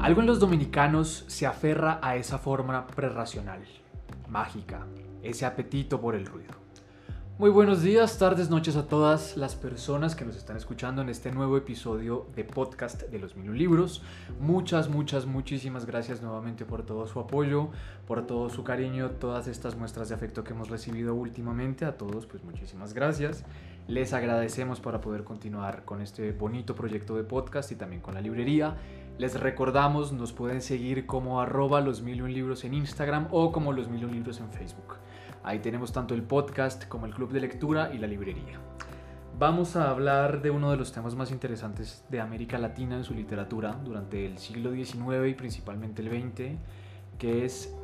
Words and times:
Algo 0.00 0.22
en 0.22 0.26
los 0.26 0.40
dominicanos 0.40 1.26
se 1.26 1.46
aferra 1.46 2.00
a 2.02 2.16
esa 2.16 2.38
forma 2.38 2.86
prerracional, 2.86 3.60
mágica, 4.30 4.86
ese 5.22 5.44
apetito 5.44 6.00
por 6.00 6.14
el 6.14 6.24
ruido. 6.24 6.54
Muy 7.36 7.50
buenos 7.50 7.82
días, 7.82 8.18
tardes, 8.18 8.48
noches 8.48 8.76
a 8.76 8.86
todas 8.86 9.36
las 9.36 9.56
personas 9.56 10.16
que 10.16 10.24
nos 10.24 10.36
están 10.36 10.56
escuchando 10.56 11.02
en 11.02 11.10
este 11.10 11.30
nuevo 11.32 11.58
episodio 11.58 12.26
de 12.34 12.44
podcast 12.44 13.02
de 13.02 13.18
los 13.18 13.36
Mil 13.36 13.52
Libros. 13.52 14.02
Muchas, 14.40 14.88
muchas, 14.88 15.26
muchísimas 15.26 15.84
gracias 15.84 16.22
nuevamente 16.22 16.64
por 16.64 16.82
todo 16.82 17.06
su 17.06 17.20
apoyo, 17.20 17.68
por 18.06 18.26
todo 18.26 18.48
su 18.48 18.64
cariño, 18.64 19.10
todas 19.10 19.48
estas 19.48 19.76
muestras 19.76 20.08
de 20.08 20.14
afecto 20.14 20.44
que 20.44 20.54
hemos 20.54 20.70
recibido 20.70 21.14
últimamente. 21.14 21.84
A 21.84 21.98
todos, 21.98 22.24
pues 22.24 22.42
muchísimas 22.42 22.94
gracias. 22.94 23.44
Les 23.86 24.12
agradecemos 24.14 24.80
para 24.80 25.00
poder 25.00 25.24
continuar 25.24 25.84
con 25.84 26.00
este 26.00 26.32
bonito 26.32 26.74
proyecto 26.74 27.16
de 27.16 27.24
podcast 27.24 27.72
y 27.72 27.74
también 27.74 28.00
con 28.00 28.14
la 28.14 28.20
librería. 28.22 28.76
Les 29.18 29.38
recordamos, 29.38 30.12
nos 30.12 30.32
pueden 30.32 30.62
seguir 30.62 31.06
como 31.06 31.40
arroba 31.40 31.80
los 31.80 32.02
mil 32.02 32.24
libros 32.32 32.64
en 32.64 32.74
Instagram 32.74 33.28
o 33.30 33.52
como 33.52 33.72
los 33.72 33.88
mil 33.88 34.10
libros 34.10 34.40
en 34.40 34.50
Facebook. 34.50 34.96
Ahí 35.42 35.58
tenemos 35.58 35.92
tanto 35.92 36.14
el 36.14 36.22
podcast 36.22 36.86
como 36.88 37.06
el 37.06 37.14
club 37.14 37.32
de 37.32 37.40
lectura 37.40 37.90
y 37.92 37.98
la 37.98 38.06
librería. 38.06 38.58
Vamos 39.38 39.74
a 39.76 39.88
hablar 39.88 40.42
de 40.42 40.50
uno 40.50 40.70
de 40.70 40.76
los 40.76 40.92
temas 40.92 41.14
más 41.14 41.30
interesantes 41.30 42.04
de 42.10 42.20
América 42.20 42.58
Latina 42.58 42.96
en 42.96 43.04
su 43.04 43.14
literatura 43.14 43.78
durante 43.82 44.26
el 44.26 44.36
siglo 44.36 44.72
XIX 44.72 45.28
y 45.30 45.34
principalmente 45.34 46.02
el 46.02 46.08
XX, 46.10 46.58
que 47.18 47.46
es 47.46 47.74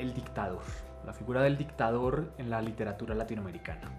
el 0.00 0.12
dictador, 0.12 0.62
la 1.06 1.12
figura 1.12 1.42
del 1.42 1.56
dictador 1.56 2.32
en 2.38 2.50
la 2.50 2.60
literatura 2.60 3.14
latinoamericana. 3.14 3.92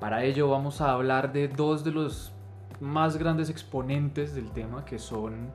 Para 0.00 0.24
ello 0.24 0.48
vamos 0.48 0.80
a 0.80 0.90
hablar 0.90 1.32
de 1.32 1.46
dos 1.46 1.84
de 1.84 1.92
los 1.92 2.32
más 2.80 3.16
grandes 3.16 3.48
exponentes 3.48 4.34
del 4.34 4.50
tema, 4.50 4.84
que 4.84 4.98
son 4.98 5.52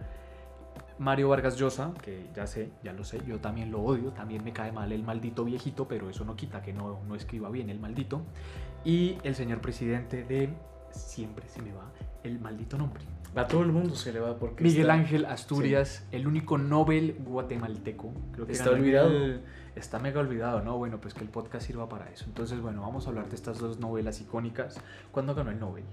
Mario 0.99 1.29
Vargas 1.29 1.57
Llosa, 1.57 1.93
que 2.01 2.25
ya 2.35 2.47
sé, 2.47 2.71
ya 2.83 2.93
lo 2.93 3.03
sé, 3.03 3.21
yo 3.27 3.39
también 3.39 3.71
lo 3.71 3.81
odio, 3.81 4.11
también 4.11 4.43
me 4.43 4.53
cae 4.53 4.71
mal 4.71 4.91
el 4.91 5.03
maldito 5.03 5.45
viejito, 5.45 5.87
pero 5.87 6.09
eso 6.09 6.25
no 6.25 6.35
quita 6.35 6.61
que 6.61 6.73
no, 6.73 6.99
no 7.07 7.15
escriba 7.15 7.49
bien 7.49 7.69
el 7.69 7.79
maldito. 7.79 8.21
Y 8.83 9.17
el 9.23 9.35
señor 9.35 9.61
presidente 9.61 10.23
de, 10.23 10.49
siempre 10.91 11.47
se 11.47 11.61
me 11.61 11.73
va 11.73 11.91
el 12.23 12.39
maldito 12.39 12.77
nombre. 12.77 13.03
A 13.35 13.45
todo 13.47 13.61
el 13.61 13.71
mundo 13.71 13.95
se 13.95 14.11
le 14.11 14.19
va 14.19 14.37
porque... 14.37 14.63
Miguel 14.63 14.89
Ángel 14.89 15.25
Asturias, 15.25 16.07
el 16.11 16.27
único 16.27 16.57
Nobel 16.57 17.17
guatemalteco. 17.19 18.11
Creo 18.31 18.47
que 18.47 18.53
está 18.53 18.71
olvidado. 18.71 19.11
está 19.75 19.99
mega 19.99 20.19
olvidado, 20.19 20.61
¿no? 20.61 20.77
Bueno, 20.77 20.99
pues 20.99 21.13
que 21.13 21.21
el 21.21 21.29
podcast 21.29 21.67
sirva 21.67 21.87
para 21.87 22.09
eso. 22.09 22.25
Entonces, 22.25 22.59
bueno, 22.61 22.81
vamos 22.81 23.05
a 23.05 23.09
hablar 23.09 23.29
de 23.29 23.35
estas 23.35 23.59
dos 23.59 23.79
novelas 23.79 24.21
icónicas. 24.21 24.81
¿Cuándo 25.11 25.35
ganó 25.35 25.51
el 25.51 25.59
Nobel? 25.59 25.83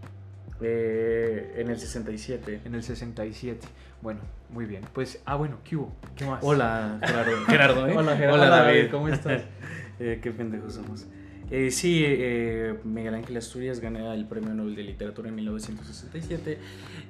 Eh, 0.67 1.57
en 1.57 1.69
el 1.69 1.79
67. 1.79 2.63
En 2.65 2.75
el 2.75 2.83
67. 2.83 3.67
Bueno, 4.01 4.21
muy 4.51 4.65
bien. 4.65 4.83
Pues, 4.93 5.21
ah, 5.27 5.37
bueno, 5.37 5.59
¿qué 5.63 5.77
hubo? 5.77 5.93
¿Qué 6.17 6.25
más? 6.25 6.43
Hola, 6.43 6.99
Gerardo. 7.47 7.87
¿eh? 7.89 7.95
Hola, 7.97 8.17
Gerardo. 8.17 8.35
Hola, 8.35 8.49
David. 8.49 8.91
¿Cómo 8.91 9.09
estás? 9.09 9.43
eh, 10.01 10.21
qué 10.23 10.31
pendejos 10.31 10.75
somos. 10.75 11.07
Eh, 11.51 11.71
sí, 11.71 12.03
eh, 12.07 12.79
Miguel 12.85 13.15
Ángel 13.15 13.37
Asturias 13.37 13.81
gana 13.81 14.15
el 14.15 14.27
Premio 14.27 14.55
Nobel 14.55 14.75
de 14.75 14.83
Literatura 14.83 15.29
en 15.29 15.35
1967 15.35 16.59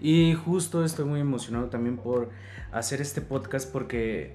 y 0.02 0.34
justo 0.34 0.84
estoy 0.84 1.04
muy 1.04 1.20
emocionado 1.20 1.66
también 1.66 1.96
por 1.96 2.30
hacer 2.72 3.00
este 3.00 3.20
podcast 3.20 3.70
porque 3.72 4.34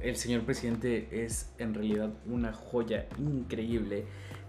el 0.00 0.16
señor 0.16 0.42
presidente 0.42 1.24
es 1.24 1.50
en 1.58 1.72
realidad 1.72 2.10
una 2.26 2.52
joya 2.52 3.06
increíble 3.18 4.04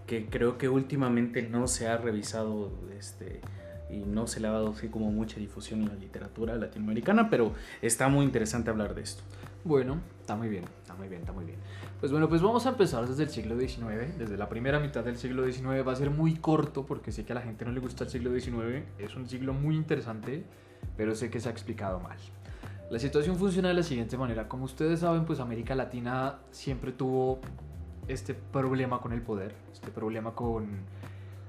que 0.06 0.26
creo 0.26 0.58
que 0.58 0.68
últimamente 0.68 1.42
no 1.42 1.66
se 1.66 1.88
ha 1.88 1.96
revisado 1.96 2.70
este, 2.98 3.40
y 3.90 3.98
no 3.98 4.26
se 4.26 4.40
le 4.40 4.48
ha 4.48 4.52
dado 4.52 4.70
así 4.70 4.88
como 4.88 5.10
mucha 5.10 5.38
difusión 5.38 5.82
en 5.82 5.88
la 5.88 5.94
literatura 5.94 6.56
latinoamericana, 6.56 7.28
pero 7.30 7.52
está 7.82 8.08
muy 8.08 8.24
interesante 8.24 8.70
hablar 8.70 8.94
de 8.94 9.02
esto. 9.02 9.22
Bueno, 9.64 9.98
está 10.20 10.36
muy 10.36 10.48
bien, 10.48 10.64
está 10.82 10.94
muy 10.94 11.08
bien, 11.08 11.20
está 11.20 11.32
muy 11.32 11.44
bien. 11.44 11.58
Pues 11.98 12.12
bueno, 12.12 12.28
pues 12.28 12.42
vamos 12.42 12.66
a 12.66 12.70
empezar 12.70 13.08
desde 13.08 13.22
el 13.22 13.30
siglo 13.30 13.58
XIX, 13.58 14.18
desde 14.18 14.36
la 14.36 14.48
primera 14.48 14.78
mitad 14.78 15.02
del 15.02 15.16
siglo 15.16 15.50
XIX. 15.50 15.86
Va 15.86 15.92
a 15.92 15.96
ser 15.96 16.10
muy 16.10 16.34
corto 16.34 16.84
porque 16.84 17.12
sé 17.12 17.24
que 17.24 17.32
a 17.32 17.36
la 17.36 17.40
gente 17.40 17.64
no 17.64 17.72
le 17.72 17.80
gusta 17.80 18.04
el 18.04 18.10
siglo 18.10 18.30
XIX. 18.38 18.84
Es 18.98 19.16
un 19.16 19.26
siglo 19.26 19.54
muy 19.54 19.74
interesante, 19.74 20.44
pero 20.96 21.14
sé 21.14 21.30
que 21.30 21.40
se 21.40 21.48
ha 21.48 21.52
explicado 21.52 21.98
mal. 22.00 22.18
La 22.90 22.98
situación 22.98 23.36
funciona 23.36 23.68
de 23.68 23.74
la 23.74 23.82
siguiente 23.82 24.18
manera. 24.18 24.48
Como 24.48 24.66
ustedes 24.66 25.00
saben, 25.00 25.24
pues 25.24 25.40
América 25.40 25.74
Latina 25.74 26.40
siempre 26.50 26.92
tuvo 26.92 27.40
este 28.06 28.34
problema 28.34 29.00
con 29.00 29.12
el 29.12 29.22
poder, 29.22 29.54
este 29.72 29.90
problema 29.90 30.34
con 30.34 30.66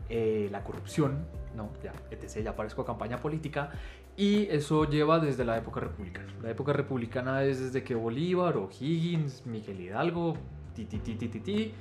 eh, 0.10 0.48
la 0.52 0.64
corrupción, 0.64 1.26
no, 1.56 1.70
ya, 1.84 1.94
etc. 2.12 2.44
Ya 2.44 2.56
parezco 2.56 2.86
campaña 2.86 3.18
política. 3.18 3.72
Y 4.18 4.44
eso 4.46 4.90
lleva 4.90 5.20
desde 5.20 5.44
la 5.44 5.58
época 5.58 5.80
republicana. 5.80 6.34
La 6.42 6.52
época 6.52 6.74
republicana 6.74 7.44
es 7.44 7.60
desde 7.60 7.84
que 7.84 7.96
Bolívar, 7.96 8.58
O'Higgins, 8.58 9.46
Miguel 9.46 9.82
Hidalgo, 9.82 10.36
ti, 10.74 10.86
ti, 10.86 11.00
ti, 11.00 11.16
ti, 11.16 11.28
ti, 11.28 11.74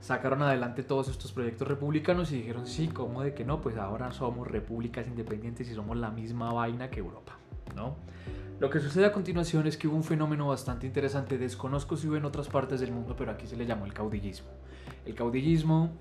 sacaron 0.00 0.42
adelante 0.42 0.82
todos 0.82 1.08
estos 1.08 1.32
proyectos 1.32 1.66
republicanos 1.66 2.32
y 2.32 2.36
dijeron, 2.36 2.66
sí, 2.66 2.88
¿cómo 2.88 3.22
de 3.22 3.34
que 3.34 3.44
no? 3.44 3.60
Pues 3.60 3.76
ahora 3.76 4.12
somos 4.12 4.46
repúblicas 4.46 5.06
independientes 5.06 5.68
y 5.70 5.74
somos 5.74 5.96
la 5.96 6.10
misma 6.10 6.52
vaina 6.52 6.90
que 6.90 7.00
Europa, 7.00 7.38
¿no? 7.74 7.96
Lo 8.60 8.70
que 8.70 8.80
sucede 8.80 9.06
a 9.06 9.12
continuación 9.12 9.66
es 9.68 9.76
que 9.76 9.86
hubo 9.86 9.96
un 9.96 10.02
fenómeno 10.02 10.48
bastante 10.48 10.86
interesante, 10.86 11.38
desconozco 11.38 11.96
si 11.96 12.08
hubo 12.08 12.16
en 12.16 12.24
otras 12.24 12.48
partes 12.48 12.80
del 12.80 12.90
mundo, 12.90 13.14
pero 13.16 13.30
aquí 13.30 13.46
se 13.46 13.56
le 13.56 13.66
llamó 13.66 13.86
el 13.86 13.94
caudillismo. 13.94 14.48
El 15.06 15.14
caudillismo 15.14 15.92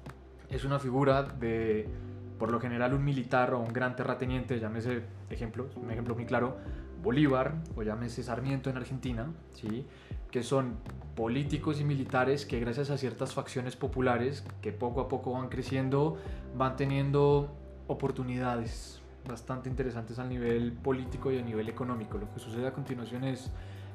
es 0.50 0.66
una 0.66 0.80
figura 0.80 1.24
de 1.24 1.88
por 2.38 2.52
lo 2.52 2.60
general 2.60 2.94
un 2.94 3.04
militar 3.04 3.54
o 3.54 3.60
un 3.60 3.74
gran 3.74 3.96
terrateniente, 3.96 4.60
llámese 4.60 5.04
ejemplo, 5.30 5.68
un 5.76 5.92
ejemplo 5.92 6.16
muy 6.16 6.26
claro, 6.26 6.58
Bolívar 7.02 7.56
o 7.76 7.84
llámese 7.84 8.24
Sarmiento 8.24 8.70
en 8.70 8.78
Argentina, 8.78 9.28
¿sí? 9.54 9.86
que 10.32 10.44
son 10.44 10.76
políticos 11.16 11.80
y 11.80 11.84
militares 11.84 12.46
que 12.46 12.60
gracias 12.60 12.90
a 12.90 12.98
ciertas 12.98 13.34
facciones 13.34 13.76
populares 13.76 14.44
que 14.62 14.72
poco 14.72 15.02
a 15.02 15.08
poco 15.08 15.32
van 15.32 15.50
creciendo, 15.50 16.18
van 16.56 16.76
teniendo 16.76 17.56
oportunidades 17.88 19.02
bastante 19.28 19.70
interesantes 19.70 20.20
a 20.20 20.26
nivel 20.26 20.74
político 20.74 21.32
y 21.32 21.38
a 21.38 21.42
nivel 21.42 21.70
económico. 21.70 22.18
Lo 22.18 22.32
que 22.34 22.40
sucede 22.40 22.68
a 22.68 22.74
continuación 22.74 23.24
es 23.24 23.52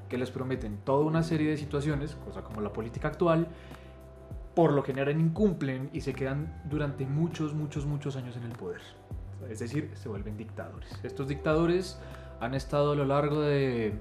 que 0.08 0.18
les 0.18 0.30
prometen 0.30 0.78
toda 0.84 1.04
una 1.04 1.22
serie 1.22 1.50
de 1.50 1.56
situaciones, 1.56 2.14
cosa 2.16 2.42
como 2.42 2.60
la 2.60 2.72
política 2.72 3.08
actual, 3.08 3.48
por 4.54 4.72
lo 4.72 4.82
general 4.82 5.18
incumplen 5.18 5.90
y 5.92 6.00
se 6.02 6.12
quedan 6.12 6.62
durante 6.68 7.06
muchos, 7.06 7.54
muchos, 7.54 7.86
muchos 7.86 8.16
años 8.16 8.36
en 8.36 8.44
el 8.44 8.52
poder. 8.52 8.80
Es 9.50 9.58
decir, 9.58 9.90
se 9.94 10.08
vuelven 10.08 10.36
dictadores. 10.36 10.90
Estos 11.02 11.28
dictadores 11.28 11.98
han 12.40 12.54
estado 12.54 12.92
a 12.92 12.94
lo 12.94 13.04
largo 13.04 13.40
de 13.40 13.94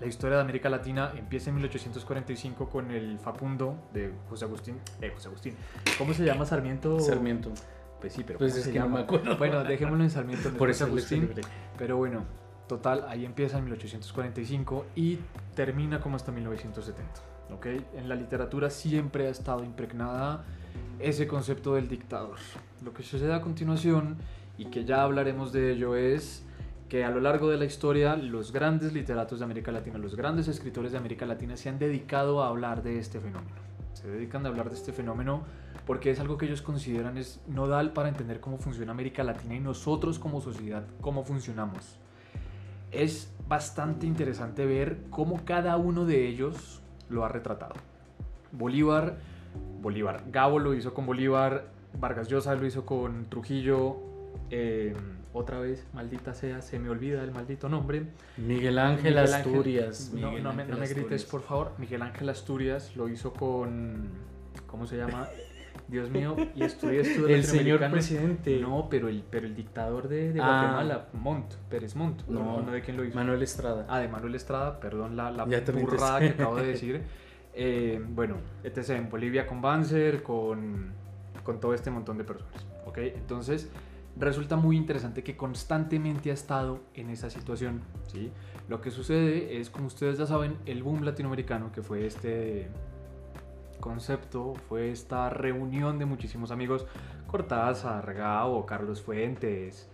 la 0.00 0.06
historia 0.06 0.36
de 0.36 0.42
América 0.42 0.68
Latina. 0.68 1.12
Empieza 1.16 1.50
en 1.50 1.56
1845 1.56 2.68
con 2.68 2.90
el 2.90 3.18
Facundo 3.18 3.76
de 3.92 4.12
José 4.28 4.44
Agustín. 4.44 4.76
Eh, 5.00 5.10
José 5.14 5.28
Agustín. 5.28 5.54
¿Cómo 5.98 6.14
se 6.14 6.24
llama 6.24 6.46
Sarmiento? 6.46 6.98
Sarmiento. 7.00 7.50
Pues 8.00 8.12
sí, 8.12 8.24
pero 8.26 8.38
pues 8.38 8.56
es 8.56 8.68
que 8.68 8.78
no 8.78 8.88
me 8.88 9.00
acuerdo. 9.00 9.36
Bueno, 9.38 9.64
dejémoslo 9.64 10.04
en 10.04 10.10
Sarmiento. 10.10 10.50
Por 10.50 10.68
José 10.68 10.84
Agustín. 10.84 11.30
Pero 11.78 11.96
bueno, 11.96 12.24
total, 12.68 13.06
ahí 13.08 13.24
empieza 13.24 13.58
en 13.58 13.64
1845 13.64 14.86
y 14.94 15.18
termina 15.54 16.00
como 16.00 16.16
hasta 16.16 16.32
1970. 16.32 17.35
En 17.94 18.08
la 18.08 18.14
literatura 18.14 18.70
siempre 18.70 19.26
ha 19.26 19.30
estado 19.30 19.64
impregnada 19.64 20.44
ese 20.98 21.26
concepto 21.26 21.74
del 21.74 21.88
dictador. 21.88 22.36
Lo 22.84 22.92
que 22.92 23.02
sucede 23.02 23.34
a 23.34 23.40
continuación, 23.40 24.16
y 24.58 24.66
que 24.66 24.84
ya 24.84 25.02
hablaremos 25.02 25.52
de 25.52 25.72
ello, 25.72 25.96
es 25.96 26.44
que 26.88 27.04
a 27.04 27.10
lo 27.10 27.20
largo 27.20 27.48
de 27.48 27.56
la 27.56 27.64
historia 27.64 28.16
los 28.16 28.52
grandes 28.52 28.92
literatos 28.92 29.40
de 29.40 29.44
América 29.44 29.72
Latina, 29.72 29.98
los 29.98 30.14
grandes 30.16 30.48
escritores 30.48 30.92
de 30.92 30.98
América 30.98 31.26
Latina 31.26 31.56
se 31.56 31.68
han 31.68 31.78
dedicado 31.78 32.42
a 32.42 32.48
hablar 32.48 32.82
de 32.82 32.98
este 32.98 33.20
fenómeno. 33.20 33.56
Se 33.92 34.08
dedican 34.08 34.44
a 34.46 34.50
hablar 34.50 34.70
de 34.70 34.76
este 34.76 34.92
fenómeno 34.92 35.42
porque 35.86 36.10
es 36.10 36.20
algo 36.20 36.36
que 36.36 36.46
ellos 36.46 36.62
consideran 36.62 37.16
es 37.16 37.40
nodal 37.48 37.92
para 37.92 38.08
entender 38.08 38.40
cómo 38.40 38.58
funciona 38.58 38.92
América 38.92 39.24
Latina 39.24 39.54
y 39.54 39.60
nosotros 39.60 40.18
como 40.18 40.40
sociedad, 40.40 40.84
cómo 41.00 41.24
funcionamos. 41.24 41.98
Es 42.92 43.32
bastante 43.48 44.06
interesante 44.06 44.64
ver 44.64 44.98
cómo 45.10 45.44
cada 45.44 45.76
uno 45.76 46.04
de 46.04 46.28
ellos 46.28 46.82
lo 47.08 47.24
ha 47.24 47.28
retratado. 47.28 47.74
Bolívar, 48.52 49.16
Bolívar, 49.80 50.24
Gabo 50.30 50.58
lo 50.58 50.74
hizo 50.74 50.94
con 50.94 51.06
Bolívar, 51.06 51.64
Vargas 51.98 52.28
Llosa 52.28 52.54
lo 52.54 52.66
hizo 52.66 52.86
con 52.86 53.26
Trujillo, 53.26 53.96
em, 54.50 54.94
otra 55.32 55.60
vez, 55.60 55.86
maldita 55.92 56.34
sea, 56.34 56.62
se 56.62 56.78
me 56.78 56.88
olvida 56.88 57.22
el 57.22 57.32
maldito 57.32 57.68
nombre. 57.68 58.04
Miguel 58.36 58.78
Ángel 58.78 59.18
Asturias. 59.18 60.12
no, 60.14 60.32
me, 60.32 60.40
no 60.40 60.76
me 60.76 60.86
grites, 60.88 61.24
por 61.24 61.42
favor. 61.42 61.72
Miguel 61.78 62.02
Ángel 62.02 62.28
Asturias 62.28 62.96
lo 62.96 63.08
hizo 63.08 63.32
con, 63.32 64.08
¿cómo 64.66 64.86
se 64.86 64.96
llama? 64.96 65.28
Dios 65.88 66.10
mío, 66.10 66.36
y 66.54 66.64
estudié 66.64 67.00
estudio 67.00 67.28
El 67.28 67.44
señor 67.44 67.90
presidente. 67.90 68.58
No, 68.60 68.88
pero 68.90 69.08
el, 69.08 69.22
pero 69.28 69.46
el 69.46 69.54
dictador 69.54 70.08
de, 70.08 70.32
de 70.32 70.40
ah. 70.40 70.46
Guatemala, 70.46 71.08
Montt, 71.12 71.54
Pérez 71.68 71.94
Montt. 71.94 72.26
No, 72.26 72.60
no, 72.62 72.72
de 72.72 72.80
quién 72.80 72.96
lo 72.96 73.04
hizo. 73.04 73.14
Manuel 73.16 73.42
Estrada. 73.42 73.86
Ah, 73.88 74.00
de 74.00 74.08
Manuel 74.08 74.34
Estrada, 74.34 74.80
perdón 74.80 75.16
la, 75.16 75.30
la 75.30 75.44
burrada 75.44 76.20
que 76.20 76.28
acabo 76.30 76.56
de 76.56 76.66
decir. 76.72 77.02
Eh, 77.54 78.04
bueno, 78.06 78.36
etc. 78.64 78.90
En 78.90 79.08
Bolivia 79.08 79.46
con 79.46 79.62
Banzer, 79.62 80.22
con, 80.22 80.92
con 81.42 81.60
todo 81.60 81.72
este 81.72 81.90
montón 81.90 82.18
de 82.18 82.24
personas. 82.24 82.66
¿Ok? 82.84 82.98
Entonces, 82.98 83.70
resulta 84.18 84.56
muy 84.56 84.76
interesante 84.76 85.22
que 85.22 85.36
constantemente 85.36 86.30
ha 86.30 86.34
estado 86.34 86.80
en 86.94 87.10
esa 87.10 87.30
situación. 87.30 87.82
¿sí? 88.06 88.30
Lo 88.68 88.80
que 88.80 88.90
sucede 88.90 89.58
es, 89.58 89.70
como 89.70 89.86
ustedes 89.86 90.18
ya 90.18 90.26
saben, 90.26 90.56
el 90.66 90.82
boom 90.82 91.04
latinoamericano, 91.04 91.72
que 91.72 91.82
fue 91.82 92.06
este 92.06 92.68
concepto, 93.78 94.54
fue 94.68 94.90
esta 94.90 95.30
reunión 95.30 95.98
de 95.98 96.06
muchísimos 96.06 96.50
amigos, 96.50 96.86
Cortázar, 97.26 98.14
Gao, 98.14 98.66
Carlos 98.66 99.02
Fuentes, 99.02 99.88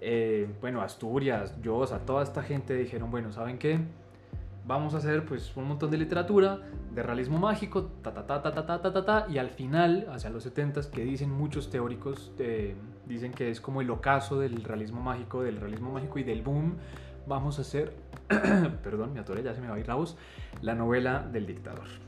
eh, 0.00 0.48
bueno, 0.60 0.82
Asturias, 0.82 1.54
yo, 1.62 1.76
o 1.76 1.86
sea, 1.86 2.00
toda 2.00 2.22
esta 2.22 2.42
gente 2.42 2.74
dijeron, 2.74 3.10
bueno, 3.10 3.32
¿saben 3.32 3.58
qué? 3.58 3.80
Vamos 4.66 4.94
a 4.94 4.98
hacer 4.98 5.24
pues 5.24 5.54
un 5.56 5.68
montón 5.68 5.90
de 5.90 5.98
literatura, 5.98 6.60
de 6.94 7.02
realismo 7.02 7.38
mágico, 7.38 7.84
ta 8.02 8.12
ta 8.12 8.26
ta 8.26 8.42
ta 8.42 8.54
ta 8.54 8.66
ta 8.66 8.82
ta 8.82 8.92
ta, 8.92 9.04
ta 9.04 9.26
y 9.28 9.38
al 9.38 9.50
final, 9.50 10.06
hacia 10.10 10.30
los 10.30 10.42
70 10.42 10.90
que 10.90 11.04
dicen 11.04 11.30
muchos 11.30 11.70
teóricos, 11.70 12.32
eh, 12.38 12.74
dicen 13.06 13.32
que 13.32 13.50
es 13.50 13.60
como 13.60 13.80
el 13.80 13.90
ocaso 13.90 14.38
del 14.38 14.62
realismo 14.62 15.00
mágico, 15.00 15.42
del 15.42 15.56
realismo 15.56 15.92
mágico 15.92 16.18
y 16.18 16.24
del 16.24 16.42
boom, 16.42 16.76
vamos 17.26 17.58
a 17.58 17.62
hacer, 17.62 17.94
perdón, 18.82 19.12
mi 19.12 19.20
atoré, 19.20 19.42
ya 19.42 19.54
se 19.54 19.60
me 19.60 19.68
va 19.68 19.76
a 19.76 19.78
ir 19.78 19.88
la 19.88 19.94
voz, 19.94 20.16
la 20.62 20.74
novela 20.74 21.26
del 21.30 21.46
dictador. 21.46 22.03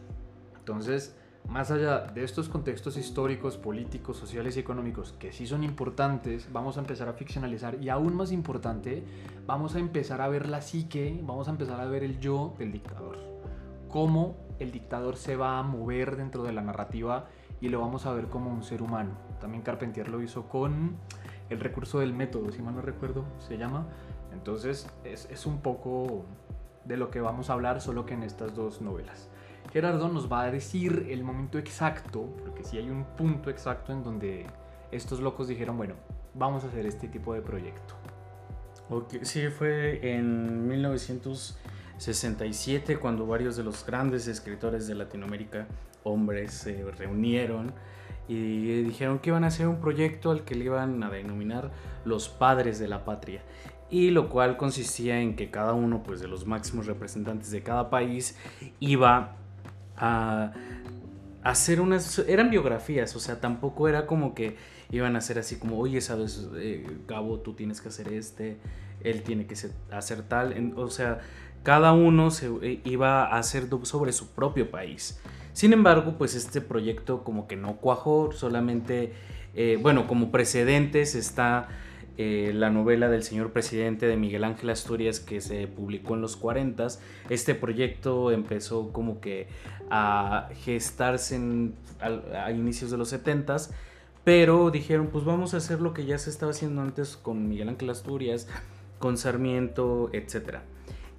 Entonces, 0.67 1.15
más 1.49 1.71
allá 1.71 2.01
de 2.01 2.25
estos 2.25 2.49
contextos 2.49 2.97
históricos, 2.97 3.57
políticos, 3.57 4.17
sociales 4.17 4.57
y 4.57 4.61
económicos 4.61 5.13
que 5.13 5.33
sí 5.33 5.47
son 5.47 5.63
importantes, 5.63 6.53
vamos 6.53 6.77
a 6.77 6.81
empezar 6.81 7.09
a 7.09 7.13
ficcionalizar 7.13 7.81
y 7.81 7.89
aún 7.89 8.17
más 8.17 8.33
importante, 8.33 9.05
vamos 9.47 9.77
a 9.77 9.79
empezar 9.79 10.21
a 10.21 10.27
ver 10.27 10.49
la 10.49 10.63
psique, 10.63 11.21
vamos 11.23 11.47
a 11.47 11.53
empezar 11.53 11.81
a 11.81 11.85
ver 11.85 12.03
el 12.03 12.19
yo 12.19 12.57
del 12.59 12.73
dictador. 12.73 13.17
Cómo 13.89 14.35
el 14.59 14.73
dictador 14.73 15.17
se 15.17 15.37
va 15.37 15.61
a 15.61 15.63
mover 15.63 16.17
dentro 16.17 16.43
de 16.43 16.51
la 16.51 16.63
narrativa 16.63 17.27
y 17.61 17.69
lo 17.69 17.81
vamos 17.81 18.05
a 18.05 18.13
ver 18.13 18.27
como 18.27 18.51
un 18.51 18.65
ser 18.65 18.83
humano. 18.83 19.13
También 19.41 19.63
Carpentier 19.63 20.09
lo 20.09 20.21
hizo 20.21 20.49
con 20.49 20.97
el 21.49 21.61
recurso 21.61 22.01
del 22.01 22.13
método, 22.13 22.51
si 22.51 22.61
mal 22.61 22.75
no 22.75 22.83
recuerdo, 22.83 23.25
se 23.39 23.57
llama. 23.57 23.87
Entonces 24.33 24.91
es, 25.05 25.29
es 25.31 25.47
un 25.47 25.61
poco 25.61 26.25
de 26.85 26.97
lo 26.97 27.13
que 27.13 27.21
vamos 27.21 27.51
a 27.51 27.53
hablar, 27.53 27.81
solo 27.81 28.05
que 28.05 28.15
en 28.15 28.25
estas 28.25 28.57
dos 28.57 28.81
novelas. 28.81 29.31
Gerardo 29.76 30.08
nos 30.08 30.32
va 30.32 30.44
a 30.44 30.50
decir 30.50 31.08
el 31.11 31.23
momento 31.23 31.58
exacto, 31.58 32.34
porque 32.38 32.64
si 32.64 32.78
hay 32.78 32.88
un 32.88 33.05
punto 33.14 33.50
exacto 33.50 33.93
en 33.93 34.02
donde 34.02 34.46
estos 34.90 35.20
locos 35.20 35.49
dijeron, 35.49 35.76
bueno, 35.76 35.93
vamos 36.32 36.64
a 36.64 36.69
hacer 36.69 36.87
este 36.87 37.08
tipo 37.08 37.34
de 37.34 37.43
proyecto. 37.43 37.94
Okay, 38.88 39.20
sí, 39.25 39.49
fue 39.49 40.14
en 40.14 40.67
1967 40.67 42.96
cuando 42.96 43.26
varios 43.26 43.55
de 43.56 43.64
los 43.64 43.84
grandes 43.84 44.26
escritores 44.28 44.87
de 44.87 44.94
Latinoamérica, 44.94 45.67
hombres, 46.05 46.55
se 46.55 46.82
reunieron 46.93 47.75
y 48.29 48.82
dijeron 48.82 49.19
que 49.19 49.29
iban 49.29 49.44
a 49.44 49.49
hacer 49.49 49.69
un 49.69 49.82
proyecto 49.82 50.31
al 50.31 50.44
que 50.44 50.55
le 50.55 50.64
iban 50.64 51.02
a 51.02 51.11
denominar 51.11 51.70
los 52.06 52.31
padres 52.31 52.79
de 52.79 52.88
la 52.88 53.05
patria 53.05 53.43
y 53.90 54.08
lo 54.08 54.31
cual 54.31 54.56
consistía 54.56 55.20
en 55.20 55.37
que 55.37 55.50
cada 55.50 55.75
uno 55.75 56.02
pues 56.02 56.20
de 56.20 56.29
los 56.29 56.46
máximos 56.46 56.87
representantes 56.87 57.50
de 57.50 57.62
cada 57.62 57.90
país 57.90 58.38
iba 58.81 59.37
a 59.96 60.52
hacer 61.43 61.81
unas... 61.81 62.19
Eran 62.20 62.50
biografías, 62.50 63.14
o 63.16 63.20
sea, 63.20 63.40
tampoco 63.40 63.88
era 63.88 64.06
como 64.06 64.34
que 64.34 64.56
iban 64.90 65.16
a 65.16 65.20
ser 65.20 65.38
así 65.38 65.56
como, 65.56 65.78
oye, 65.78 66.00
sabes, 66.00 66.48
eh, 66.56 66.87
tú 67.43 67.54
tienes 67.54 67.81
que 67.81 67.88
hacer 67.88 68.12
este, 68.12 68.58
él 69.02 69.22
tiene 69.22 69.46
que 69.46 69.56
hacer 69.90 70.22
tal, 70.22 70.75
o 70.76 70.90
sea, 70.90 71.20
cada 71.62 71.93
uno 71.93 72.31
se 72.31 72.48
eh, 72.62 72.81
iba 72.84 73.25
a 73.25 73.38
hacer 73.38 73.69
sobre 73.82 74.12
su 74.12 74.28
propio 74.28 74.70
país. 74.70 75.19
Sin 75.52 75.72
embargo, 75.72 76.16
pues 76.19 76.34
este 76.34 76.60
proyecto 76.60 77.25
como 77.25 77.48
que 77.48 77.56
no 77.56 77.76
cuajó, 77.76 78.31
solamente, 78.32 79.14
eh, 79.54 79.78
bueno, 79.81 80.06
como 80.06 80.31
precedentes 80.31 81.14
está 81.14 81.69
eh, 82.19 82.53
la 82.55 82.71
novela 82.71 83.09
del 83.11 83.23
señor 83.23 83.53
presidente 83.53 84.07
de 84.07 84.17
Miguel 84.17 84.45
Ángel 84.45 84.71
Asturias 84.71 85.21
que 85.21 85.41
se 85.41 85.67
publicó 85.67 86.15
en 86.15 86.23
los 86.23 86.37
40. 86.37 86.87
Este 87.29 87.55
proyecto 87.55 88.31
empezó 88.31 88.93
como 88.93 89.21
que 89.21 89.49
a 89.91 90.49
gestarse 90.65 91.39
a, 92.01 92.51
inicios 92.53 92.91
de 92.91 92.97
los 92.97 93.09
70, 93.11 93.57
pero 94.25 94.71
dijeron 94.71 95.09
pues 95.09 95.25
vamos 95.25 95.55
a 95.55 95.59
hacer 95.59 95.81
lo 95.81 95.93
que 95.93 96.07
ya 96.07 96.19
se 96.19 96.31
estaba 96.31 96.53
haciendo 96.53 96.83
antes 96.83 97.17
con 97.17 97.49
Miguel 97.49 97.69
Ángel 97.69 97.91
Asturias, 97.91 98.49
con 98.99 99.19
Sarmiento, 99.19 100.09
etc. 100.13 100.61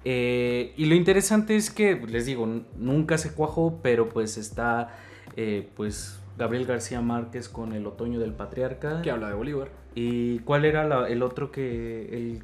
Eh, 0.04 0.72
y 0.76 0.86
lo 0.86 0.94
interesante 0.94 1.56
es 1.56 1.70
que, 1.70 1.94
les 1.94 2.26
digo, 2.26 2.46
nunca 2.76 3.18
se 3.18 3.32
cuajó, 3.32 3.80
pero 3.82 4.08
pues 4.08 4.36
está 4.36 4.96
eh, 5.36 5.68
pues 5.76 6.18
Gabriel 6.38 6.66
García 6.66 7.00
Márquez 7.00 7.48
con 7.48 7.72
El 7.72 7.86
Otoño 7.86 8.20
del 8.20 8.32
Patriarca. 8.32 9.02
Que 9.02 9.10
habla 9.10 9.28
de 9.28 9.34
Bolívar. 9.34 9.68
¿Y 10.00 10.38
cuál 10.40 10.64
era 10.64 11.08
el 11.08 11.22
otro 11.24 11.50
que 11.50 12.08
el 12.12 12.40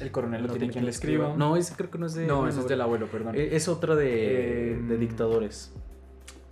el 0.00 0.10
coronel 0.10 0.46
no, 0.48 0.52
tiene 0.52 0.72
quien 0.72 0.84
le 0.84 0.90
escriba? 0.90 1.32
No, 1.36 1.56
ese 1.56 1.76
creo 1.76 1.92
que 1.92 1.98
no 1.98 2.06
es 2.06 2.14
de. 2.14 2.26
No, 2.26 2.48
ese 2.48 2.58
es 2.58 2.66
del 2.66 2.80
abuelo, 2.80 3.06
perdón. 3.06 3.36
E, 3.36 3.54
es 3.54 3.68
otro 3.68 3.94
de, 3.94 4.82
de, 4.88 4.98
dictadores. 4.98 5.72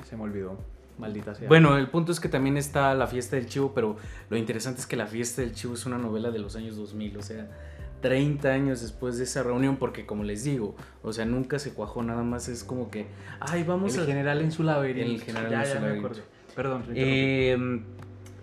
Se 0.09 0.17
me 0.17 0.23
olvidó. 0.23 0.57
Maldita 0.99 1.35
sea. 1.35 1.49
Bueno, 1.49 1.77
el 1.77 1.89
punto 1.89 2.13
es 2.13 2.21
que 2.21 2.29
también 2.29 2.57
está 2.57 2.95
La 2.95 3.09
fiesta 3.09 3.35
del 3.35 3.47
chivo, 3.47 3.73
pero 3.75 3.97
lo 4.29 4.37
interesante 4.37 4.81
es 4.81 4.87
que 4.87 4.95
La 4.95 5.09
fiesta 5.09 5.43
del 5.43 5.53
chivo 5.53 5.75
es 5.75 5.85
una 5.85 5.99
novela 5.99 6.31
de 6.31 6.39
los 6.39 6.55
años 6.55 6.77
2000, 6.77 7.17
o 7.17 7.23
sea, 7.23 7.49
30 8.01 8.49
años 8.51 8.83
después 8.83 9.19
de 9.19 9.25
esa 9.25 9.43
reunión, 9.43 9.79
porque 9.79 10.07
como 10.07 10.23
les 10.23 10.45
digo, 10.45 10.77
o 11.03 11.13
sea, 11.13 11.25
nunca 11.25 11.59
se 11.59 11.73
cuajó, 11.75 12.05
nada 12.05 12.23
más 12.23 12.49
es 12.49 12.63
como 12.63 12.89
que, 12.89 13.07
ay, 13.41 13.65
vamos 13.65 13.97
el 13.97 14.07
general 14.07 14.43
en 14.43 14.53
su 14.53 14.63
laberinto. 14.63 15.11
El 15.11 15.23
general 15.23 15.53
en 15.55 15.67
su 15.67 15.75
laberinto. 15.75 16.21
Perdón. 16.55 16.85
Eh, 16.95 17.83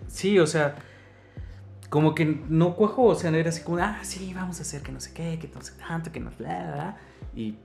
sí, 0.08 0.38
o 0.38 0.46
sea, 0.46 0.74
como 1.88 2.14
que 2.14 2.42
no 2.48 2.74
cuajó, 2.74 3.04
o 3.04 3.14
sea, 3.14 3.30
era 3.30 3.48
así 3.48 3.62
como, 3.62 3.78
ah, 3.78 3.98
sí, 4.02 4.32
vamos 4.34 4.58
a 4.58 4.62
hacer 4.62 4.82
que 4.82 4.92
no 4.92 5.00
sé 5.00 5.12
qué, 5.14 5.38
que 5.38 5.50
no 5.54 5.62
sé 5.62 5.72
tanto, 5.78 6.12
que 6.12 6.20
no 6.20 6.30
bla, 6.38 6.72
bla, 6.72 6.96
y 7.34 7.56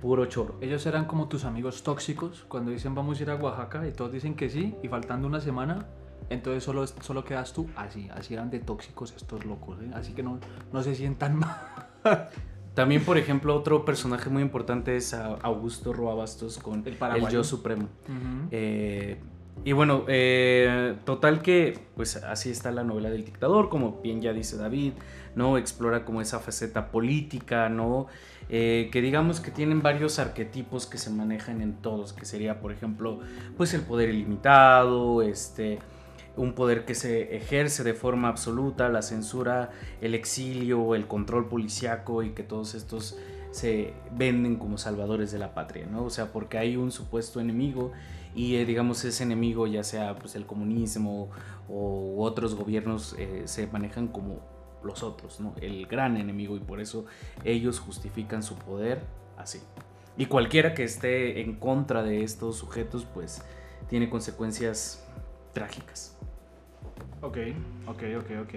puro 0.00 0.26
choro. 0.26 0.56
Ellos 0.60 0.84
eran 0.86 1.04
como 1.04 1.28
tus 1.28 1.44
amigos 1.44 1.82
tóxicos 1.82 2.44
cuando 2.48 2.70
dicen 2.70 2.94
vamos 2.94 3.18
a 3.18 3.22
ir 3.22 3.30
a 3.30 3.36
Oaxaca 3.36 3.86
y 3.86 3.92
todos 3.92 4.12
dicen 4.12 4.34
que 4.34 4.48
sí, 4.48 4.74
y 4.82 4.88
faltando 4.88 5.26
una 5.26 5.40
semana, 5.40 5.86
entonces 6.30 6.64
solo, 6.64 6.86
solo 6.86 7.24
quedas 7.24 7.52
tú 7.52 7.68
así, 7.76 8.08
así 8.14 8.34
eran 8.34 8.50
de 8.50 8.60
tóxicos 8.60 9.12
estos 9.16 9.44
locos, 9.44 9.78
¿eh? 9.82 9.90
así 9.94 10.12
que 10.12 10.22
no, 10.22 10.38
no 10.72 10.82
se 10.82 10.94
sientan 10.94 11.36
mal. 11.38 12.30
También, 12.74 13.04
por 13.04 13.18
ejemplo, 13.18 13.56
otro 13.56 13.84
personaje 13.84 14.30
muy 14.30 14.40
importante 14.40 14.96
es 14.96 15.12
Augusto 15.12 15.92
Roabastos 15.92 16.58
con 16.58 16.86
el, 16.86 16.96
el 17.16 17.28
Yo 17.28 17.42
Supremo. 17.42 17.88
eh, 18.52 19.18
y 19.64 19.72
bueno, 19.72 20.04
eh, 20.08 20.96
total 21.04 21.42
que 21.42 21.78
pues 21.96 22.16
así 22.16 22.50
está 22.50 22.70
la 22.70 22.84
novela 22.84 23.10
del 23.10 23.24
dictador, 23.24 23.68
como 23.68 24.00
bien 24.02 24.20
ya 24.20 24.32
dice 24.32 24.56
David, 24.56 24.92
¿no? 25.34 25.58
Explora 25.58 26.04
como 26.04 26.20
esa 26.20 26.38
faceta 26.38 26.90
política, 26.90 27.68
¿no? 27.68 28.06
Eh, 28.48 28.88
que 28.92 29.02
digamos 29.02 29.40
que 29.40 29.50
tienen 29.50 29.82
varios 29.82 30.18
arquetipos 30.18 30.86
que 30.86 30.96
se 30.96 31.10
manejan 31.10 31.60
en 31.60 31.74
todos, 31.74 32.12
que 32.12 32.24
sería, 32.24 32.60
por 32.60 32.72
ejemplo, 32.72 33.20
pues 33.56 33.74
el 33.74 33.82
poder 33.82 34.08
ilimitado, 34.08 35.22
este, 35.22 35.78
un 36.36 36.54
poder 36.54 36.84
que 36.84 36.94
se 36.94 37.36
ejerce 37.36 37.84
de 37.84 37.94
forma 37.94 38.28
absoluta, 38.28 38.88
la 38.88 39.02
censura, 39.02 39.70
el 40.00 40.14
exilio, 40.14 40.94
el 40.94 41.06
control 41.06 41.48
policiaco 41.48 42.22
y 42.22 42.30
que 42.30 42.42
todos 42.42 42.74
estos 42.74 43.18
se 43.50 43.92
venden 44.12 44.56
como 44.56 44.78
salvadores 44.78 45.32
de 45.32 45.38
la 45.38 45.52
patria, 45.54 45.86
¿no? 45.86 46.04
O 46.04 46.10
sea, 46.10 46.32
porque 46.32 46.58
hay 46.58 46.76
un 46.76 46.92
supuesto 46.92 47.40
enemigo 47.40 47.92
y 48.38 48.54
eh, 48.54 48.64
digamos 48.64 49.04
ese 49.04 49.24
enemigo, 49.24 49.66
ya 49.66 49.82
sea 49.82 50.14
pues, 50.14 50.36
el 50.36 50.46
comunismo 50.46 51.28
o 51.68 52.22
otros 52.22 52.54
gobiernos, 52.54 53.16
eh, 53.18 53.42
se 53.46 53.66
manejan 53.66 54.06
como 54.06 54.38
los 54.84 55.02
otros, 55.02 55.40
¿no? 55.40 55.56
El 55.60 55.88
gran 55.88 56.16
enemigo 56.16 56.56
y 56.56 56.60
por 56.60 56.80
eso 56.80 57.04
ellos 57.42 57.80
justifican 57.80 58.44
su 58.44 58.54
poder 58.54 59.02
así. 59.36 59.58
Y 60.16 60.26
cualquiera 60.26 60.72
que 60.72 60.84
esté 60.84 61.40
en 61.40 61.56
contra 61.56 62.04
de 62.04 62.22
estos 62.22 62.54
sujetos, 62.54 63.04
pues 63.12 63.42
tiene 63.88 64.08
consecuencias 64.08 65.04
trágicas. 65.52 66.16
Ok, 67.20 67.38
ok, 67.88 68.02
ok, 68.20 68.30
ok. 68.44 68.54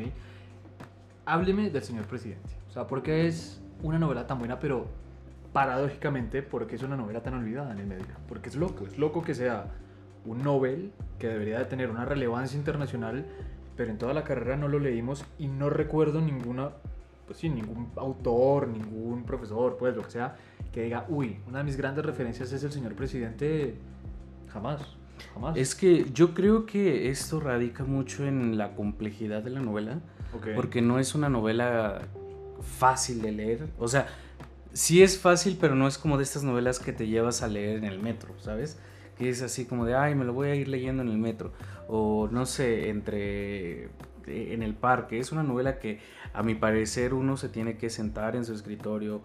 Hábleme 1.25 1.71
del 1.71 1.81
señor 1.81 2.05
presidente. 2.05 2.51
O 2.69 2.71
sea, 2.71 2.85
¿por 2.85 3.01
qué 3.01 3.25
es 3.25 3.59
una 3.81 3.97
novela 3.97 4.27
tan 4.27 4.38
buena, 4.38 4.59
pero 4.59 4.85
paradójicamente, 5.53 6.41
porque 6.41 6.75
es 6.75 6.84
una 6.84 6.96
novela 6.96 7.22
tan 7.22 7.34
olvidada 7.34 7.72
en 7.72 7.79
el 7.79 7.88
medio. 7.88 8.05
Porque 8.27 8.50
es 8.50 8.55
loco, 8.55 8.86
es 8.86 8.98
loco 8.98 9.22
que 9.22 9.36
sea 9.36 9.65
un 10.25 10.43
Nobel 10.43 10.91
que 11.20 11.27
debería 11.27 11.60
de 11.60 11.65
tener 11.65 11.89
una 11.89 12.05
relevancia 12.05 12.58
internacional, 12.58 13.25
pero 13.75 13.91
en 13.91 13.98
toda 13.98 14.13
la 14.13 14.24
carrera 14.24 14.55
no 14.55 14.67
lo 14.67 14.79
leímos 14.79 15.25
y 15.38 15.48
no 15.48 15.70
recuerdo 15.70 16.22
ninguna, 16.22 16.72
pues 17.25 17.39
sí, 17.39 17.50
ningún 17.50 17.91
autor, 17.96 18.67
ningún 18.67 19.24
profesor, 19.24 19.77
pues 19.77 19.96
lo 19.96 20.03
que 20.03 20.12
sea, 20.12 20.36
que 20.72 20.84
diga, 20.84 21.05
uy, 21.10 21.39
una 21.48 21.60
de 21.60 21.63
mis 21.65 21.77
grandes 21.77 22.05
referencias 22.05 22.51
es 22.51 22.63
el 22.63 22.72
señor 22.72 22.96
presidente. 22.96 23.75
Jamás, 24.50 24.81
jamás. 25.34 25.58
Es 25.58 25.75
que 25.75 26.10
yo 26.13 26.34
creo 26.34 26.65
que 26.65 27.10
esto 27.10 27.39
radica 27.39 27.84
mucho 27.84 28.25
en 28.25 28.58
la 28.58 28.75
complejidad 28.75 29.43
de 29.43 29.50
la 29.50 29.62
novela, 29.62 30.00
porque 30.55 30.81
no 30.81 31.00
es 31.00 31.13
una 31.13 31.29
novela 31.29 32.01
fácil 32.62 33.22
de 33.22 33.31
leer, 33.31 33.67
o 33.79 33.88
sea, 33.88 34.08
sí 34.74 35.01
es 35.01 35.20
fácil, 35.20 35.58
pero 35.60 35.75
no 35.75 35.88
es 35.88 35.98
como 35.98 36.18
de 36.18 36.24
estas 36.24 36.44
novelas 36.44 36.80
que 36.80 36.94
te 36.94 37.08
llevas 37.08 37.44
a 37.44 37.48
leer 37.48 37.78
en 37.78 37.86
el 37.86 38.00
metro, 38.00 38.34
¿sabes? 38.40 38.80
Que 39.18 39.30
es 39.30 39.42
así 39.42 39.66
como 39.66 39.86
de, 39.86 39.96
ay, 39.96 40.16
me 40.16 40.25
lo 40.25 40.34
voy 40.34 40.50
a 40.50 40.56
ir 40.56 40.68
leyendo 40.68 41.04
en 41.04 41.10
el 41.10 41.18
metro. 41.18 41.54
O 41.88 42.30
no 42.32 42.46
sé, 42.46 42.90
entre 42.90 43.90
eh, 44.28 44.54
en 44.54 44.63
el 44.63 44.74
parque. 44.74 45.20
Es 45.20 45.32
una 45.32 45.44
novela 45.44 45.80
que 45.80 46.00
a 46.34 46.44
mi 46.44 46.56
parecer 46.56 47.13
uno 47.13 47.38
se 47.38 47.50
tiene 47.50 47.78
que 47.78 47.90
sentar 47.90 48.36
en 48.36 48.46
su 48.46 48.54
escritorio, 48.54 49.22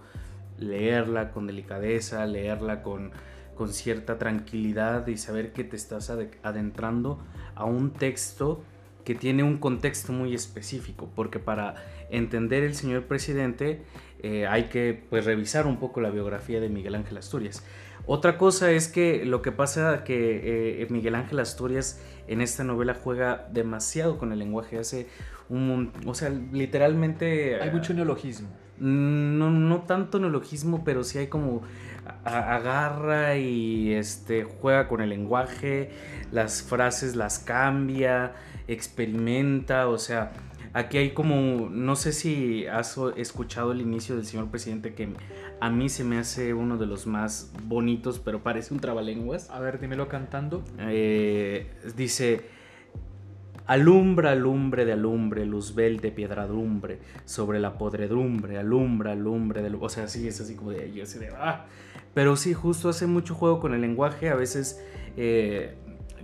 leerla 0.59 1.31
con 1.31 1.47
delicadeza, 1.47 2.25
leerla 2.27 2.83
con, 2.83 3.13
con 3.55 3.73
cierta 3.73 4.19
tranquilidad 4.19 5.07
y 5.07 5.17
saber 5.17 5.53
que 5.53 5.65
te 5.65 5.77
estás 5.77 6.11
adentrando 6.43 7.19
a 7.55 7.65
un 7.65 7.93
texto 7.93 8.63
que 9.05 9.15
tiene 9.15 9.45
un 9.45 9.59
contexto 9.59 10.13
muy 10.13 10.35
específico, 10.35 11.09
porque 11.15 11.39
para 11.39 11.77
entender 12.11 12.65
el 12.65 12.75
señor 12.75 13.05
presidente 13.05 13.83
eh, 14.27 14.47
hay 14.47 14.65
que 14.65 15.01
pues, 15.09 15.25
revisar 15.25 15.67
un 15.67 15.79
poco 15.79 16.01
la 16.01 16.11
biografía 16.11 16.61
de 16.61 16.69
Miguel 16.69 16.95
Ángel 16.95 17.17
Asturias. 17.17 17.65
Otra 18.07 18.39
cosa 18.39 18.71
es 18.71 18.89
que 18.89 19.25
lo 19.25 19.43
que 19.43 19.53
pasa 19.53 20.05
que 20.05 20.83
eh, 20.83 20.87
Miguel 20.91 21.15
Ángel 21.15 21.41
Asturias 21.41 22.01
en 22.29 22.41
esta 22.41 22.65
novela 22.65 22.95
juega 22.95 23.49
demasiado 23.53 24.19
con 24.19 24.33
el 24.33 24.39
lenguaje, 24.39 24.79
hace 24.79 25.09
un, 25.49 25.93
o 26.07 26.15
sea, 26.15 26.31
literalmente... 26.31 27.61
Hay 27.61 27.71
mucho 27.71 27.95
neologismo. 27.95 28.49
No, 28.79 29.51
no 29.51 29.83
tanto 29.83 30.19
neologismo, 30.19 30.85
pero 30.85 31.03
sí 31.03 31.19
hay 31.19 31.29
como 31.29 31.63
agarra 32.25 33.37
y 33.37 33.95
este, 33.95 34.45
juega 34.45 34.89
con 34.89 35.01
el 35.01 35.11
lenguaje, 35.11 35.91
las 36.31 36.63
frases 36.63 37.17
las 37.17 37.39
cambia, 37.39 38.35
experimenta, 38.69 39.89
o 39.89 39.99
sea, 39.99 40.33
aquí 40.77 40.99
hay 40.99 41.11
como, 41.13 41.71
no 41.71 41.97
sé 41.97 42.13
si 42.13 42.67
has 42.67 42.99
escuchado 43.17 43.73
el 43.73 43.81
inicio 43.81 44.15
del 44.15 44.27
señor 44.27 44.51
presidente 44.51 44.95
que 44.95 45.09
a 45.59 45.71
mí 45.71 45.89
se 45.89 46.05
me 46.05 46.19
hace 46.19 46.53
uno 46.53 46.77
de 46.77 46.85
los 46.85 47.07
más 47.07 47.51
bonitos, 47.65 48.19
pero 48.19 48.43
parece 48.43 48.75
un 48.75 48.81
trabalenguas. 48.81 49.49
A 49.49 49.59
ver, 49.59 49.81
dímelo 49.81 50.09
cantando. 50.09 50.63
Eh, 50.79 51.67
dice... 51.97 52.55
Alumbra, 53.69 54.31
alumbre 54.31 54.85
de 54.85 54.93
alumbre, 54.93 55.45
luzbel 55.45 55.99
de 55.99 56.13
piedradumbre, 56.13 57.01
sobre 57.25 57.59
la 57.59 57.77
podredumbre, 57.77 58.59
alumbra, 58.59 59.11
alumbre 59.11 59.61
de... 59.61 59.77
O 59.81 59.89
sea, 59.89 60.07
sí, 60.07 60.29
es 60.29 60.41
así 60.41 60.55
como 60.55 60.71
de... 60.71 60.93
Yo 60.93 61.03
así 61.03 61.19
de 61.19 61.31
ah. 61.31 61.67
Pero 62.15 62.37
sí, 62.37 62.55
justo 62.55 62.89
hace 62.89 63.09
mucho 63.09 63.35
juego 63.35 63.59
con 63.59 63.75
el 63.75 63.81
lenguaje. 63.81 64.29
A 64.29 64.37
veces 64.37 64.81
eh, 65.17 65.75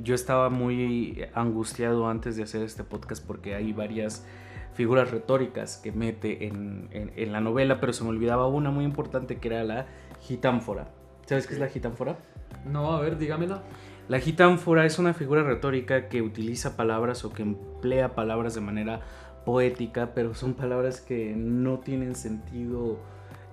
yo 0.03 0.15
estaba 0.15 0.51
muy 0.51 1.25
angustiado 1.35 2.09
antes 2.09 2.37
de 2.37 2.43
hacer 2.43 2.63
este 2.63 2.85
podcast 2.85 3.25
porque 3.27 3.55
hay 3.55 3.73
varias 3.73 4.27
figuras 4.75 5.11
retóricas 5.11 5.77
que 5.77 5.93
mete 5.93 6.47
en, 6.47 6.89
en, 6.93 7.33
la 7.33 7.41
novela, 7.41 7.79
pero 7.81 7.93
se 7.93 8.05
me 8.05 8.11
olvidaba 8.11 8.47
una 8.47 8.71
muy 8.71 8.85
importante 8.85 9.39
que 9.39 9.49
era 9.49 9.65
la 9.65 9.87
gitánfora. 10.21 10.89
¿Sabes 11.27 11.47
qué 11.47 11.55
es 11.55 11.61
la 11.61 11.69
gitánfora? 11.69 12.17
No, 12.65 12.93
a 12.93 13.01
ver, 13.01 13.19
dígamela. 13.19 13.63
La 14.09 14.19
gitánfora 14.19 14.85
es 14.85 14.99
una 14.99 15.15
figura 15.15 15.43
retórica 15.43 16.09
que 16.09 16.23
utiliza 16.23 16.77
palabras 16.77 17.25
o 17.25 17.33
que 17.33 17.43
emplea 17.43 18.15
palabras 18.15 18.55
de 18.55 18.61
manera 18.61 19.01
poética, 19.45 20.13
pero 20.15 20.35
son 20.35 20.55
palabras 20.55 21.01
que 21.01 21.35
no 21.37 21.79
tienen 21.79 22.15
sentido, 22.15 22.99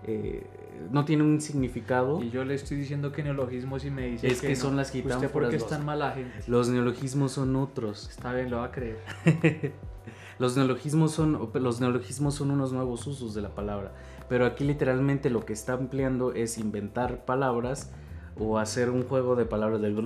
eh, 0.10 0.44
no 0.92 1.06
tienen 1.06 1.28
un 1.28 1.42
significado. 1.42 2.24
Y 2.24 2.30
yo 2.30 2.44
le 2.44 2.56
estoy 2.56 2.78
diciendo 2.78 3.12
que 3.12 3.24
neologismos 3.24 3.86
y 3.86 3.92
me 3.92 4.08
dice 4.08 4.28
es 4.28 4.42
que, 4.42 4.56
son 4.56 4.75
las 4.75 4.92
gitánforas. 4.92 5.24
¿Usted 5.24 5.32
por 5.32 5.50
qué 5.50 5.56
es 5.58 5.68
tan 5.68 5.86
mala 5.86 6.12
gente? 6.12 6.44
Los 6.48 6.70
neologismos 6.70 7.34
son 7.34 7.56
otros. 7.56 8.10
Está 8.10 8.34
bien, 8.34 8.50
lo 8.50 8.58
va 8.58 8.66
a 8.66 8.72
creer. 8.72 9.00
los 10.39 10.56
neologismos 10.56 11.12
son 11.12 11.50
los 11.54 11.82
neologismos 11.82 12.36
son 12.36 12.51
unos 12.51 12.72
nuevos 12.72 13.06
usos 13.08 13.34
de 13.34 13.42
la 13.42 13.54
palabra, 13.54 13.92
pero 14.30 14.46
aquí 14.46 14.63
literalmente 14.63 15.30
lo 15.30 15.46
que 15.46 15.54
está 15.54 15.74
empleando 15.74 16.34
es 16.34 16.58
inventar 16.58 17.25
palabras 17.25 17.92
o 18.39 18.58
hacer 18.58 18.89
un 18.89 19.03
juego 19.03 19.36
de 19.36 19.46
palabras 19.46 19.81
del 19.81 19.98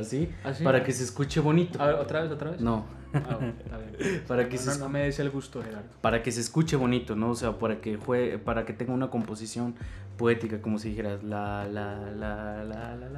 así, 0.00 0.30
así 0.44 0.62
para 0.62 0.84
que 0.84 0.92
se 0.92 1.04
escuche 1.04 1.40
bonito. 1.40 1.82
A 1.82 1.86
ver, 1.86 1.94
otra 1.96 2.22
vez, 2.22 2.30
otra 2.30 2.52
vez. 2.52 2.60
No. 2.60 2.84
Ah, 3.12 3.38
para 4.26 4.48
que 4.48 4.56
no, 4.56 4.62
se 4.62 4.78
no, 4.78 4.88
me 4.88 5.00
des 5.00 5.18
el 5.18 5.30
gusto, 5.30 5.62
Gerardo. 5.62 5.88
Para 6.00 6.22
que 6.22 6.32
se 6.32 6.40
escuche 6.40 6.76
bonito, 6.76 7.16
¿no? 7.16 7.30
O 7.30 7.34
sea, 7.34 7.58
para 7.58 7.80
que 7.80 7.96
juegue, 7.96 8.38
para 8.38 8.64
que 8.64 8.72
tenga 8.72 8.92
una 8.92 9.10
composición 9.10 9.74
poética, 10.16 10.62
como 10.62 10.78
si 10.78 10.90
dijeras 10.90 11.22
la 11.24 11.66
la 11.66 12.10
la 12.12 12.64
la 12.64 12.96
la 12.96 13.08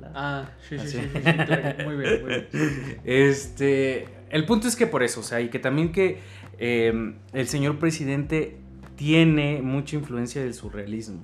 la. 0.00 0.12
Ah, 0.14 0.50
sí, 0.68 0.78
sí, 0.78 0.88
sí, 0.88 0.98
sí, 1.12 1.20
sí 1.22 1.84
muy 1.84 1.96
bien, 1.96 2.22
muy 2.22 2.30
bien. 2.30 2.48
Este, 3.04 4.08
el 4.30 4.44
punto 4.46 4.66
es 4.66 4.74
que 4.74 4.86
por 4.86 5.02
eso, 5.02 5.20
o 5.20 5.24
sea, 5.24 5.40
y 5.40 5.50
que 5.50 5.58
también 5.58 5.92
que 5.92 6.18
eh, 6.58 7.14
el 7.32 7.46
señor 7.46 7.78
presidente 7.78 8.56
tiene 8.96 9.60
mucha 9.62 9.96
influencia 9.96 10.42
del 10.42 10.54
surrealismo 10.54 11.20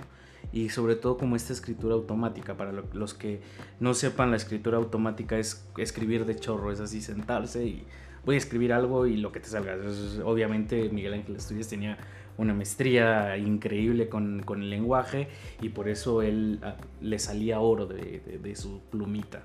y 0.53 0.69
sobre 0.71 0.97
todo 0.97 1.17
como 1.17 1.37
esta 1.37 1.53
escritura 1.53 1.95
automática. 1.95 2.57
Para 2.57 2.73
los 2.73 3.15
que 3.15 3.41
no 3.79 3.95
sepan, 3.95 4.31
la 4.31 4.37
escritura 4.37 4.79
automática 4.79 5.39
es 5.39 5.67
escribir 5.77 6.25
de 6.25 6.37
chorro, 6.37 6.73
es 6.73 6.81
así 6.81 7.01
sentarse 7.01 7.65
y 7.65 7.85
voy 8.25 8.35
a 8.35 8.39
escribir 8.39 8.73
algo 8.73 9.07
y 9.07 9.17
lo 9.17 9.33
que 9.33 9.41
te 9.41 9.49
salga. 9.49 9.77
obviamente 10.25 10.89
Miguel 10.91 11.15
Ángel 11.15 11.37
Estudios 11.37 11.69
tenía 11.69 11.99
una 12.39 12.55
maestría 12.55 13.37
increíble 13.37 14.09
con, 14.09 14.43
con, 14.43 14.63
el 14.63 14.71
lenguaje 14.71 15.29
y 15.61 15.69
por 15.71 15.89
eso 15.89 16.23
él 16.23 16.59
ah, 16.63 16.77
le 17.01 17.19
salía 17.19 17.61
oro 17.61 17.87
de, 17.87 18.39
de, 18.43 18.57
su 18.57 18.81
plumita. 18.91 19.43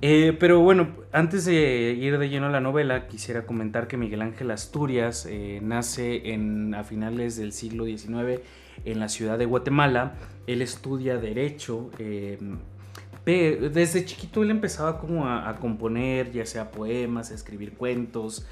Eh, 0.00 0.36
pero 0.38 0.60
bueno, 0.60 0.88
antes 1.12 1.44
de 1.44 1.96
ir 1.98 2.18
de 2.18 2.28
lleno 2.28 2.46
a 2.46 2.50
la 2.50 2.60
novela, 2.60 3.06
quisiera 3.06 3.46
comentar 3.46 3.86
que 3.88 3.96
Miguel 3.96 4.22
Ángel 4.22 4.50
Asturias 4.50 5.26
eh, 5.28 5.60
nace 5.62 6.32
en, 6.32 6.74
a 6.74 6.84
finales 6.84 7.36
del 7.36 7.52
siglo 7.52 7.84
XIX 7.84 8.40
en 8.84 9.00
la 9.00 9.08
ciudad 9.08 9.38
de 9.38 9.46
Guatemala. 9.46 10.14
Él 10.46 10.62
estudia 10.62 11.16
derecho. 11.16 11.90
Eh, 11.98 12.38
desde 13.24 14.04
chiquito 14.04 14.42
él 14.42 14.50
empezaba 14.50 14.98
como 14.98 15.26
a, 15.26 15.56
componer, 15.56 16.30
ya 16.30 16.44
sea 16.44 16.70
poemas, 16.70 17.30
a 17.30 17.34
escribir 17.34 17.72
cuentos, 17.72 18.46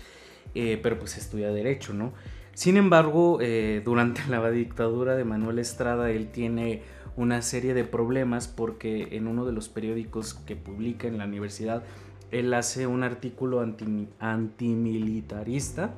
pero 0.54 0.98
pues 0.98 1.18
estudia 1.18 1.50
derecho, 1.50 1.92
¿no? 1.92 2.14
Sin 2.54 2.76
embargo, 2.76 3.38
eh, 3.40 3.82
durante 3.84 4.22
la 4.28 4.50
dictadura 4.50 5.14
de 5.14 5.24
Manuel 5.24 5.58
Estrada 5.58 6.10
él 6.10 6.30
tiene 6.30 6.82
una 7.16 7.42
serie 7.42 7.74
de 7.74 7.84
problemas 7.84 8.48
porque 8.48 9.16
en 9.16 9.26
uno 9.26 9.44
de 9.44 9.52
los 9.52 9.68
periódicos 9.68 10.34
que 10.34 10.56
publica 10.56 11.06
en 11.08 11.18
la 11.18 11.26
universidad 11.26 11.82
él 12.30 12.54
hace 12.54 12.86
un 12.86 13.02
artículo 13.02 13.60
anti, 13.60 14.08
antimilitarista 14.18 15.92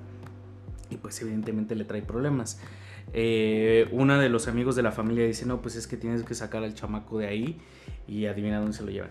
y 0.90 0.96
pues 0.96 1.20
evidentemente 1.22 1.76
le 1.76 1.84
trae 1.84 2.02
problemas. 2.02 2.60
Eh, 3.12 3.88
una 3.92 4.18
de 4.18 4.28
los 4.28 4.48
amigos 4.48 4.74
de 4.74 4.82
la 4.82 4.90
familia 4.90 5.24
dice, 5.24 5.46
no, 5.46 5.62
pues 5.62 5.76
es 5.76 5.86
que 5.86 5.96
tienes 5.96 6.24
que 6.24 6.34
sacar 6.34 6.64
al 6.64 6.74
chamaco 6.74 7.18
de 7.18 7.28
ahí 7.28 7.60
y 8.08 8.26
adivina 8.26 8.58
dónde 8.58 8.76
se 8.76 8.82
lo 8.82 8.90
llevan. 8.90 9.10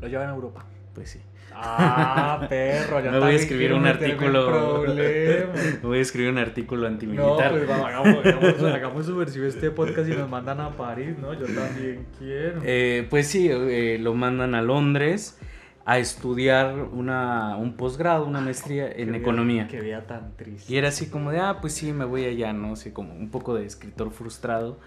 Lo 0.00 0.08
llevan 0.08 0.28
a 0.28 0.34
Europa. 0.34 0.66
Pues 0.94 1.10
sí. 1.10 1.20
Ah, 1.60 2.46
perro, 2.48 3.00
ya 3.00 3.10
Me 3.10 3.18
voy 3.18 3.32
a 3.32 3.36
escribir 3.36 3.72
un 3.72 3.86
artículo. 3.86 4.84
Me 4.86 5.78
voy 5.82 5.98
a 5.98 6.02
escribir 6.02 6.30
un 6.30 6.38
artículo 6.38 6.86
antimilitar. 6.86 7.52
No, 7.52 7.58
pues 7.58 7.68
vamos, 7.68 7.86
hagamos, 8.24 8.62
hagamos, 8.62 9.06
subversivo 9.06 9.46
este 9.46 9.70
podcast 9.72 10.08
y 10.08 10.12
nos 10.12 10.28
mandan 10.28 10.60
a 10.60 10.70
París, 10.70 11.18
¿no? 11.18 11.34
Yo 11.34 11.46
también 11.46 12.06
quiero. 12.16 12.60
Eh, 12.64 13.06
pues 13.10 13.26
sí, 13.26 13.48
eh, 13.50 13.98
lo 14.00 14.14
mandan 14.14 14.54
a 14.54 14.62
Londres 14.62 15.38
a 15.84 15.98
estudiar 15.98 16.74
una, 16.92 17.56
un 17.56 17.76
posgrado, 17.76 18.26
una 18.26 18.40
maestría 18.40 18.92
en 18.92 19.14
economía. 19.14 19.66
Qué 19.68 19.80
vida 19.80 20.06
tan 20.06 20.36
triste. 20.36 20.72
Y 20.72 20.76
era 20.76 20.88
así 20.88 21.08
como 21.08 21.32
de, 21.32 21.40
ah, 21.40 21.58
pues 21.60 21.72
sí, 21.72 21.92
me 21.92 22.04
voy 22.04 22.26
allá, 22.26 22.52
¿no? 22.52 22.74
Así 22.74 22.92
como 22.92 23.14
un 23.14 23.30
poco 23.30 23.54
de 23.54 23.64
escritor 23.64 24.12
frustrado. 24.12 24.78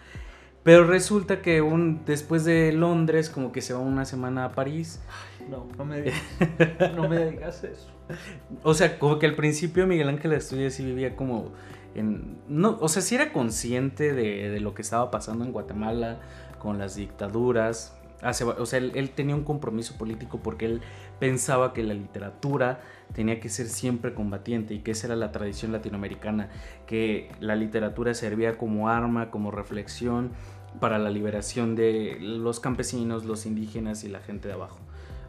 Pero 0.63 0.85
resulta 0.85 1.41
que 1.41 1.61
un, 1.61 2.05
después 2.05 2.45
de 2.45 2.71
Londres, 2.71 3.29
como 3.29 3.51
que 3.51 3.61
se 3.61 3.73
va 3.73 3.79
una 3.79 4.05
semana 4.05 4.45
a 4.45 4.51
París. 4.51 5.01
No, 5.49 5.67
no 5.77 5.85
me, 5.85 6.01
digas, 6.01 6.21
no 6.95 7.07
me 7.07 7.31
digas 7.31 7.63
eso. 7.63 7.87
O 8.63 8.73
sea, 8.73 8.99
como 8.99 9.19
que 9.19 9.25
al 9.25 9.35
principio 9.35 9.87
Miguel 9.87 10.09
Ángel 10.09 10.33
Estudia 10.33 10.69
sí 10.69 10.83
vivía 10.83 11.15
como 11.15 11.51
en... 11.95 12.37
No, 12.47 12.77
o 12.79 12.89
sea, 12.89 13.01
sí 13.01 13.15
era 13.15 13.31
consciente 13.33 14.13
de, 14.13 14.49
de 14.49 14.59
lo 14.59 14.73
que 14.73 14.81
estaba 14.81 15.11
pasando 15.11 15.45
en 15.45 15.51
Guatemala 15.51 16.19
con 16.59 16.77
las 16.77 16.95
dictaduras, 16.95 17.97
o 18.23 18.65
sea, 18.65 18.79
él, 18.79 19.09
tenía 19.15 19.35
un 19.35 19.43
compromiso 19.43 19.97
político 19.97 20.39
porque 20.43 20.65
él 20.65 20.81
pensaba 21.19 21.73
que 21.73 21.83
la 21.83 21.93
literatura 21.93 22.81
tenía 23.13 23.39
que 23.39 23.49
ser 23.49 23.67
siempre 23.67 24.13
combatiente 24.13 24.73
y 24.75 24.79
que 24.79 24.91
esa 24.91 25.07
era 25.07 25.15
la 25.15 25.31
tradición 25.31 25.71
latinoamericana, 25.71 26.49
que 26.85 27.31
la 27.39 27.55
literatura 27.55 28.13
servía 28.13 28.57
como 28.57 28.89
arma, 28.89 29.31
como 29.31 29.49
reflexión 29.49 30.31
para 30.79 30.99
la 30.99 31.09
liberación 31.09 31.75
de 31.75 32.17
los 32.19 32.59
campesinos, 32.59 33.25
los 33.25 33.45
indígenas 33.45 34.03
y 34.03 34.09
la 34.09 34.19
gente 34.19 34.47
de 34.47 34.53
abajo. 34.53 34.79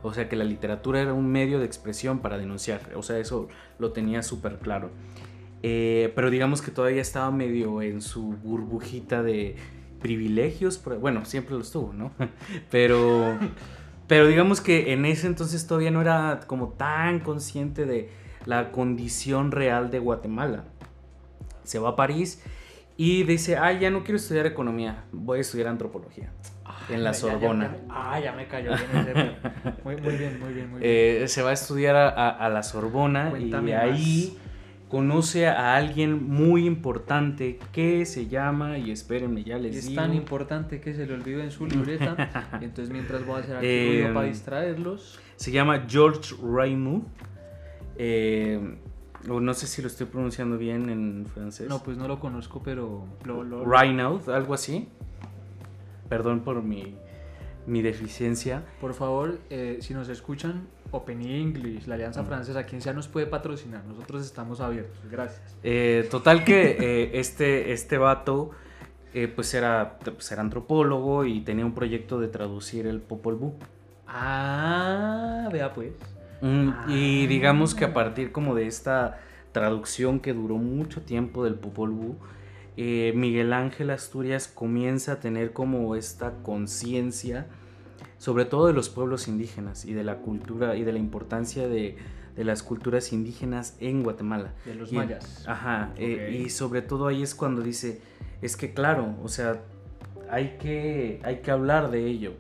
O 0.03 0.13
sea 0.13 0.29
que 0.29 0.37
la 0.37 0.45
literatura 0.45 1.01
era 1.01 1.15
un 1.15 1.31
medio 1.31 1.59
de 1.59 1.67
expresión 1.67 2.19
para 2.19 2.39
denunciar, 2.39 2.81
o 2.97 3.03
sea, 3.03 3.19
eso 3.19 3.49
lo 3.79 3.93
tenía 3.93 4.23
súper 4.23 4.59
claro. 4.59 4.91
Eh, 5.63 6.13
pero 6.17 6.31
digamos 6.31 6.61
que 6.61 6.73
todavía 6.73 7.01
estaba 7.01 7.31
medio 7.31 7.83
en 7.83 8.03
su 8.03 8.33
burbujita 8.43 9.23
de 9.23 9.55
privilegios, 10.01 10.83
bueno, 11.01 11.25
siempre 11.25 11.55
los 11.57 11.71
tuvo, 11.71 11.93
¿no? 11.93 12.11
Pero, 12.71 13.39
pero 14.09 14.27
digamos 14.27 14.61
que 14.61 14.93
en 14.93 15.07
ese 15.07 15.29
entonces 15.29 15.67
todavía 15.67 15.91
no 15.91 16.01
era 16.01 16.41
como 16.47 16.71
tan 16.71 17.21
consciente 17.21 17.87
de 17.87 18.11
la 18.45 18.73
condición 18.73 19.53
real 19.53 19.91
de 19.91 20.01
Guatemala. 20.01 20.65
Se 21.63 21.79
va 21.79 21.91
a 21.91 21.97
París 21.97 22.43
Y 22.97 23.23
dice, 23.23 23.57
ah, 23.57 23.73
ya 23.73 23.91
no 23.91 24.03
quiero 24.03 24.17
estudiar 24.17 24.47
economía, 24.47 25.05
voy 25.13 25.39
a 25.39 25.41
estudiar 25.41 25.69
antropología. 25.69 26.31
En 26.89 27.05
la 27.05 27.15
Sorbona. 27.15 27.77
ah, 27.89 28.19
ya 28.21 28.33
me 28.33 28.47
cayó 28.47 28.71
bien 28.71 29.37
muy, 29.85 29.97
muy 29.97 30.17
bien, 30.17 30.39
muy 30.41 30.53
bien, 30.53 30.71
muy 30.71 30.81
bien. 30.81 30.83
Eh, 30.83 31.25
se 31.29 31.43
va 31.43 31.51
a 31.51 31.53
estudiar 31.53 31.97
a, 31.97 32.09
a- 32.09 32.31
a 32.31 32.49
la 32.49 32.63
Sorbona 32.63 33.31
Cuéntame 33.31 33.71
y 33.71 33.75
ahí 33.75 34.39
conoce 34.89 35.47
a 35.49 35.75
alguien 35.77 36.23
muy 36.29 36.67
importante 36.67 37.59
que 37.73 38.05
se 38.05 38.27
llama, 38.29 38.77
y 38.77 38.91
espérenme, 38.91 39.43
ya 39.43 39.57
les 39.57 39.75
es 39.77 39.89
digo. 39.89 40.03
tan 40.03 40.13
importante 40.13 40.81
que 40.83 40.93
se 40.95 41.07
le 41.07 41.15
olvidó 41.15 41.41
en 41.43 41.51
su 41.51 41.67
libreta. 41.67 42.15
entonces, 42.61 42.91
mientras 42.91 43.25
voy 43.25 43.37
a 43.37 43.39
hacer 43.39 43.57
aquí 43.57 43.67
Eh, 43.67 43.87
ruido 44.03 44.15
para 44.15 44.27
distraerlos. 44.27 45.19
Se 45.37 45.51
llama 45.51 45.85
George 45.89 46.35
Raymond. 46.43 47.05
Eh, 47.97 48.77
no 49.27 49.55
sé 49.55 49.67
si 49.67 49.81
lo 49.83 49.89
estoy 49.89 50.07
pronunciando 50.07 50.59
bien 50.59 50.89
en 50.91 51.27
francés. 51.33 51.69
No, 51.69 51.83
pues 51.83 51.97
no 51.97 52.07
lo 52.09 52.19
conozco, 52.21 52.63
pero 52.63 53.07
lo, 53.25 53.45
algo 54.29 54.55
así. 54.55 54.89
Perdón 56.13 56.41
por 56.41 56.63
mi, 56.63 56.95
mi 57.67 57.81
deficiencia. 57.81 58.65
por 58.83 58.93
favor, 58.93 59.39
eh, 59.49 59.79
si 59.81 59.95
nos 59.95 60.11
escuchan, 60.11 60.67
Open 60.91 61.23
English, 61.23 61.87
la 61.87 61.95
Mm. 61.95 61.97
Alianza 61.97 62.25
Francesa, 62.25 62.65
quien 62.65 62.83
sea 62.83 62.93
nos 62.93 63.09
puede 63.09 63.25
patrocinar. 63.27 63.83
Nosotros 63.87 64.23
estamos 64.27 64.61
abiertos. 64.61 64.99
Gracias. 65.11 65.57
Eh, 65.63 66.07
total 66.11 66.45
que 66.45 66.77
eh, 66.79 67.11
este, 67.19 67.73
este 67.73 67.97
vato 67.97 68.51
pues, 69.35 69.55
era, 69.55 69.99
pues 70.05 70.31
era 70.33 70.43
antropólogo 70.43 71.25
y 71.25 71.41
tenía 71.41 71.65
un 71.65 71.73
proyecto 71.73 72.21
de 72.21 72.29
traducir 72.29 72.87
el 72.87 73.01
Popol 73.01 73.37
Vuh. 73.37 73.53
Ah, 74.07 75.49
vea 75.51 75.73
pues. 75.73 75.93
Mm, 76.43 76.69
Y 76.89 77.25
Ah. 77.25 77.29
digamos 77.29 77.75
que 77.75 77.87
a 77.87 77.95
partir 77.95 78.33
como 78.33 78.55
de 78.55 78.67
esta 78.67 79.19
traducción 79.53 80.21
que 80.21 80.35
duró 80.35 80.57
mucho 80.57 81.01
tiempo 81.01 81.43
del 81.45 81.55
Popol 81.55 81.91
Vuh, 81.91 82.17
eh, 82.77 83.13
Miguel 83.15 83.53
Ángel 83.53 83.91
Asturias 83.91 84.49
comienza 84.49 85.13
a 85.13 85.21
tener 85.21 85.53
como 85.53 85.95
esta 85.97 86.43
conciencia, 86.43 87.47
sobre 88.19 88.45
todo 88.45 88.67
de 88.67 88.73
los 88.73 88.89
pueblos 88.89 89.29
indígenas 89.29 89.85
y 89.85 89.93
de 89.93 90.05
la 90.05 90.19
cultura 90.19 90.77
y 90.77 90.85
de 90.85 90.93
la 90.93 90.99
importancia 90.99 91.69
de, 91.69 91.97
de 92.37 92.45
las 92.45 92.63
culturas 92.63 93.13
indígenas 93.13 93.77
en 93.81 94.03
Guatemala. 94.03 94.55
De 94.65 94.75
los 94.75 94.93
Y- 94.93 94.97
mayas. 94.97 95.45
Ajá, 95.47 95.93
eh, 95.97 96.41
y 96.45 96.49
sobre 96.51 96.83
todo 96.83 97.09
ahí 97.09 97.23
es 97.23 97.35
cuando 97.35 97.63
dice, 97.63 98.01
es 98.41 98.57
que 98.57 98.73
claro, 98.73 99.15
o 99.23 99.29
sea, 99.29 99.61
hay 100.31 100.57
que, 100.59 101.21
hay 101.25 101.41
que 101.41 101.51
hablar 101.51 101.91
de 101.91 102.07
ello. 102.07 102.33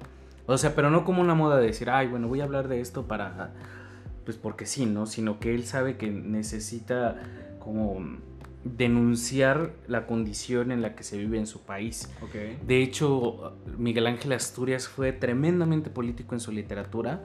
O 0.47 0.57
sea, 0.59 0.75
pero 0.75 0.91
no 0.91 1.05
como 1.05 1.21
una 1.21 1.35
moda 1.35 1.59
de 1.59 1.67
decir, 1.67 1.91
ay, 1.91 2.09
bueno, 2.09 2.27
voy 2.27 2.41
a 2.41 2.45
hablar 2.45 2.69
de 2.69 2.81
esto 2.81 3.07
para, 3.07 3.53
pues 4.25 4.37
porque 4.37 4.67
sí, 4.67 4.87
¿no? 4.87 5.07
Sino 5.07 5.39
que 5.39 5.55
él 5.55 5.65
sabe 5.65 5.97
que 5.97 6.11
necesita 6.11 7.17
como 7.61 8.19
denunciar 8.65 9.73
la 9.89 10.07
condición 10.07 10.71
en 10.73 10.83
la 10.83 10.95
que 10.95 11.03
se 11.03 11.19
vive 11.19 11.39
en 11.39 11.47
su 11.47 11.63
país. 11.63 12.11
De 12.67 12.83
hecho, 12.83 13.57
Miguel 13.79 14.07
Ángel 14.07 14.33
Asturias 14.33 14.89
fue 14.89 15.13
tremendamente 15.13 15.91
político 15.91 16.35
en 16.35 16.41
su 16.41 16.53
literatura. 16.53 17.23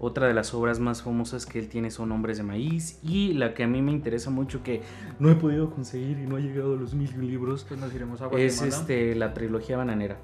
Otra 0.00 0.28
de 0.28 0.34
las 0.34 0.54
obras 0.54 0.78
más 0.78 1.02
famosas 1.02 1.44
que 1.44 1.58
él 1.58 1.68
tiene 1.68 1.90
son 1.90 2.12
Hombres 2.12 2.36
de 2.38 2.44
Maíz. 2.44 3.00
Y 3.02 3.32
la 3.34 3.52
que 3.54 3.64
a 3.64 3.66
mí 3.66 3.82
me 3.82 3.90
interesa 3.90 4.30
mucho 4.30 4.62
que 4.62 4.80
no 5.18 5.30
he 5.30 5.34
podido 5.34 5.70
conseguir 5.70 6.18
y 6.20 6.26
no 6.26 6.36
ha 6.36 6.40
llegado 6.40 6.74
a 6.74 6.76
los 6.76 6.94
mil 6.94 7.10
libros 7.20 7.64
Pues 7.68 7.80
nos 7.80 7.92
iremos 7.92 8.22
a 8.22 8.28
es 8.28 8.62
este, 8.62 9.14
la 9.16 9.34
trilogía 9.34 9.76
bananera, 9.76 10.18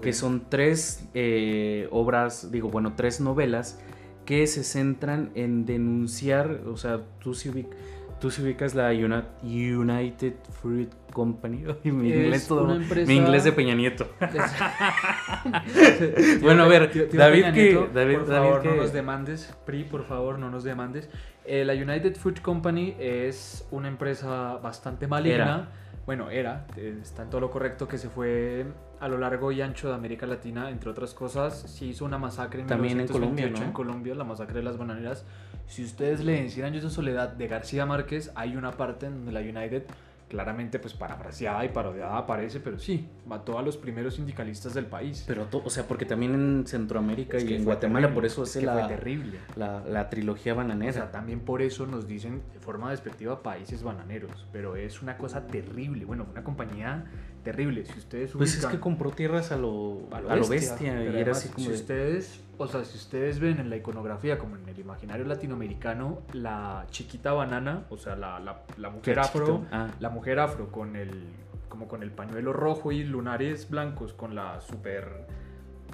que 0.00 0.12
son 0.14 0.44
tres 0.48 1.06
eh, 1.14 1.86
obras, 1.90 2.50
digo, 2.50 2.70
bueno, 2.70 2.94
tres 2.96 3.20
novelas 3.20 3.78
que 4.24 4.46
se 4.46 4.64
centran 4.64 5.32
en 5.34 5.66
denunciar, 5.66 6.62
o 6.66 6.76
sea, 6.76 7.00
tú 7.20 7.34
si, 7.34 7.50
ubic- 7.50 7.74
tú 8.20 8.30
si 8.30 8.42
ubicas 8.42 8.74
la 8.74 8.90
Uni- 8.90 9.72
United 9.74 10.34
Fruit 10.60 10.92
Company, 11.12 11.64
Ay, 11.84 11.90
mi, 11.90 12.08
inglés 12.10 12.46
todo- 12.46 12.64
una 12.64 12.76
empresa- 12.76 13.08
mi 13.08 13.16
inglés 13.16 13.44
de 13.44 13.52
Peña 13.52 13.74
Nieto. 13.74 14.08
Bueno, 16.42 16.64
a 16.64 16.68
ver, 16.68 16.90
tío- 16.90 17.08
tío 17.08 17.18
David 17.18 17.40
Peña 17.42 17.52
que- 17.52 17.62
Nieto, 17.62 17.88
David- 17.92 18.18
por 18.18 18.26
David 18.28 18.46
favor, 18.48 18.62
que- 18.62 18.68
no 18.68 18.76
nos 18.76 18.92
demandes. 18.92 19.54
PRI, 19.64 19.84
por 19.84 20.04
favor, 20.04 20.38
no 20.38 20.50
nos 20.50 20.64
demandes. 20.64 21.08
Eh, 21.44 21.64
la 21.64 21.72
United 21.74 22.16
Food 22.16 22.38
Company 22.40 22.94
es 22.98 23.66
una 23.70 23.88
empresa 23.88 24.58
bastante 24.62 25.06
maligna. 25.06 25.44
Era. 25.44 25.68
Bueno, 26.06 26.30
era, 26.30 26.66
eh, 26.76 26.98
está 27.02 27.22
en 27.22 27.30
todo 27.30 27.40
lo 27.40 27.50
correcto, 27.50 27.86
que 27.88 27.98
se 27.98 28.08
fue 28.08 28.66
a 29.00 29.08
lo 29.08 29.18
largo 29.18 29.50
y 29.50 29.62
ancho 29.62 29.88
de 29.88 29.94
América 29.94 30.26
Latina, 30.26 30.70
entre 30.70 30.90
otras 30.90 31.14
cosas. 31.14 31.58
Se 31.58 31.86
hizo 31.86 32.04
una 32.04 32.18
masacre 32.18 32.60
en 32.60 32.66
También 32.66 33.00
en 33.00 33.04
1928 33.06 33.12
Colombia, 33.12 33.60
¿no? 33.60 33.66
en 33.66 33.72
Colombia, 33.72 34.14
la 34.14 34.24
masacre 34.24 34.58
de 34.58 34.62
las 34.62 34.76
bananeras. 34.76 35.24
Si 35.66 35.84
ustedes 35.84 36.22
leen 36.24 36.50
Cien 36.50 36.66
años 36.66 36.82
de 36.82 36.90
soledad 36.90 37.28
de 37.30 37.48
García 37.48 37.86
Márquez, 37.86 38.30
hay 38.34 38.56
una 38.56 38.72
parte 38.72 39.06
en 39.06 39.24
donde 39.24 39.32
la 39.32 39.40
United 39.40 39.84
claramente 40.28 40.78
pues 40.78 40.94
parafraseada 40.94 41.64
y 41.64 41.70
parodiada 41.70 42.16
aparece, 42.16 42.60
pero 42.60 42.78
sí, 42.78 43.08
mató 43.26 43.58
a 43.58 43.62
los 43.62 43.76
primeros 43.76 44.14
sindicalistas 44.14 44.74
del 44.74 44.86
país. 44.86 45.24
Pero, 45.26 45.48
o 45.50 45.70
sea, 45.70 45.88
porque 45.88 46.04
también 46.04 46.34
en 46.34 46.66
Centroamérica 46.68 47.36
Es 47.36 47.42
y 47.44 47.54
en 47.54 47.64
fue 47.64 47.72
Guatemala 47.72 48.06
terrible, 48.06 48.14
por 48.14 48.26
eso 48.26 48.42
es 48.44 48.50
hace 48.50 48.60
que 48.60 48.66
fue 48.66 48.74
la, 48.80 48.86
terrible. 48.86 49.38
la, 49.56 49.80
la 49.84 50.08
trilogía 50.08 50.52
O 50.52 50.56
bananera. 50.56 50.92
sea, 50.92 51.10
también 51.10 51.40
por 51.40 51.62
eso 51.62 51.84
nos 51.86 52.06
dicen 52.06 52.42
de 52.52 52.60
forma 52.60 52.92
despectiva 52.92 53.42
países 53.42 53.82
bananeros, 53.82 54.46
pero 54.52 54.76
es 54.76 55.02
una 55.02 55.18
cosa 55.18 55.48
terrible, 55.48 56.04
bueno, 56.04 56.26
una 56.30 56.44
compañía 56.44 57.06
terrible. 57.42 57.84
Si 57.84 57.98
ustedes 57.98 58.32
pues 58.32 58.56
es 58.56 58.66
que 58.66 58.78
compró 58.80 59.10
tierras 59.10 59.52
a 59.52 59.56
lo, 59.56 60.00
a 60.12 60.18
a 60.18 60.20
lo 60.20 60.36
lo 60.36 60.48
bestia, 60.48 60.94
bestia, 60.94 61.04
y 61.04 61.06
era 61.08 61.16
además, 61.32 61.38
así 61.38 61.48
como 61.48 61.64
si 61.66 61.72
de- 61.72 61.78
ustedes, 61.78 62.40
o 62.58 62.66
sea, 62.66 62.84
si 62.84 62.96
ustedes 62.96 63.40
ven 63.40 63.58
en 63.58 63.70
la 63.70 63.76
iconografía 63.76 64.38
como 64.38 64.56
en 64.56 64.68
el 64.68 64.78
imaginario 64.78 65.26
latinoamericano, 65.26 66.20
la 66.32 66.86
chiquita 66.90 67.32
banana, 67.32 67.84
o 67.90 67.96
sea, 67.98 68.16
la, 68.16 68.38
la, 68.40 68.62
la 68.76 68.90
mujer 68.90 69.18
afro. 69.18 69.64
Ah. 69.72 69.88
la 70.00 70.10
mujer 70.10 70.38
afro 70.40 70.70
con 70.70 70.96
el 70.96 71.24
como 71.68 71.86
con 71.86 72.02
el 72.02 72.10
pañuelo 72.10 72.52
rojo 72.52 72.90
y 72.92 73.04
lunares 73.04 73.70
blancos 73.70 74.12
con 74.12 74.34
la 74.34 74.60
super 74.60 75.26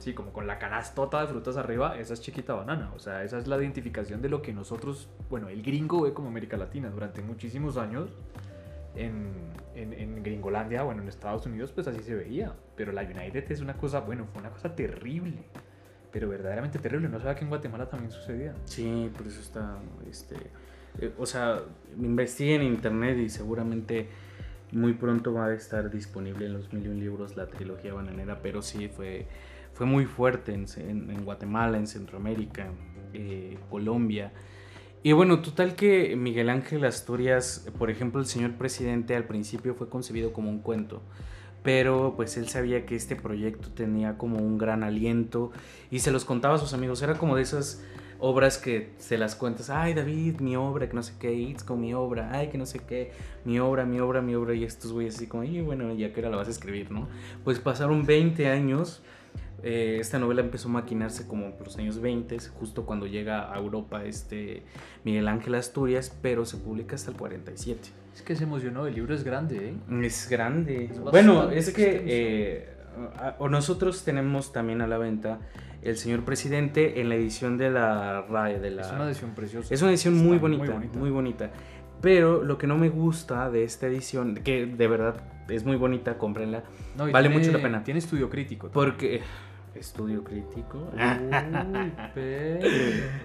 sí, 0.01 0.13
como 0.15 0.33
con 0.33 0.47
la 0.47 0.59
canastota 0.59 1.21
de 1.21 1.27
frutas 1.27 1.57
arriba, 1.57 1.99
esa 1.99 2.15
es 2.15 2.21
chiquita 2.21 2.55
banana, 2.55 2.91
o 2.95 2.99
sea, 2.99 3.25
esa 3.25 3.39
es 3.39 3.47
la 3.47 3.57
identificación 3.57 4.21
de 4.23 4.29
lo 4.29 4.43
que 4.43 4.53
nosotros, 4.53 5.09
bueno, 5.31 5.49
el 5.49 5.63
gringo 5.63 6.03
ve 6.03 6.13
como 6.13 6.29
América 6.29 6.57
Latina 6.57 6.91
durante 6.91 7.23
muchísimos 7.23 7.77
años. 7.77 8.11
En, 8.95 9.33
en, 9.77 9.93
en 9.93 10.23
Gringolandia, 10.23 10.83
bueno, 10.83 11.03
en 11.03 11.09
Estados 11.09 11.47
Unidos, 11.47 11.73
pues 11.73 11.87
así 11.87 12.03
se 12.03 12.15
veía. 12.15 12.55
Pero 12.77 12.93
la 12.93 13.03
United 13.03 13.51
es 13.51 13.61
una 13.61 13.75
cosa, 13.75 14.01
bueno, 14.01 14.27
fue 14.33 14.41
una 14.41 14.51
cosa 14.51 14.75
terrible. 14.75 15.45
Pero 16.13 16.29
verdaderamente 16.29 16.79
terrible. 16.79 17.09
No 17.09 17.19
sabía 17.19 17.35
que 17.35 17.45
en 17.45 17.51
Guatemala 17.51 17.89
también 17.89 18.11
sucedía. 18.11 18.55
Sí, 18.65 19.11
por 19.17 19.27
eso 19.27 19.41
está, 19.41 19.79
este, 20.09 20.37
eh, 21.01 21.13
o 21.19 21.27
sea, 21.27 21.61
investigué 21.99 22.57
en 22.57 22.63
internet 22.63 23.19
y 23.19 23.29
seguramente 23.29 24.09
muy 24.73 24.95
pronto 24.95 25.33
va 25.33 25.47
a 25.47 25.55
estar 25.55 25.91
disponible 25.91 26.47
en 26.47 26.55
los 26.55 26.73
mil 26.73 26.87
y 26.87 26.89
un 26.89 26.99
libros 26.99 27.37
la 27.37 27.47
trilogía 27.47 27.95
bananera, 27.95 28.41
pero 28.43 28.63
sí 28.63 28.89
fue, 28.89 29.27
fue 29.75 29.87
muy 29.87 30.07
fuerte 30.07 30.53
en 30.53 31.25
Guatemala, 31.25 31.79
en 31.79 31.87
Centroamérica, 31.87 32.67
eh, 33.13 33.59
Colombia. 33.71 34.33
Y 35.03 35.13
bueno, 35.13 35.41
total 35.41 35.77
que 35.77 36.17
Miguel 36.17 36.49
Ángel 36.49 36.85
Asturias, 36.85 37.69
por 37.79 37.91
ejemplo, 37.91 38.21
el 38.21 38.27
señor 38.27 38.55
presidente 38.55 39.15
al 39.15 39.25
principio 39.25 39.75
fue 39.75 39.89
concebido 39.89 40.33
como 40.33 40.51
un 40.51 40.59
cuento, 40.59 41.01
pero 41.63 42.15
pues 42.17 42.37
él 42.37 42.49
sabía 42.49 42.87
que 42.87 42.97
este 42.97 43.15
proyecto 43.15 43.71
tenía 43.71 44.19
como 44.19 44.39
un 44.39 44.59
gran 44.59 44.83
aliento 44.83 45.53
y 45.91 46.01
se 46.01 46.11
los 46.11 46.25
contaba 46.25 46.57
a 46.57 46.59
sus 46.59 46.75
amigos, 46.75 47.03
era 47.03 47.15
como 47.15 47.37
de 47.37 47.43
esas 47.43 47.85
obras 48.19 48.59
que 48.59 48.95
se 48.99 49.19
las 49.19 49.35
cuentas, 49.35 49.71
ay 49.71 49.95
David, 49.95 50.41
mi 50.41 50.57
obra, 50.57 50.89
que 50.89 50.95
no 50.95 51.03
sé 51.03 51.15
qué, 51.19 51.33
it's 51.35 51.63
con 51.63 51.81
mi 51.81 51.95
obra, 51.95 52.31
ay 52.33 52.49
que 52.49 52.59
no 52.59 52.67
sé 52.67 52.81
qué, 52.81 53.13
mi 53.45 53.59
obra, 53.59 53.85
mi 53.85 54.01
obra, 54.01 54.23
mi 54.23 54.35
obra, 54.35 54.55
y 54.55 54.65
estos 54.65 54.93
güeyes 54.93 55.17
así 55.17 55.27
como, 55.27 55.45
y 55.45 55.61
bueno, 55.61 55.95
ya 55.95 56.13
que 56.13 56.21
ahora 56.21 56.31
la 56.31 56.37
vas 56.39 56.49
a 56.49 56.53
escribir, 56.53 56.91
¿no? 56.91 57.09
Pues 57.45 57.59
pasaron 57.59 58.07
20 58.07 58.49
años, 58.49 59.03
eh, 59.63 59.99
esta 60.01 60.19
novela 60.19 60.43
empezó 60.43 60.69
a 60.69 60.73
maquinarse 60.73 61.27
como 61.27 61.53
por 61.57 61.67
los 61.67 61.77
años 61.79 62.01
20, 62.01 62.39
justo 62.59 62.87
cuando 62.87 63.07
llega 63.07 63.53
a 63.53 63.59
Europa 63.59 64.05
este 64.05 64.63
Miguel 65.05 65.29
Ángel 65.29 65.55
Asturias, 65.55 66.17
pero 66.23 66.45
se 66.45 66.57
publica 66.57 66.95
hasta 66.95 67.11
el 67.11 67.17
47. 67.17 67.89
Es 68.15 68.23
que 68.23 68.37
se 68.37 68.45
emocionó. 68.45 68.87
El 68.87 68.95
libro 68.95 69.15
es 69.15 69.25
grande, 69.25 69.71
¿eh? 69.71 70.07
Es 70.07 70.29
grande. 70.29 70.87
Es 70.87 71.01
bueno, 71.01 71.51
es 71.51 71.71
que 71.71 72.03
eh, 72.07 72.77
o 73.39 73.49
nosotros 73.49 74.05
tenemos 74.05 74.53
también 74.53 74.81
a 74.81 74.87
la 74.87 74.99
venta 74.99 75.39
El 75.83 75.97
Señor 75.97 76.25
Presidente 76.25 77.01
en 77.01 77.09
la 77.09 77.15
edición 77.15 77.59
de 77.59 77.71
la 77.71 78.23
RAE. 78.23 78.59
De 78.59 78.71
la... 78.71 78.83
Es 78.83 78.93
una 78.93 79.07
edición 79.07 79.35
preciosa. 79.35 79.75
Es 79.75 79.83
una 79.83 79.91
edición 79.91 80.15
muy 80.15 80.37
Está 80.37 80.49
bonita, 80.49 80.99
muy 80.99 81.11
bonita, 81.11 81.51
Pero 82.01 82.43
lo 82.43 82.59
que 82.59 82.67
no 82.67 82.77
me 82.77 82.89
gusta 82.89 83.51
de 83.51 83.65
esta 83.65 83.87
edición, 83.87 84.35
que 84.37 84.67
de 84.67 84.87
verdad 84.89 85.17
es 85.49 85.65
muy 85.65 85.77
bonita, 85.77 86.19
cómprenla, 86.19 86.63
No, 86.97 87.11
vale 87.11 87.29
tiene- 87.29 87.43
mucho 87.45 87.57
la 87.57 87.63
pena. 87.63 87.83
Tiene 87.85 87.99
estudio 87.99 88.29
crítico. 88.31 88.69
porque... 88.73 89.23
Estudio 89.75 90.25
crítico. 90.25 90.91
Uy, 90.95 90.99
pero- 92.15 92.67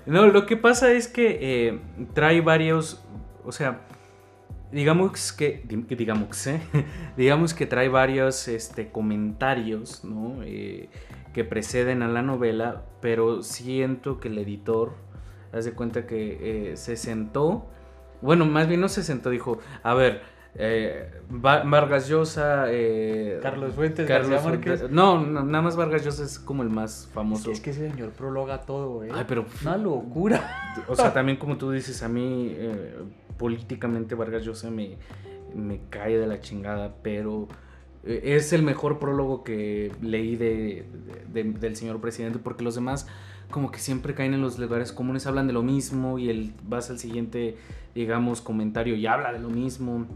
No, 0.05 0.27
lo 0.27 0.45
que 0.45 0.57
pasa 0.57 0.91
es 0.91 1.07
que 1.07 1.37
eh, 1.67 1.79
trae 2.13 2.41
varios, 2.41 3.01
o 3.45 3.51
sea, 3.53 3.81
digamos 4.71 5.31
que, 5.31 5.63
di- 5.65 5.83
que 5.83 5.95
digamos, 5.95 6.47
¿eh? 6.47 6.59
digamos 7.17 7.53
que 7.53 7.65
trae 7.67 7.87
varios 7.89 8.47
este, 8.49 8.89
comentarios, 8.89 10.03
¿no? 10.03 10.41
Eh, 10.43 10.89
que 11.33 11.45
preceden 11.45 12.03
a 12.03 12.09
la 12.09 12.21
novela, 12.21 12.83
pero 12.99 13.43
siento 13.43 14.19
que 14.19 14.27
el 14.27 14.37
editor, 14.37 14.93
haz 15.53 15.63
de 15.63 15.71
cuenta 15.71 16.05
que 16.05 16.71
eh, 16.71 16.77
se 16.77 16.97
sentó, 16.97 17.69
bueno, 18.21 18.45
más 18.45 18.67
bien 18.67 18.81
no 18.81 18.89
se 18.89 19.03
sentó, 19.03 19.29
dijo, 19.29 19.59
a 19.83 19.93
ver, 19.93 20.21
eh, 20.55 21.09
Vargas 21.29 22.09
Llosa, 22.09 22.65
eh, 22.67 23.39
Carlos 23.41 23.73
Fuentes, 23.73 24.05
Carlos 24.05 24.43
Márquez. 24.43 24.89
No, 24.89 25.21
nada 25.25 25.61
más 25.61 25.75
Vargas 25.77 26.03
Llosa 26.03 26.23
es 26.23 26.39
como 26.39 26.63
el 26.63 26.69
más 26.69 27.09
famoso. 27.13 27.51
Es 27.51 27.61
que, 27.61 27.69
ese 27.69 27.89
señor 27.89 28.09
prologa 28.09 28.61
todo, 28.61 29.03
¿eh? 29.03 29.09
Ay, 29.13 29.23
pero. 29.27 29.45
Una 29.61 29.77
locura. 29.77 30.75
O 30.87 30.95
sea, 30.95 31.13
también 31.13 31.37
como 31.37 31.57
tú 31.57 31.71
dices, 31.71 32.03
a 32.03 32.09
mí 32.09 32.53
eh, 32.57 32.95
políticamente 33.37 34.13
Vargas 34.13 34.43
Llosa 34.43 34.69
me, 34.69 34.97
me 35.55 35.79
cae 35.89 36.17
de 36.17 36.27
la 36.27 36.41
chingada, 36.41 36.95
pero 37.01 37.47
es 38.03 38.51
el 38.51 38.63
mejor 38.63 38.99
prólogo 38.99 39.43
que 39.43 39.91
leí 40.01 40.35
de, 40.35 40.85
del 41.31 41.75
señor 41.75 42.01
presidente, 42.01 42.39
porque 42.39 42.63
los 42.63 42.75
demás 42.75 43.07
como 43.51 43.71
que 43.71 43.79
siempre 43.79 44.15
caen 44.15 44.33
en 44.33 44.41
los 44.41 44.57
lugares 44.57 44.91
comunes, 44.91 45.27
hablan 45.27 45.47
de 45.47 45.53
lo 45.53 45.61
mismo 45.61 46.17
y 46.17 46.29
el, 46.29 46.53
vas 46.63 46.89
al 46.89 46.97
siguiente, 46.97 47.57
digamos, 47.93 48.41
comentario 48.41 48.95
y 48.95 49.05
habla 49.05 49.31
de 49.31 49.39
lo 49.39 49.49
mismo. 49.49 50.07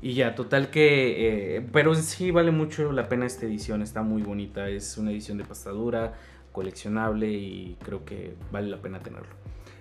Y 0.00 0.14
ya, 0.14 0.34
total 0.34 0.70
que... 0.70 1.56
Eh, 1.56 1.68
pero 1.72 1.94
sí 1.94 2.30
vale 2.30 2.50
mucho 2.50 2.90
la 2.92 3.08
pena 3.08 3.26
esta 3.26 3.46
edición, 3.46 3.82
está 3.82 4.02
muy 4.02 4.22
bonita, 4.22 4.68
es 4.68 4.96
una 4.98 5.10
edición 5.12 5.38
de 5.38 5.44
pastadura, 5.44 6.14
coleccionable 6.50 7.30
y 7.30 7.76
creo 7.84 8.04
que 8.04 8.34
vale 8.50 8.68
la 8.68 8.80
pena 8.80 9.00
tenerlo. 9.00 9.28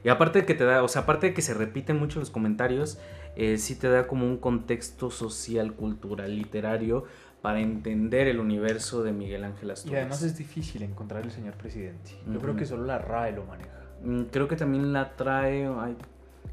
Y 0.04 0.10
aparte 0.10 0.40
de 0.40 0.46
que 0.46 0.54
te 0.54 0.64
da, 0.64 0.84
o 0.84 0.88
sea, 0.88 1.04
aparte 1.04 1.28
de 1.28 1.34
que 1.34 1.42
se 1.42 1.54
repiten 1.54 1.98
mucho 1.98 2.20
los 2.20 2.30
comentarios, 2.30 3.00
eh, 3.36 3.58
sí 3.58 3.76
te 3.76 3.88
da 3.88 4.08
como 4.08 4.26
un 4.26 4.38
contexto 4.38 5.12
social, 5.12 5.74
cultural, 5.74 6.36
literario 6.36 7.06
para 7.42 7.60
entender 7.60 8.28
el 8.28 8.40
universo 8.40 9.04
de 9.04 9.12
Miguel 9.12 9.44
Ángel 9.44 9.72
Asturias. 9.72 9.94
Y 9.94 10.02
además 10.02 10.22
es 10.22 10.38
difícil 10.38 10.84
encontrar 10.84 11.24
el 11.24 11.32
señor 11.32 11.56
presidente. 11.56 12.12
Yo 12.32 12.40
creo 12.40 12.56
que 12.56 12.66
solo 12.66 12.86
la 12.86 13.00
RAE 13.00 13.34
lo 13.34 13.46
maneja. 13.46 13.82
Mm, 14.04 14.24
creo 14.32 14.48
que 14.48 14.56
también 14.56 14.94
la 14.94 15.16
trae 15.16 15.66
ay, 15.66 15.96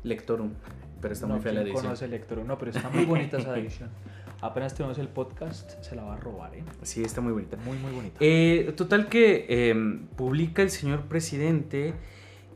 Lectorum. 0.02 0.52
Pero 1.00 1.14
está 1.14 1.26
muy 1.26 1.40
fea 1.40 1.52
la 1.52 1.60
edición. 1.60 1.82
conoce 1.82 2.08
Lector 2.08 2.44
No, 2.44 2.58
pero 2.58 2.72
está 2.72 2.88
muy 2.88 3.04
bonita 3.04 3.38
esa 3.38 3.56
edición. 3.56 3.90
Apenas 4.40 4.74
tenemos 4.74 4.98
el 4.98 5.08
podcast, 5.08 5.82
se 5.82 5.96
la 5.96 6.04
va 6.04 6.14
a 6.14 6.16
robar, 6.16 6.54
¿eh? 6.54 6.62
Sí, 6.82 7.02
está 7.02 7.20
muy 7.20 7.32
bonita. 7.32 7.56
Muy, 7.56 7.76
muy 7.78 7.92
bonita. 7.92 8.16
Eh, 8.20 8.72
total 8.76 9.08
que 9.08 9.46
em, 9.48 10.06
publica 10.16 10.62
el 10.62 10.70
señor 10.70 11.02
presidente 11.02 11.92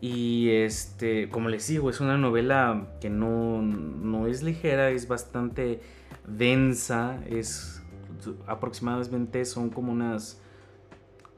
y 0.01 0.51
este, 0.51 1.29
como 1.29 1.49
les 1.49 1.67
digo, 1.67 1.91
es 1.91 2.01
una 2.01 2.17
novela 2.17 2.87
que 3.01 3.11
no, 3.11 3.63
no 3.63 4.29
es 4.29 4.43
ligera, 4.45 4.91
es 4.91 5.09
bastante 5.09 5.81
densa, 6.27 7.21
es 7.29 7.82
aproximadamente 8.47 9.45
son 9.45 9.71
como 9.71 9.93
unas 9.93 10.41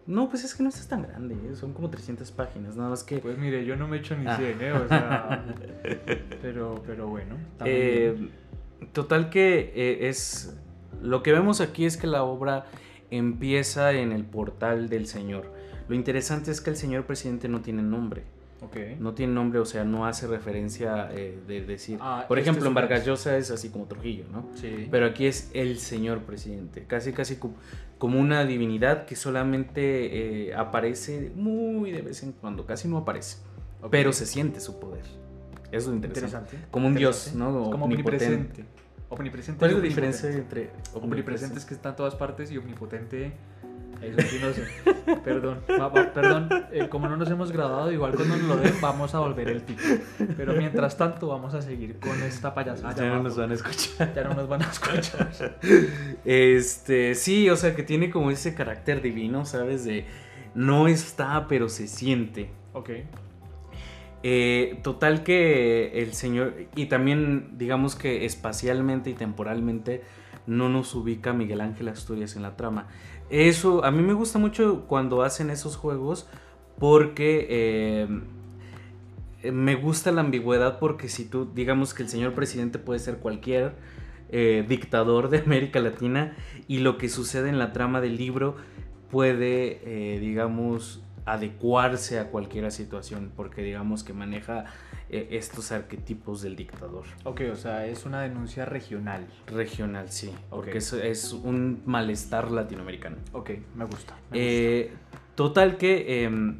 no, 0.07 0.29
pues 0.29 0.45
es 0.45 0.55
que 0.55 0.63
no 0.63 0.69
estás 0.69 0.87
tan 0.87 1.03
grande, 1.03 1.35
¿eh? 1.35 1.55
son 1.55 1.73
como 1.73 1.89
300 1.89 2.31
páginas, 2.33 2.77
nada 2.77 2.91
más 2.91 3.03
que... 3.03 3.19
Pues 3.19 3.39
mire, 3.39 3.65
yo 3.65 3.75
no 3.75 3.89
me 3.89 3.99
echo 3.99 4.15
ni 4.15 4.25
100, 4.25 4.31
ah. 4.31 4.39
¿eh? 4.61 4.73
O 4.73 4.87
sea, 4.87 5.45
pero, 6.43 6.83
pero 6.87 7.09
bueno. 7.09 7.37
Eh, 7.65 8.29
total 8.93 9.31
que 9.31 9.73
eh, 9.75 10.09
es... 10.09 10.59
Lo 11.01 11.23
que 11.23 11.33
vemos 11.33 11.63
aquí 11.63 11.87
es 11.87 11.97
que 11.97 12.07
la 12.07 12.23
obra 12.23 12.67
empieza 13.11 13.93
en 13.93 14.13
el 14.13 14.25
portal 14.25 14.91
del 14.91 15.07
Señor. 15.07 15.51
Lo 15.89 15.95
interesante 15.95 16.51
es 16.51 16.61
que 16.61 16.71
el 16.71 16.77
señor 16.77 17.05
presidente 17.05 17.49
no 17.49 17.61
tiene 17.61 17.83
nombre. 17.83 18.25
No 18.99 19.15
tiene 19.15 19.33
nombre, 19.33 19.59
o 19.59 19.65
sea, 19.65 19.85
no 19.85 20.07
hace 20.07 20.27
referencia 20.27 21.11
eh, 21.13 21.39
de 21.47 21.65
decir. 21.65 21.99
Ah, 22.01 22.25
por 22.27 22.39
este 22.39 22.51
ejemplo, 22.51 22.69
en 22.69 22.75
Vargas 22.75 23.05
Llosa 23.05 23.37
es 23.37 23.51
así 23.51 23.71
como 23.71 23.87
Trujillo, 23.87 24.25
¿no? 24.33 24.49
Sí. 24.55 24.89
Pero 24.91 25.07
aquí 25.07 25.27
es 25.27 25.51
el 25.55 25.79
señor 25.79 26.21
presidente. 26.21 26.85
Casi, 26.87 27.13
casi 27.13 27.39
como 27.99 28.21
una 28.21 28.45
divinidad 28.45 29.07
que 29.07 29.17
solamente 29.17 30.49
eh, 30.49 30.55
aparece 30.55 31.33
muy 31.35 31.93
de 31.93 32.03
vez 32.03 32.23
en 32.23 32.33
cuando, 32.33 32.67
casi 32.67 32.89
no 32.89 32.99
aparece. 32.99 33.39
Pero 33.91 34.13
se 34.13 34.27
siente 34.27 34.61
su 34.61 34.81
poder. 34.81 35.05
Eso 35.71 35.91
es 35.91 35.97
interesante. 35.97 36.59
Como 36.71 36.87
un 36.87 36.95
dios, 36.95 37.33
¿no? 37.35 37.71
Como 37.71 37.85
omnipresente. 37.85 38.65
Omnipresente. 39.09 39.59
¿Cuál 39.59 39.71
es 39.73 39.77
la 39.77 39.83
diferencia 39.83 40.31
entre 40.31 40.71
omnipresente? 40.95 41.59
es 41.59 41.65
que 41.65 41.75
está 41.75 41.91
en 41.91 41.97
todas 41.97 42.15
partes 42.15 42.51
y 42.51 42.59
omnipotente 42.59 43.33
eso 44.09 44.21
sí 44.23 44.39
no 44.41 44.53
sé. 44.53 44.65
Perdón, 45.25 45.61
perdón. 46.15 46.49
Eh, 46.73 46.89
como 46.89 47.09
no 47.09 47.17
nos 47.17 47.31
hemos 47.31 47.53
grabado, 47.53 47.93
igual 47.93 48.15
cuando 48.15 48.37
nos 48.37 48.47
lo 48.47 48.57
den 48.57 48.75
vamos 48.81 49.15
a 49.15 49.21
volver 49.21 49.49
el 49.49 49.63
tipo. 49.63 49.83
Pero 50.37 50.55
mientras 50.55 50.97
tanto 50.97 51.29
vamos 51.29 51.55
a 51.55 51.63
seguir 51.63 51.99
con 51.99 52.23
esta 52.23 52.55
payasada. 52.55 52.95
Ya 52.95 53.09
no 53.09 53.23
nos 53.23 53.37
van 53.37 53.51
a 53.51 53.55
escuchar. 53.55 54.15
Ya 54.15 54.25
no 54.25 54.35
nos 54.35 54.49
van 54.49 54.63
a 54.63 54.71
escuchar. 54.71 55.59
Este, 56.25 57.15
sí, 57.15 57.51
o 57.51 57.57
sea 57.57 57.75
que 57.75 57.83
tiene 57.83 58.11
como 58.11 58.31
ese 58.31 58.55
carácter 58.55 59.03
divino, 59.03 59.45
¿sabes? 59.45 59.85
De 59.85 60.07
no 60.55 60.89
está, 60.89 61.47
pero 61.49 61.69
se 61.69 61.87
siente. 61.89 62.51
Ok. 62.73 62.91
Eh, 64.27 64.81
total 64.83 65.23
que 65.23 66.03
el 66.03 66.15
señor, 66.15 66.55
y 66.75 66.87
también 66.87 67.59
digamos 67.59 67.95
que 67.95 68.25
espacialmente 68.25 69.11
y 69.11 69.15
temporalmente 69.15 70.03
no 70.47 70.69
nos 70.69 70.95
ubica 70.95 71.33
Miguel 71.33 71.61
Ángel 71.61 71.89
Asturias 71.89 72.37
en 72.37 72.43
la 72.43 72.57
trama. 72.57 72.87
Eso, 73.31 73.85
a 73.85 73.91
mí 73.91 74.03
me 74.03 74.13
gusta 74.13 74.39
mucho 74.39 74.85
cuando 74.87 75.23
hacen 75.23 75.51
esos 75.51 75.77
juegos 75.77 76.29
porque 76.79 77.47
eh, 77.51 78.09
me 79.53 79.75
gusta 79.77 80.13
la 80.13 80.21
ambigüedad 80.21 80.79
porque 80.79 81.09
si 81.09 81.25
tú, 81.25 81.49
digamos 81.55 81.95
que 81.95 82.03
el 82.03 82.09
señor 82.09 82.35
presidente 82.35 82.79
puede 82.79 83.01
ser 83.01 83.19
cualquier 83.19 83.75
eh, 84.31 84.65
dictador 84.69 85.29
de 85.31 85.39
América 85.39 85.81
Latina 85.81 86.37
y 86.69 86.79
lo 86.79 86.99
que 86.99 87.09
sucede 87.09 87.49
en 87.49 87.59
la 87.59 87.73
trama 87.73 88.01
del 88.01 88.17
libro 88.17 88.57
puede, 89.11 89.81
eh, 89.85 90.19
digamos, 90.19 91.03
adecuarse 91.27 92.19
a 92.19 92.31
cualquier 92.31 92.71
situación 92.71 93.33
porque 93.35 93.63
digamos 93.63 94.05
que 94.05 94.13
maneja 94.13 94.65
eh, 95.09 95.29
estos 95.33 95.73
arquetipos 95.73 96.43
del 96.43 96.57
dictador. 96.57 97.05
Ok, 97.25 97.43
o 97.53 97.57
sea, 97.57 97.87
es 97.87 98.05
una 98.05 98.23
denuncia 98.23 98.65
regional. 98.65 99.27
Regional, 99.47 100.11
sí, 100.11 100.33
porque 100.51 100.79
es, 100.79 100.93
es, 100.93 101.33
un 101.33 101.83
malestar 101.87 102.51
latinoamericano. 102.51 103.17
Ok, 103.33 103.51
me 103.75 103.85
gusta. 103.85 104.17
Eh, 104.33 104.93
total 105.35 105.77
que 105.77 106.25
em, 106.25 106.59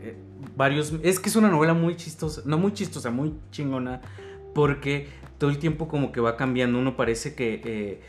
eh, 0.00 0.16
varios... 0.56 0.92
Es 1.02 1.18
que 1.18 1.28
es 1.28 1.36
una 1.36 1.48
novela 1.48 1.74
muy 1.74 1.96
chistosa, 1.96 2.42
no 2.44 2.58
muy 2.58 2.72
chistosa, 2.72 3.10
muy 3.10 3.34
chingona, 3.50 4.00
porque 4.54 5.08
todo 5.38 5.50
el 5.50 5.58
tiempo 5.58 5.88
como 5.88 6.12
que 6.12 6.20
va 6.20 6.36
cambiando, 6.36 6.78
uno 6.78 6.96
parece 6.96 7.34
que 7.34 8.00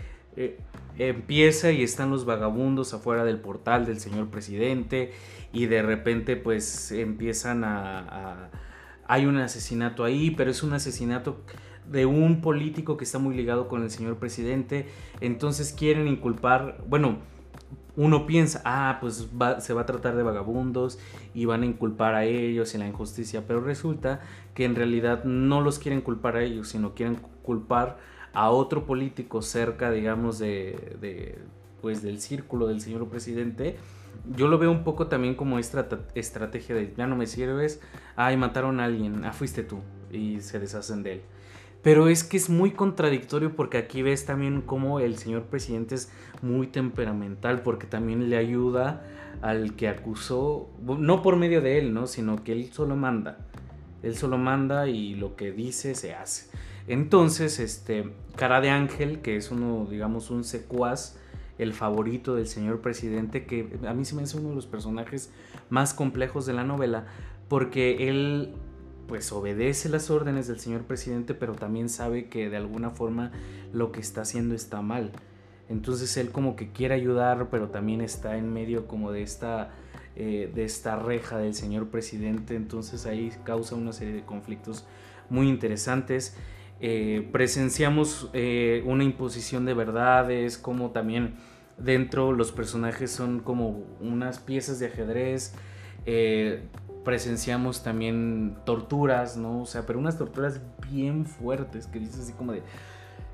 empieza 0.97 1.71
y 1.71 1.83
están 1.83 2.09
los 2.09 2.25
vagabundos 2.25 2.93
afuera 2.93 3.23
del 3.23 3.39
portal 3.39 3.85
del 3.85 3.99
señor 3.99 4.27
presidente 4.29 5.11
y 5.51 5.65
de 5.67 5.81
repente 5.81 6.35
pues 6.35 6.91
empiezan 6.91 7.63
a, 7.63 8.49
hay 9.07 9.25
un 9.25 9.37
asesinato 9.37 10.03
ahí, 10.03 10.31
pero 10.31 10.51
es 10.51 10.63
un 10.63 10.73
asesinato 10.73 11.41
de 11.89 12.05
un 12.05 12.41
político 12.41 12.97
que 12.97 13.03
está 13.03 13.19
muy 13.19 13.35
ligado 13.35 13.67
con 13.67 13.83
el 13.83 13.91
señor 13.91 14.17
presidente, 14.17 14.87
entonces 15.21 15.73
quieren 15.73 16.07
inculpar, 16.07 16.83
bueno, 16.87 17.19
uno 17.97 18.25
piensa, 18.25 18.61
ah, 18.65 18.97
pues 18.99 19.29
se 19.59 19.73
va 19.73 19.81
a 19.81 19.85
tratar 19.85 20.15
de 20.15 20.23
vagabundos 20.23 20.99
y 21.33 21.45
van 21.45 21.61
a 21.61 21.65
inculpar 21.65 22.15
a 22.15 22.25
ellos 22.25 22.73
en 22.73 22.81
la 22.81 22.87
injusticia, 22.87 23.45
pero 23.47 23.61
resulta 23.61 24.21
que 24.53 24.65
en 24.65 24.75
realidad 24.75 25.23
no 25.23 25.61
los 25.61 25.79
quieren 25.79 26.01
culpar 26.01 26.35
a 26.35 26.43
ellos, 26.43 26.67
sino 26.69 26.93
quieren 26.93 27.19
culpar 27.43 27.97
a 28.35 28.51
otro 28.51 28.85
político 28.85 29.41
cerca, 29.41 29.91
digamos, 29.91 30.37
de, 30.37 30.97
de 31.01 31.39
pues 31.81 32.01
del 32.01 32.19
círculo 32.19 32.67
del 32.67 32.81
señor 32.81 33.07
presidente 33.07 33.77
yo 34.35 34.47
lo 34.47 34.57
veo 34.57 34.71
un 34.71 34.83
poco 34.83 35.07
también 35.07 35.35
como 35.35 35.59
esta 35.59 35.87
estrategia 36.15 36.75
de 36.75 36.93
ya 36.95 37.07
no 37.07 37.15
me 37.15 37.27
sirves, 37.27 37.81
ay, 38.15 38.37
mataron 38.37 38.79
a 38.79 38.85
alguien, 38.85 39.23
ah, 39.25 39.33
fuiste 39.33 39.63
tú, 39.63 39.79
y 40.11 40.41
se 40.41 40.59
deshacen 40.59 41.03
de 41.03 41.13
él. 41.13 41.21
Pero 41.83 42.07
es 42.07 42.23
que 42.23 42.37
es 42.37 42.49
muy 42.49 42.71
contradictorio 42.71 43.55
porque 43.55 43.77
aquí 43.77 44.01
ves 44.01 44.25
también 44.25 44.61
cómo 44.61 44.99
el 44.99 45.17
señor 45.17 45.43
presidente 45.43 45.93
es 45.93 46.11
muy 46.41 46.65
temperamental 46.65 47.61
porque 47.61 47.85
también 47.85 48.29
le 48.29 48.37
ayuda 48.37 49.05
al 49.41 49.75
que 49.75 49.87
acusó, 49.87 50.69
no 50.81 51.21
por 51.21 51.35
medio 51.35 51.61
de 51.61 51.77
él, 51.77 51.93
¿no? 51.93 52.07
Sino 52.07 52.43
que 52.43 52.53
él 52.53 52.71
solo 52.73 52.95
manda. 52.95 53.37
Él 54.01 54.15
solo 54.15 54.39
manda 54.39 54.87
y 54.87 55.13
lo 55.13 55.35
que 55.35 55.51
dice 55.51 55.93
se 55.93 56.15
hace. 56.15 56.49
Entonces, 56.87 57.59
este, 57.59 58.11
Cara 58.35 58.61
de 58.61 58.69
Ángel, 58.69 59.21
que 59.21 59.37
es 59.37 59.51
uno, 59.51 59.87
digamos, 59.89 60.29
un 60.29 60.43
secuaz, 60.43 61.17
el 61.57 61.73
favorito 61.73 62.35
del 62.35 62.47
señor 62.47 62.81
presidente, 62.81 63.45
que 63.45 63.79
a 63.87 63.93
mí 63.93 64.03
se 64.03 64.15
me 64.15 64.23
hace 64.23 64.37
uno 64.37 64.49
de 64.49 64.55
los 64.55 64.67
personajes 64.67 65.31
más 65.69 65.93
complejos 65.93 66.45
de 66.45 66.53
la 66.53 66.63
novela, 66.63 67.05
porque 67.47 68.09
él 68.09 68.53
pues 69.07 69.31
obedece 69.31 69.87
las 69.87 70.09
órdenes 70.09 70.47
del 70.47 70.59
señor 70.59 70.83
presidente, 70.83 71.33
pero 71.33 71.53
también 71.53 71.89
sabe 71.89 72.27
que 72.27 72.49
de 72.49 72.57
alguna 72.57 72.89
forma 72.89 73.31
lo 73.71 73.91
que 73.91 73.99
está 73.99 74.21
haciendo 74.21 74.55
está 74.55 74.81
mal. 74.81 75.11
Entonces 75.69 76.15
él 76.17 76.31
como 76.31 76.55
que 76.55 76.71
quiere 76.71 76.95
ayudar, 76.95 77.49
pero 77.49 77.69
también 77.69 78.01
está 78.01 78.37
en 78.37 78.51
medio 78.51 78.87
como 78.87 79.11
de 79.11 79.21
esta, 79.21 79.71
eh, 80.15 80.51
de 80.53 80.63
esta 80.63 80.95
reja 80.95 81.37
del 81.37 81.53
señor 81.53 81.89
presidente. 81.89 82.55
Entonces 82.55 83.05
ahí 83.05 83.31
causa 83.43 83.75
una 83.75 83.93
serie 83.93 84.13
de 84.13 84.23
conflictos 84.23 84.85
muy 85.29 85.49
interesantes. 85.49 86.35
Eh, 86.81 87.27
presenciamos 87.31 88.29
eh, 88.33 88.83
una 88.85 89.03
imposición 89.03 89.65
de 89.65 89.73
verdades, 89.73 90.57
como 90.57 90.91
también 90.91 91.35
dentro 91.77 92.31
los 92.31 92.51
personajes 92.51 93.11
son 93.11 93.39
como 93.39 93.83
unas 93.99 94.39
piezas 94.39 94.79
de 94.79 94.87
ajedrez. 94.87 95.53
Eh, 96.05 96.63
presenciamos 97.03 97.83
también 97.83 98.57
torturas, 98.65 99.37
¿no? 99.37 99.61
O 99.61 99.65
sea, 99.65 99.85
pero 99.85 99.99
unas 99.99 100.17
torturas 100.17 100.61
bien 100.91 101.25
fuertes 101.25 101.87
que 101.87 101.99
dices 101.99 102.21
así 102.21 102.33
como 102.33 102.51
de... 102.51 102.63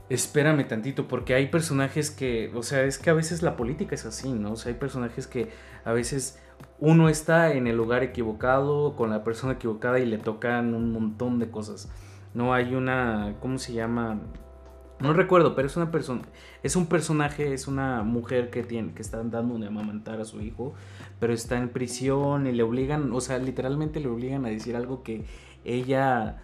espérame 0.10 0.68
tantito, 0.68 1.08
porque 1.08 1.34
hay 1.34 1.48
personajes 1.48 2.12
que, 2.12 2.52
o 2.54 2.64
sea, 2.64 2.84
es 2.84 2.98
que 2.98 3.10
a 3.10 3.14
veces 3.14 3.42
la 3.42 3.56
política 3.56 3.96
es 3.96 4.06
así, 4.06 4.32
¿no? 4.34 4.54
O 4.54 4.56
sea, 4.56 4.72
hay 4.72 4.78
personajes 4.78 5.26
que 5.26 5.50
a 5.86 5.94
veces 5.94 6.40
uno 6.80 7.10
está 7.10 7.54
en 7.54 7.68
el 7.68 7.78
lugar 7.78 8.04
equivocado, 8.04 8.96
con 8.96 9.10
la 9.10 9.24
persona 9.24 9.54
equivocada 9.54 10.00
y 10.00 10.06
le 10.06 10.18
tocan 10.18 10.74
un 10.74 10.92
montón 10.92 11.40
de 11.40 11.50
cosas. 11.50 11.90
No 12.34 12.54
hay 12.54 12.76
una, 12.76 13.36
¿cómo 13.40 13.58
se 13.58 13.74
llama? 13.74 14.20
No 15.00 15.14
recuerdo, 15.14 15.56
pero 15.56 15.68
es 15.68 15.76
una 15.76 15.90
persona, 15.90 16.22
es 16.62 16.76
un 16.76 16.86
personaje, 16.86 17.54
es 17.54 17.68
una 17.68 18.04
mujer 18.04 18.52
que 18.52 18.64
tiene, 18.64 18.94
que 18.94 19.02
está 19.02 19.24
dando 19.24 19.58
de 19.58 19.68
amamantar 19.68 20.22
a 20.22 20.26
su 20.26 20.42
hijo, 20.42 20.74
pero 21.20 21.34
está 21.34 21.58
en 21.58 21.70
prisión 21.70 22.46
y 22.46 22.52
le 22.52 22.62
obligan, 22.62 23.12
o 23.12 23.20
sea, 23.20 23.40
literalmente 23.40 24.00
le 24.00 24.08
obligan 24.08 24.46
a 24.46 24.50
decir 24.50 24.76
algo 24.76 25.02
que 25.02 25.26
ella 25.66 26.44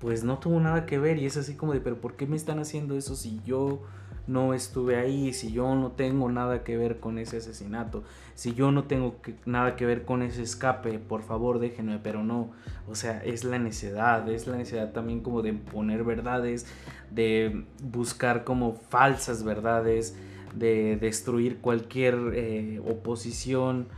pues 0.00 0.24
no 0.24 0.38
tuvo 0.38 0.60
nada 0.60 0.86
que 0.86 0.98
ver 0.98 1.18
y 1.18 1.26
es 1.26 1.36
así 1.36 1.54
como 1.54 1.72
de, 1.72 1.80
pero 1.80 2.00
¿por 2.00 2.14
qué 2.14 2.26
me 2.26 2.36
están 2.36 2.60
haciendo 2.60 2.96
eso 2.96 3.14
si 3.14 3.40
yo 3.44 3.82
no 4.28 4.54
estuve 4.54 4.96
ahí, 4.96 5.32
si 5.32 5.50
yo 5.50 5.74
no 5.74 5.92
tengo 5.92 6.30
nada 6.30 6.62
que 6.62 6.76
ver 6.76 7.00
con 7.00 7.18
ese 7.18 7.38
asesinato, 7.38 8.04
si 8.34 8.54
yo 8.54 8.70
no 8.70 8.84
tengo 8.84 9.16
nada 9.46 9.74
que 9.74 9.86
ver 9.86 10.04
con 10.04 10.22
ese 10.22 10.42
escape, 10.42 10.98
por 10.98 11.22
favor 11.22 11.58
déjenme, 11.58 11.98
pero 11.98 12.22
no, 12.22 12.50
o 12.86 12.94
sea, 12.94 13.24
es 13.24 13.42
la 13.42 13.58
necedad, 13.58 14.28
es 14.28 14.46
la 14.46 14.56
necesidad 14.56 14.92
también 14.92 15.20
como 15.20 15.42
de 15.42 15.54
poner 15.54 16.04
verdades, 16.04 16.66
de 17.10 17.64
buscar 17.82 18.44
como 18.44 18.74
falsas 18.74 19.42
verdades, 19.42 20.14
de 20.54 20.96
destruir 20.96 21.58
cualquier 21.58 22.16
eh, 22.34 22.80
oposición. 22.86 23.88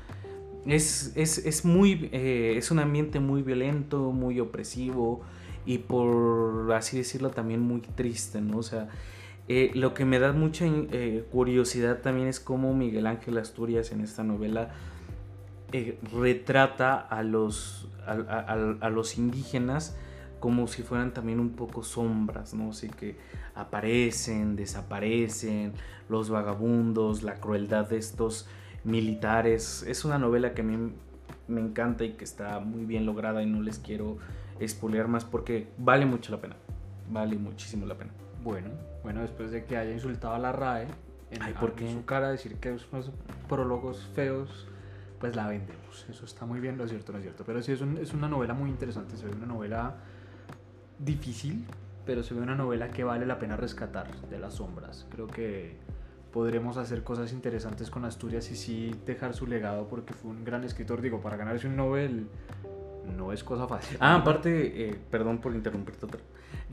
Es, 0.65 1.13
es, 1.17 1.65
muy, 1.65 2.09
eh, 2.13 2.55
es 2.57 2.71
un 2.71 2.79
ambiente 2.79 3.19
muy 3.19 3.43
violento, 3.43 4.13
muy 4.13 4.39
opresivo, 4.41 5.23
y 5.67 5.79
por 5.79 6.73
así 6.73 6.99
decirlo 6.99 7.31
también 7.31 7.61
muy 7.61 7.81
triste, 7.81 8.41
¿no? 8.41 8.59
O 8.59 8.63
sea, 8.63 8.89
eh, 9.53 9.73
lo 9.75 9.95
que 9.95 10.05
me 10.05 10.21
da 10.21 10.31
mucha 10.33 10.65
eh, 10.65 11.25
curiosidad 11.33 12.03
también 12.03 12.29
es 12.29 12.39
cómo 12.39 12.73
Miguel 12.73 13.09
Ángel 13.09 13.37
Asturias 13.37 13.91
en 13.91 14.01
esta 14.01 14.23
novela 14.23 14.71
eh, 15.73 15.99
retrata 16.13 16.97
a 16.97 17.25
los, 17.25 17.89
a, 18.07 18.89
los 18.91 19.19
indígenas 19.19 19.97
como 20.39 20.69
si 20.69 20.85
fueran 20.85 21.13
también 21.13 21.41
un 21.41 21.51
poco 21.57 21.83
sombras, 21.83 22.55
¿no? 22.55 22.71
Así 22.71 22.91
que 22.91 23.17
aparecen, 23.57 24.55
desaparecen, 24.55 25.73
los 26.09 26.31
vagabundos, 26.31 27.25
la 27.25 27.41
crueldad 27.41 27.89
de 27.89 27.97
estos 27.97 28.49
militares. 28.85 29.83
Es 29.83 30.05
una 30.05 30.21
novela 30.21 30.55
que 30.55 30.61
a 30.61 30.65
mí 30.65 30.93
me 31.49 31.61
encanta 31.61 32.05
y 32.05 32.13
que 32.13 32.23
está 32.23 32.61
muy 32.61 32.85
bien 32.85 33.05
lograda 33.05 33.43
y 33.43 33.47
no 33.47 33.63
les 33.63 33.81
quiero 33.81 34.19
espolear 34.61 35.09
más 35.09 35.25
porque 35.25 35.67
vale 35.77 36.07
mucho 36.07 36.31
la 36.31 36.41
pena. 36.41 36.55
Vale 37.11 37.35
muchísimo 37.35 37.85
la 37.85 37.99
pena. 37.99 38.13
Bueno, 38.43 38.71
bueno, 39.03 39.21
después 39.21 39.51
de 39.51 39.65
que 39.65 39.77
haya 39.77 39.93
insultado 39.93 40.35
a 40.35 40.39
la 40.39 40.53
RAE 40.53 40.87
en, 41.31 41.43
Ay, 41.43 41.55
¿por 41.55 41.79
su 41.79 42.05
cara 42.05 42.31
decir 42.31 42.57
que 42.57 42.71
unos 42.71 43.11
prólogos 43.49 44.05
feos, 44.15 44.67
pues 45.19 45.37
la 45.37 45.47
vendemos. 45.47 46.07
Eso 46.09 46.25
está 46.25 46.47
muy 46.47 46.61
bien, 46.61 46.79
lo 46.79 46.85
es 46.85 46.91
cierto, 46.91 47.13
no 47.13 47.19
es 47.19 47.25
cierto. 47.25 47.45
Pero 47.45 47.63
sí 47.63 47.73
es, 47.73 47.81
es 47.81 48.15
una 48.15 48.29
novela 48.29 48.55
muy 48.55 48.71
interesante, 48.71 49.17
se 49.17 49.27
ve 49.27 49.33
una 49.33 49.47
novela 49.47 49.97
difícil, 50.99 51.67
pero 52.07 52.23
se 52.23 52.35
ve 52.35 52.41
una 52.41 52.55
novela 52.55 52.91
que 52.91 53.05
vale 53.05 53.27
la 53.27 53.39
pena 53.39 53.57
rescatar 53.57 54.11
de 54.29 54.39
las 54.39 54.55
sombras. 54.55 55.07
Creo 55.11 55.27
que 55.27 55.77
podremos 56.33 56.77
hacer 56.77 57.03
cosas 57.03 57.33
interesantes 57.33 57.91
con 57.91 58.05
Asturias 58.05 58.51
y 58.51 58.57
sí 58.57 58.95
dejar 59.05 59.35
su 59.35 59.47
legado 59.47 59.89
porque 59.89 60.15
fue 60.15 60.31
un 60.31 60.45
gran 60.45 60.65
escritor. 60.65 61.01
Digo, 61.01 61.21
para 61.21 61.37
ganarse 61.37 61.67
un 61.67 61.77
Nobel 61.77 62.29
no 63.11 63.33
es 63.33 63.45
cosa 63.45 63.67
fácil. 63.67 63.97
Ah, 64.01 64.17
aparte, 64.17 64.89
eh, 64.89 64.99
perdón 65.11 65.39
por 65.39 65.55
interrumpirte 65.55 66.07
otra. 66.07 66.21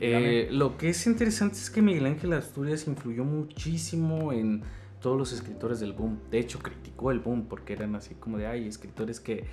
Eh, 0.00 0.48
lo 0.50 0.76
que 0.76 0.90
es 0.90 1.06
interesante 1.06 1.56
es 1.56 1.70
que 1.70 1.82
Miguel 1.82 2.06
Ángel 2.06 2.32
Asturias 2.32 2.86
influyó 2.86 3.24
muchísimo 3.24 4.32
en 4.32 4.62
todos 5.00 5.18
los 5.18 5.32
escritores 5.32 5.80
del 5.80 5.92
boom. 5.92 6.20
De 6.30 6.38
hecho, 6.38 6.58
criticó 6.60 7.10
el 7.10 7.20
boom 7.20 7.46
porque 7.48 7.72
eran 7.72 7.94
así 7.96 8.14
como 8.14 8.38
de, 8.38 8.46
ay, 8.46 8.68
escritores 8.68 9.20
que 9.20 9.44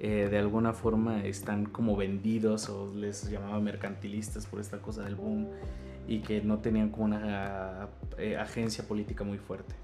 eh, 0.00 0.28
de 0.30 0.38
alguna 0.38 0.72
forma 0.72 1.24
están 1.24 1.66
como 1.66 1.96
vendidos 1.96 2.68
o 2.68 2.92
les 2.94 3.30
llamaba 3.30 3.60
mercantilistas 3.60 4.46
por 4.46 4.60
esta 4.60 4.78
cosa 4.82 5.04
del 5.04 5.14
boom 5.14 5.48
y 6.06 6.20
que 6.20 6.42
no 6.42 6.58
tenían 6.58 6.90
como 6.90 7.04
una 7.04 7.88
agencia 8.38 8.86
política 8.86 9.24
muy 9.24 9.38
fuerte. 9.38 9.74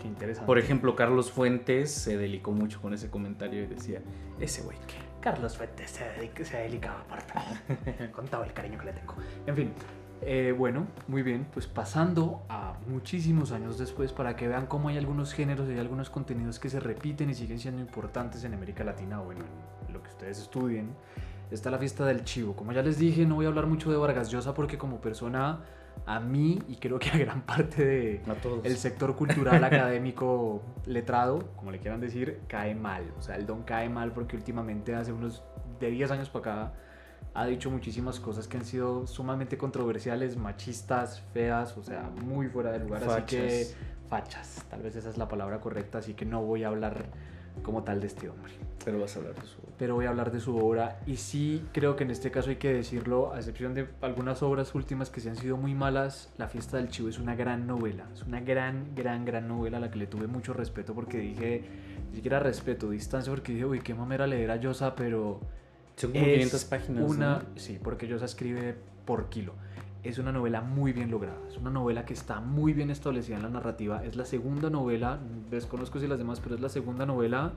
Qué 0.00 0.06
interesante. 0.06 0.46
Por 0.46 0.58
ejemplo, 0.58 0.94
Carlos 0.94 1.30
Fuentes 1.30 1.90
se 1.90 2.16
delicó 2.16 2.52
mucho 2.52 2.80
con 2.80 2.94
ese 2.94 3.10
comentario 3.10 3.64
y 3.64 3.66
decía, 3.66 4.00
ese 4.38 4.62
güey 4.62 4.78
que 4.86 5.07
Carlos 5.20 5.56
Fuentes 5.56 5.90
se, 5.90 6.44
se 6.44 6.56
dedicaba 6.58 7.04
por 7.04 7.18
con 8.12 8.26
todo 8.28 8.44
el 8.44 8.52
cariño 8.52 8.78
que 8.78 8.86
le 8.86 8.92
tengo. 8.92 9.14
En 9.46 9.56
fin, 9.56 9.72
eh, 10.20 10.52
bueno, 10.56 10.86
muy 11.06 11.22
bien, 11.22 11.46
pues 11.52 11.66
pasando 11.66 12.42
a 12.48 12.74
muchísimos 12.88 13.52
años 13.52 13.78
después 13.78 14.12
para 14.12 14.34
que 14.34 14.48
vean 14.48 14.66
cómo 14.66 14.88
hay 14.88 14.98
algunos 14.98 15.32
géneros 15.32 15.68
y 15.68 15.72
hay 15.72 15.78
algunos 15.78 16.10
contenidos 16.10 16.58
que 16.58 16.68
se 16.68 16.80
repiten 16.80 17.30
y 17.30 17.34
siguen 17.34 17.58
siendo 17.58 17.80
importantes 17.80 18.42
en 18.44 18.54
América 18.54 18.82
Latina, 18.82 19.20
o 19.20 19.26
bueno, 19.26 19.44
en 19.86 19.92
lo 19.92 20.02
que 20.02 20.10
ustedes 20.10 20.40
estudien, 20.40 20.90
está 21.50 21.70
la 21.70 21.78
fiesta 21.78 22.04
del 22.04 22.24
chivo. 22.24 22.56
Como 22.56 22.72
ya 22.72 22.82
les 22.82 22.98
dije, 22.98 23.26
no 23.26 23.36
voy 23.36 23.46
a 23.46 23.48
hablar 23.48 23.66
mucho 23.66 23.90
de 23.90 23.96
Vargas 23.96 24.30
Llosa 24.30 24.54
porque 24.54 24.76
como 24.76 25.00
persona 25.00 25.60
a 26.06 26.20
mí 26.20 26.58
y 26.68 26.76
creo 26.76 26.98
que 26.98 27.10
a 27.10 27.18
gran 27.18 27.42
parte 27.42 27.84
de 27.84 28.22
el 28.64 28.76
sector 28.76 29.14
cultural, 29.16 29.62
académico, 29.64 30.62
letrado, 30.86 31.50
como 31.56 31.70
le 31.70 31.78
quieran 31.78 32.00
decir, 32.00 32.40
cae 32.48 32.74
mal. 32.74 33.12
O 33.18 33.22
sea, 33.22 33.36
el 33.36 33.46
don 33.46 33.62
cae 33.62 33.88
mal 33.88 34.12
porque 34.12 34.36
últimamente 34.36 34.94
hace 34.94 35.12
unos 35.12 35.42
de 35.80 35.90
10 35.90 36.10
años 36.10 36.28
para 36.28 36.62
acá 36.62 36.72
ha 37.34 37.46
dicho 37.46 37.70
muchísimas 37.70 38.18
cosas 38.20 38.48
que 38.48 38.56
han 38.56 38.64
sido 38.64 39.06
sumamente 39.06 39.56
controversiales, 39.58 40.36
machistas, 40.36 41.20
feas, 41.32 41.76
o 41.76 41.82
sea, 41.82 42.10
muy 42.24 42.48
fuera 42.48 42.72
de 42.72 42.80
lugar. 42.80 43.04
Así 43.04 43.22
que 43.22 43.66
fachas, 44.08 44.64
tal 44.70 44.82
vez 44.82 44.96
esa 44.96 45.10
es 45.10 45.18
la 45.18 45.28
palabra 45.28 45.60
correcta, 45.60 45.98
así 45.98 46.14
que 46.14 46.24
no 46.24 46.42
voy 46.42 46.64
a 46.64 46.68
hablar 46.68 47.06
como 47.62 47.82
tal 47.82 48.00
de 48.00 48.06
este 48.06 48.28
hombre. 48.28 48.52
Pero 48.84 49.00
vas 49.00 49.16
a 49.16 49.18
hablar 49.18 49.34
de 49.34 49.46
su 49.46 49.58
obra. 49.58 49.72
Pero 49.78 49.94
voy 49.94 50.06
a 50.06 50.08
hablar 50.10 50.32
de 50.32 50.40
su 50.40 50.56
obra 50.56 51.00
y 51.06 51.16
sí 51.16 51.64
creo 51.72 51.96
que 51.96 52.04
en 52.04 52.10
este 52.10 52.30
caso 52.30 52.50
hay 52.50 52.56
que 52.56 52.72
decirlo, 52.72 53.32
a 53.32 53.38
excepción 53.38 53.74
de 53.74 53.88
algunas 54.00 54.42
obras 54.42 54.74
últimas 54.74 55.10
que 55.10 55.20
se 55.20 55.30
han 55.30 55.36
sido 55.36 55.56
muy 55.56 55.74
malas, 55.74 56.32
La 56.38 56.48
fiesta 56.48 56.76
del 56.78 56.88
chivo 56.88 57.08
es 57.08 57.18
una 57.18 57.34
gran 57.34 57.66
novela, 57.66 58.06
es 58.14 58.22
una 58.22 58.40
gran, 58.40 58.94
gran, 58.94 59.24
gran 59.24 59.48
novela 59.48 59.78
a 59.78 59.80
la 59.80 59.90
que 59.90 59.98
le 59.98 60.06
tuve 60.06 60.26
mucho 60.26 60.52
respeto 60.52 60.94
porque 60.94 61.18
dije, 61.18 61.64
ni 62.10 62.16
siquiera 62.16 62.40
respeto, 62.40 62.90
distancia, 62.90 63.32
porque 63.32 63.52
dije, 63.52 63.64
uy, 63.64 63.80
qué 63.80 63.94
mamera 63.94 64.26
leer 64.26 64.50
a 64.50 64.56
Yosa, 64.56 64.94
pero... 64.94 65.40
Son 65.96 66.12
como 66.12 66.24
500 66.24 66.64
páginas. 66.66 67.10
Una, 67.10 67.42
Sí, 67.56 67.78
porque 67.82 68.06
Yosa 68.06 68.26
escribe 68.26 68.76
por 69.04 69.28
kilo 69.28 69.54
es 70.02 70.18
una 70.18 70.32
novela 70.32 70.60
muy 70.60 70.92
bien 70.92 71.10
lograda, 71.10 71.38
es 71.48 71.56
una 71.56 71.70
novela 71.70 72.04
que 72.04 72.14
está 72.14 72.40
muy 72.40 72.72
bien 72.72 72.90
establecida 72.90 73.36
en 73.36 73.42
la 73.42 73.48
narrativa, 73.50 74.04
es 74.04 74.16
la 74.16 74.24
segunda 74.24 74.70
novela, 74.70 75.18
desconozco 75.50 75.98
si 75.98 76.06
las 76.06 76.18
demás, 76.18 76.40
pero 76.40 76.54
es 76.54 76.60
la 76.60 76.68
segunda 76.68 77.04
novela 77.04 77.52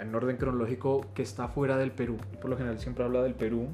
en 0.00 0.14
orden 0.14 0.36
cronológico 0.36 1.06
que 1.14 1.22
está 1.22 1.48
fuera 1.48 1.76
del 1.76 1.92
Perú. 1.92 2.16
Por 2.40 2.50
lo 2.50 2.56
general 2.56 2.78
siempre 2.78 3.04
habla 3.04 3.22
del 3.22 3.34
Perú 3.34 3.68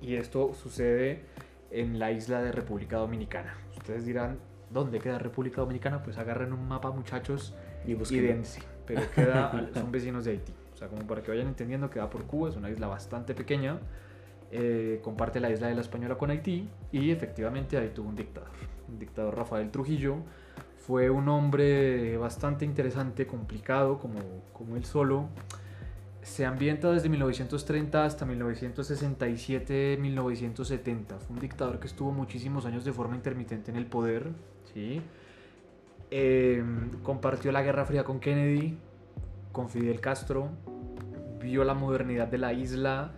y 0.00 0.14
esto 0.14 0.54
sucede 0.54 1.24
en 1.70 1.98
la 1.98 2.12
isla 2.12 2.40
de 2.42 2.52
República 2.52 2.98
Dominicana. 2.98 3.54
Ustedes 3.76 4.04
dirán, 4.04 4.38
¿dónde 4.70 4.98
queda 5.00 5.18
República 5.18 5.60
Dominicana? 5.60 6.02
Pues 6.02 6.18
agarren 6.18 6.52
un 6.52 6.66
mapa 6.68 6.90
muchachos 6.90 7.54
y, 7.86 7.92
y 7.92 8.20
dense, 8.20 8.62
pero 8.86 9.02
queda, 9.14 9.70
son 9.74 9.90
vecinos 9.90 10.24
de 10.24 10.32
Haití. 10.32 10.52
O 10.74 10.76
sea, 10.76 10.88
como 10.88 11.06
para 11.06 11.22
que 11.22 11.30
vayan 11.30 11.48
entendiendo, 11.48 11.90
queda 11.90 12.08
por 12.08 12.24
Cuba, 12.24 12.48
es 12.50 12.56
una 12.56 12.70
isla 12.70 12.86
bastante 12.86 13.34
pequeña 13.34 13.80
eh, 14.50 15.00
comparte 15.02 15.40
la 15.40 15.50
isla 15.50 15.66
de 15.68 15.74
la 15.74 15.82
Española 15.82 16.16
con 16.16 16.30
Haití 16.30 16.66
y 16.90 17.10
efectivamente 17.10 17.76
ahí 17.76 17.90
tuvo 17.94 18.08
un 18.08 18.16
dictador. 18.16 18.48
Un 18.88 18.98
dictador 18.98 19.36
Rafael 19.36 19.70
Trujillo 19.70 20.16
fue 20.76 21.10
un 21.10 21.28
hombre 21.28 22.16
bastante 22.16 22.64
interesante, 22.64 23.26
complicado 23.26 23.98
como, 23.98 24.20
como 24.54 24.76
él 24.76 24.86
solo. 24.86 25.28
Se 26.22 26.46
ambienta 26.46 26.90
desde 26.90 27.10
1930 27.10 28.04
hasta 28.04 28.26
1967-1970. 28.26 31.18
Fue 31.18 31.34
un 31.34 31.40
dictador 31.40 31.78
que 31.78 31.88
estuvo 31.88 32.10
muchísimos 32.10 32.64
años 32.64 32.86
de 32.86 32.92
forma 32.92 33.16
intermitente 33.16 33.70
en 33.70 33.76
el 33.76 33.84
poder. 33.86 34.30
¿sí? 34.72 35.02
Eh, 36.10 36.64
compartió 37.02 37.52
la 37.52 37.60
Guerra 37.62 37.84
Fría 37.84 38.04
con 38.04 38.18
Kennedy, 38.18 38.78
con 39.52 39.68
Fidel 39.68 40.00
Castro, 40.00 40.48
vio 41.38 41.64
la 41.64 41.74
modernidad 41.74 42.28
de 42.28 42.38
la 42.38 42.54
isla 42.54 43.12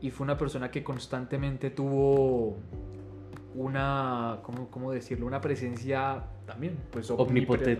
y 0.00 0.10
fue 0.10 0.24
una 0.24 0.36
persona 0.36 0.70
que 0.70 0.82
constantemente 0.84 1.70
tuvo 1.70 2.56
una, 3.54 4.38
¿cómo, 4.42 4.68
cómo 4.70 4.92
decirlo? 4.92 5.26
Una 5.26 5.40
presencia 5.40 6.24
también, 6.46 6.76
pues 6.90 7.10
omnipotente. 7.10 7.78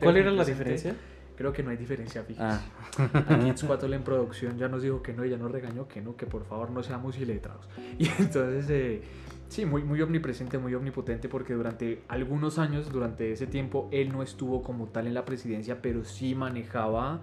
¿Cuál 0.00 0.16
era 0.16 0.30
la 0.30 0.44
diferencia? 0.44 0.94
Creo 1.36 1.52
que 1.52 1.62
no 1.62 1.70
hay 1.70 1.76
diferencia, 1.76 2.22
fíjense. 2.24 2.64
Ah. 2.98 3.24
Aquí 3.28 3.92
en 3.92 4.02
producción 4.02 4.58
ya 4.58 4.68
nos 4.68 4.82
dijo 4.82 5.02
que 5.02 5.12
no, 5.12 5.24
y 5.24 5.30
ya 5.30 5.36
nos 5.36 5.52
regañó 5.52 5.86
que 5.86 6.00
no, 6.00 6.16
que 6.16 6.26
por 6.26 6.44
favor 6.44 6.70
no 6.70 6.82
seamos 6.82 7.16
iletrados. 7.16 7.68
Y 7.98 8.08
entonces, 8.18 8.66
eh, 8.70 9.02
sí, 9.48 9.64
muy, 9.64 9.84
muy 9.84 10.02
omnipresente, 10.02 10.58
muy 10.58 10.74
omnipotente, 10.74 11.28
porque 11.28 11.54
durante 11.54 12.02
algunos 12.08 12.58
años, 12.58 12.90
durante 12.90 13.30
ese 13.30 13.46
tiempo, 13.46 13.88
él 13.92 14.10
no 14.12 14.24
estuvo 14.24 14.64
como 14.64 14.88
tal 14.88 15.06
en 15.06 15.14
la 15.14 15.24
presidencia, 15.24 15.80
pero 15.80 16.04
sí 16.04 16.34
manejaba 16.34 17.22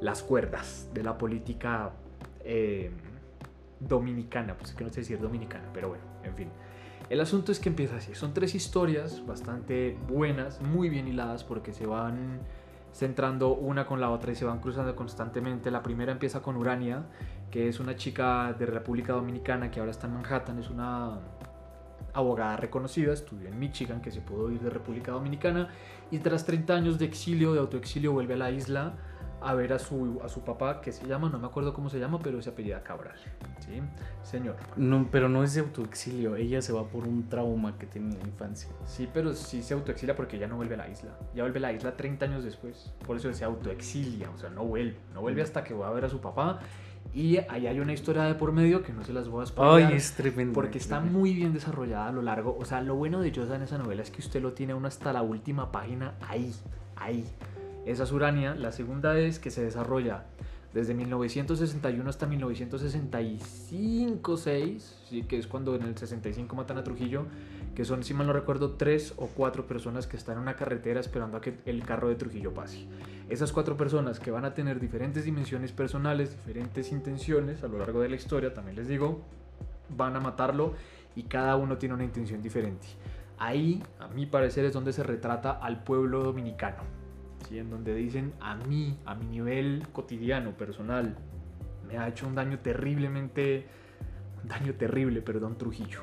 las 0.00 0.22
cuerdas 0.22 0.88
de 0.94 1.02
la 1.02 1.18
política. 1.18 1.90
Eh, 2.44 2.90
dominicana, 3.88 4.56
pues 4.56 4.72
que 4.72 4.84
no 4.84 4.90
sé 4.90 5.00
decir 5.00 5.18
dominicana, 5.20 5.64
pero 5.72 5.88
bueno, 5.88 6.04
en 6.24 6.34
fin. 6.34 6.48
El 7.10 7.20
asunto 7.20 7.52
es 7.52 7.60
que 7.60 7.68
empieza 7.68 7.96
así. 7.96 8.14
Son 8.14 8.32
tres 8.32 8.54
historias 8.54 9.24
bastante 9.26 9.98
buenas, 10.08 10.60
muy 10.62 10.88
bien 10.88 11.08
hiladas 11.08 11.44
porque 11.44 11.72
se 11.72 11.86
van 11.86 12.40
centrando 12.92 13.54
una 13.54 13.86
con 13.86 14.00
la 14.00 14.10
otra 14.10 14.32
y 14.32 14.34
se 14.34 14.44
van 14.44 14.60
cruzando 14.60 14.94
constantemente. 14.94 15.70
La 15.70 15.82
primera 15.82 16.12
empieza 16.12 16.40
con 16.40 16.56
Urania, 16.56 17.04
que 17.50 17.68
es 17.68 17.80
una 17.80 17.96
chica 17.96 18.54
de 18.58 18.66
República 18.66 19.12
Dominicana 19.12 19.70
que 19.70 19.80
ahora 19.80 19.90
está 19.90 20.06
en 20.06 20.14
Manhattan, 20.14 20.58
es 20.58 20.70
una 20.70 21.18
abogada 22.14 22.56
reconocida, 22.56 23.12
estudió 23.12 23.48
en 23.48 23.58
Michigan, 23.58 24.02
que 24.02 24.10
se 24.10 24.20
pudo 24.20 24.50
ir 24.50 24.60
de 24.60 24.70
República 24.70 25.12
Dominicana, 25.12 25.68
y 26.10 26.18
tras 26.18 26.44
30 26.44 26.74
años 26.74 26.98
de 26.98 27.06
exilio, 27.06 27.54
de 27.54 27.60
autoexilio, 27.60 28.12
vuelve 28.12 28.34
a 28.34 28.38
la 28.38 28.50
isla 28.50 28.94
a 29.44 29.54
ver 29.54 29.72
a 29.72 29.78
su, 29.78 30.20
a 30.24 30.28
su 30.28 30.42
papá, 30.42 30.80
que 30.80 30.92
se 30.92 31.06
llama, 31.06 31.28
no 31.28 31.38
me 31.38 31.46
acuerdo 31.46 31.72
cómo 31.72 31.90
se 31.90 31.98
llama, 31.98 32.18
pero 32.22 32.40
se 32.42 32.50
apellida 32.50 32.82
Cabral. 32.82 33.16
¿Sí? 33.60 33.80
Señor. 34.22 34.56
No, 34.76 35.08
pero 35.10 35.28
no 35.28 35.44
es 35.44 35.54
de 35.54 35.60
autoexilio, 35.60 36.36
ella 36.36 36.62
se 36.62 36.72
va 36.72 36.84
por 36.84 37.06
un 37.06 37.28
trauma 37.28 37.78
que 37.78 37.86
tiene 37.86 38.12
en 38.14 38.18
la 38.18 38.26
infancia. 38.26 38.70
Sí, 38.84 39.08
pero 39.12 39.34
sí 39.34 39.62
se 39.62 39.74
autoexilia 39.74 40.16
porque 40.16 40.38
ya 40.38 40.46
no 40.46 40.56
vuelve 40.56 40.74
a 40.74 40.78
la 40.78 40.88
isla. 40.88 41.10
Ya 41.34 41.42
vuelve 41.42 41.58
a 41.58 41.62
la 41.62 41.72
isla 41.72 41.96
30 41.96 42.24
años 42.26 42.44
después. 42.44 42.92
Por 43.06 43.16
eso 43.16 43.32
se 43.32 43.44
autoexilia, 43.44 44.30
o 44.30 44.38
sea, 44.38 44.50
no 44.50 44.64
vuelve. 44.64 44.96
No 45.14 45.20
vuelve 45.20 45.42
hasta 45.42 45.64
que 45.64 45.74
va 45.74 45.88
a 45.88 45.92
ver 45.92 46.04
a 46.04 46.08
su 46.08 46.20
papá. 46.20 46.60
Y 47.14 47.38
ahí 47.48 47.66
hay 47.66 47.78
una 47.80 47.92
historia 47.92 48.22
de 48.22 48.34
por 48.34 48.52
medio 48.52 48.82
que 48.82 48.92
no 48.92 49.04
se 49.04 49.12
las 49.12 49.28
voy 49.28 49.42
a 49.42 49.46
spoiler. 49.46 49.86
Ay, 49.88 49.96
es 49.96 50.14
tremendo. 50.14 50.54
Porque 50.54 50.78
está 50.78 51.00
muy 51.00 51.34
bien 51.34 51.52
desarrollada 51.52 52.08
a 52.08 52.12
lo 52.12 52.22
largo. 52.22 52.56
O 52.58 52.64
sea, 52.64 52.80
lo 52.80 52.94
bueno 52.94 53.20
de 53.20 53.30
Yosa 53.32 53.56
en 53.56 53.62
esa 53.62 53.76
novela 53.76 54.02
es 54.02 54.10
que 54.10 54.20
usted 54.20 54.40
lo 54.40 54.52
tiene 54.52 54.72
uno 54.72 54.88
hasta 54.88 55.12
la 55.12 55.22
última 55.22 55.70
página 55.70 56.14
ahí, 56.26 56.54
ahí. 56.96 57.26
Esa 57.84 58.04
es 58.04 58.12
Urania. 58.12 58.54
La 58.54 58.70
segunda 58.70 59.18
es 59.18 59.40
que 59.40 59.50
se 59.50 59.64
desarrolla 59.64 60.26
desde 60.72 60.94
1961 60.94 62.08
hasta 62.08 62.26
1965-6, 62.28 64.78
¿sí? 65.08 65.24
que 65.24 65.38
es 65.38 65.46
cuando 65.46 65.74
en 65.74 65.82
el 65.82 65.98
65 65.98 66.56
matan 66.56 66.78
a 66.78 66.84
Trujillo, 66.84 67.26
que 67.74 67.84
son, 67.84 68.02
si 68.04 68.14
mal 68.14 68.26
no 68.26 68.32
recuerdo, 68.32 68.76
tres 68.76 69.12
o 69.16 69.26
cuatro 69.26 69.66
personas 69.66 70.06
que 70.06 70.16
están 70.16 70.36
en 70.36 70.42
una 70.42 70.56
carretera 70.56 70.98
esperando 71.00 71.36
a 71.36 71.42
que 71.42 71.58
el 71.66 71.84
carro 71.84 72.08
de 72.08 72.14
Trujillo 72.14 72.54
pase. 72.54 72.86
Esas 73.28 73.52
cuatro 73.52 73.76
personas 73.76 74.18
que 74.20 74.30
van 74.30 74.46
a 74.46 74.54
tener 74.54 74.80
diferentes 74.80 75.24
dimensiones 75.24 75.72
personales, 75.72 76.30
diferentes 76.30 76.92
intenciones 76.92 77.64
a 77.64 77.68
lo 77.68 77.78
largo 77.78 78.00
de 78.00 78.08
la 78.08 78.16
historia, 78.16 78.54
también 78.54 78.76
les 78.76 78.88
digo, 78.88 79.20
van 79.90 80.16
a 80.16 80.20
matarlo 80.20 80.72
y 81.16 81.24
cada 81.24 81.56
uno 81.56 81.76
tiene 81.78 81.96
una 81.96 82.04
intención 82.04 82.40
diferente. 82.40 82.86
Ahí, 83.38 83.82
a 83.98 84.08
mi 84.08 84.24
parecer, 84.24 84.64
es 84.64 84.72
donde 84.72 84.92
se 84.92 85.02
retrata 85.02 85.50
al 85.50 85.82
pueblo 85.82 86.22
dominicano 86.22 87.01
en 87.50 87.70
donde 87.70 87.94
dicen 87.94 88.32
a 88.40 88.56
mí, 88.56 88.98
a 89.04 89.14
mi 89.14 89.26
nivel 89.26 89.86
cotidiano, 89.92 90.52
personal, 90.52 91.16
me 91.86 91.98
ha 91.98 92.08
hecho 92.08 92.26
un 92.26 92.34
daño 92.34 92.58
terriblemente, 92.60 93.66
un 94.42 94.48
daño 94.48 94.74
terrible, 94.74 95.20
perdón, 95.22 95.58
Trujillo. 95.58 96.00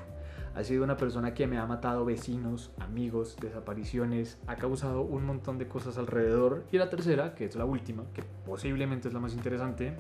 Ha 0.56 0.64
sido 0.64 0.84
una 0.84 0.98
persona 0.98 1.34
que 1.34 1.48
me 1.48 1.58
ha 1.58 1.66
matado 1.66 2.06
vecinos, 2.06 2.72
amigos, 2.80 3.38
desapariciones, 3.40 4.38
ha 4.48 4.56
causado 4.56 5.02
un 5.02 5.26
montón 5.26 5.58
de 5.58 5.68
cosas 5.68 5.98
alrededor. 5.98 6.66
Y 6.72 6.78
la 6.78 6.90
tercera, 6.90 7.36
que 7.36 7.46
es 7.46 7.56
la 7.56 7.66
última, 7.66 8.04
que 8.14 8.24
posiblemente 8.46 9.08
es 9.08 9.14
la 9.14 9.20
más 9.20 9.34
interesante, 9.34 9.96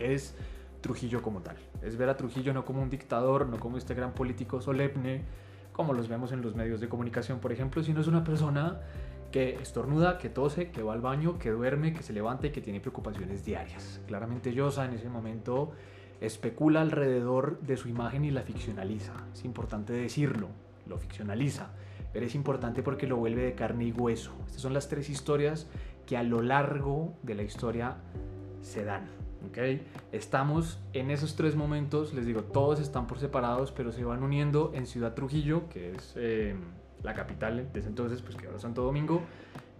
es 0.00 0.34
Trujillo 0.80 1.22
como 1.22 1.40
tal. 1.40 1.56
Es 1.82 1.96
ver 1.96 2.08
a 2.08 2.16
Trujillo 2.16 2.52
no 2.52 2.64
como 2.64 2.82
un 2.82 2.90
dictador, 2.90 3.48
no 3.48 3.58
como 3.58 3.78
este 3.78 3.94
gran 3.94 4.12
político 4.12 4.60
solemne, 4.60 5.22
como 5.72 5.92
los 5.92 6.08
vemos 6.08 6.32
en 6.32 6.42
los 6.42 6.54
medios 6.54 6.80
de 6.80 6.88
comunicación, 6.88 7.38
por 7.38 7.52
ejemplo, 7.52 7.82
sino 7.82 8.00
es 8.00 8.06
una 8.06 8.24
persona 8.24 8.80
que 9.36 9.50
estornuda, 9.60 10.16
que 10.16 10.30
tose, 10.30 10.70
que 10.70 10.82
va 10.82 10.94
al 10.94 11.02
baño, 11.02 11.38
que 11.38 11.50
duerme, 11.50 11.92
que 11.92 12.02
se 12.02 12.14
levanta 12.14 12.46
y 12.46 12.52
que 12.52 12.62
tiene 12.62 12.80
preocupaciones 12.80 13.44
diarias. 13.44 14.00
Claramente 14.06 14.54
Yosa 14.54 14.86
en 14.86 14.94
ese 14.94 15.10
momento 15.10 15.72
especula 16.22 16.80
alrededor 16.80 17.60
de 17.60 17.76
su 17.76 17.90
imagen 17.90 18.24
y 18.24 18.30
la 18.30 18.40
ficcionaliza. 18.40 19.12
Es 19.34 19.44
importante 19.44 19.92
decirlo, 19.92 20.48
lo 20.86 20.96
ficcionaliza, 20.96 21.68
pero 22.14 22.24
es 22.24 22.34
importante 22.34 22.82
porque 22.82 23.06
lo 23.06 23.18
vuelve 23.18 23.42
de 23.42 23.54
carne 23.54 23.84
y 23.84 23.92
hueso. 23.92 24.32
Estas 24.46 24.62
son 24.62 24.72
las 24.72 24.88
tres 24.88 25.10
historias 25.10 25.68
que 26.06 26.16
a 26.16 26.22
lo 26.22 26.40
largo 26.40 27.12
de 27.22 27.34
la 27.34 27.42
historia 27.42 27.98
se 28.62 28.84
dan. 28.84 29.06
¿okay? 29.50 29.86
Estamos 30.12 30.80
en 30.94 31.10
esos 31.10 31.36
tres 31.36 31.56
momentos, 31.56 32.14
les 32.14 32.24
digo, 32.24 32.42
todos 32.42 32.80
están 32.80 33.06
por 33.06 33.18
separados, 33.18 33.70
pero 33.70 33.92
se 33.92 34.02
van 34.02 34.22
uniendo 34.22 34.72
en 34.74 34.86
Ciudad 34.86 35.12
Trujillo, 35.12 35.68
que 35.68 35.92
es... 35.92 36.14
Eh, 36.16 36.56
la 37.06 37.14
capital 37.14 37.68
desde 37.72 37.88
entonces, 37.88 38.20
pues 38.20 38.36
que 38.36 38.46
ahora 38.46 38.58
Santo 38.58 38.82
Domingo, 38.82 39.22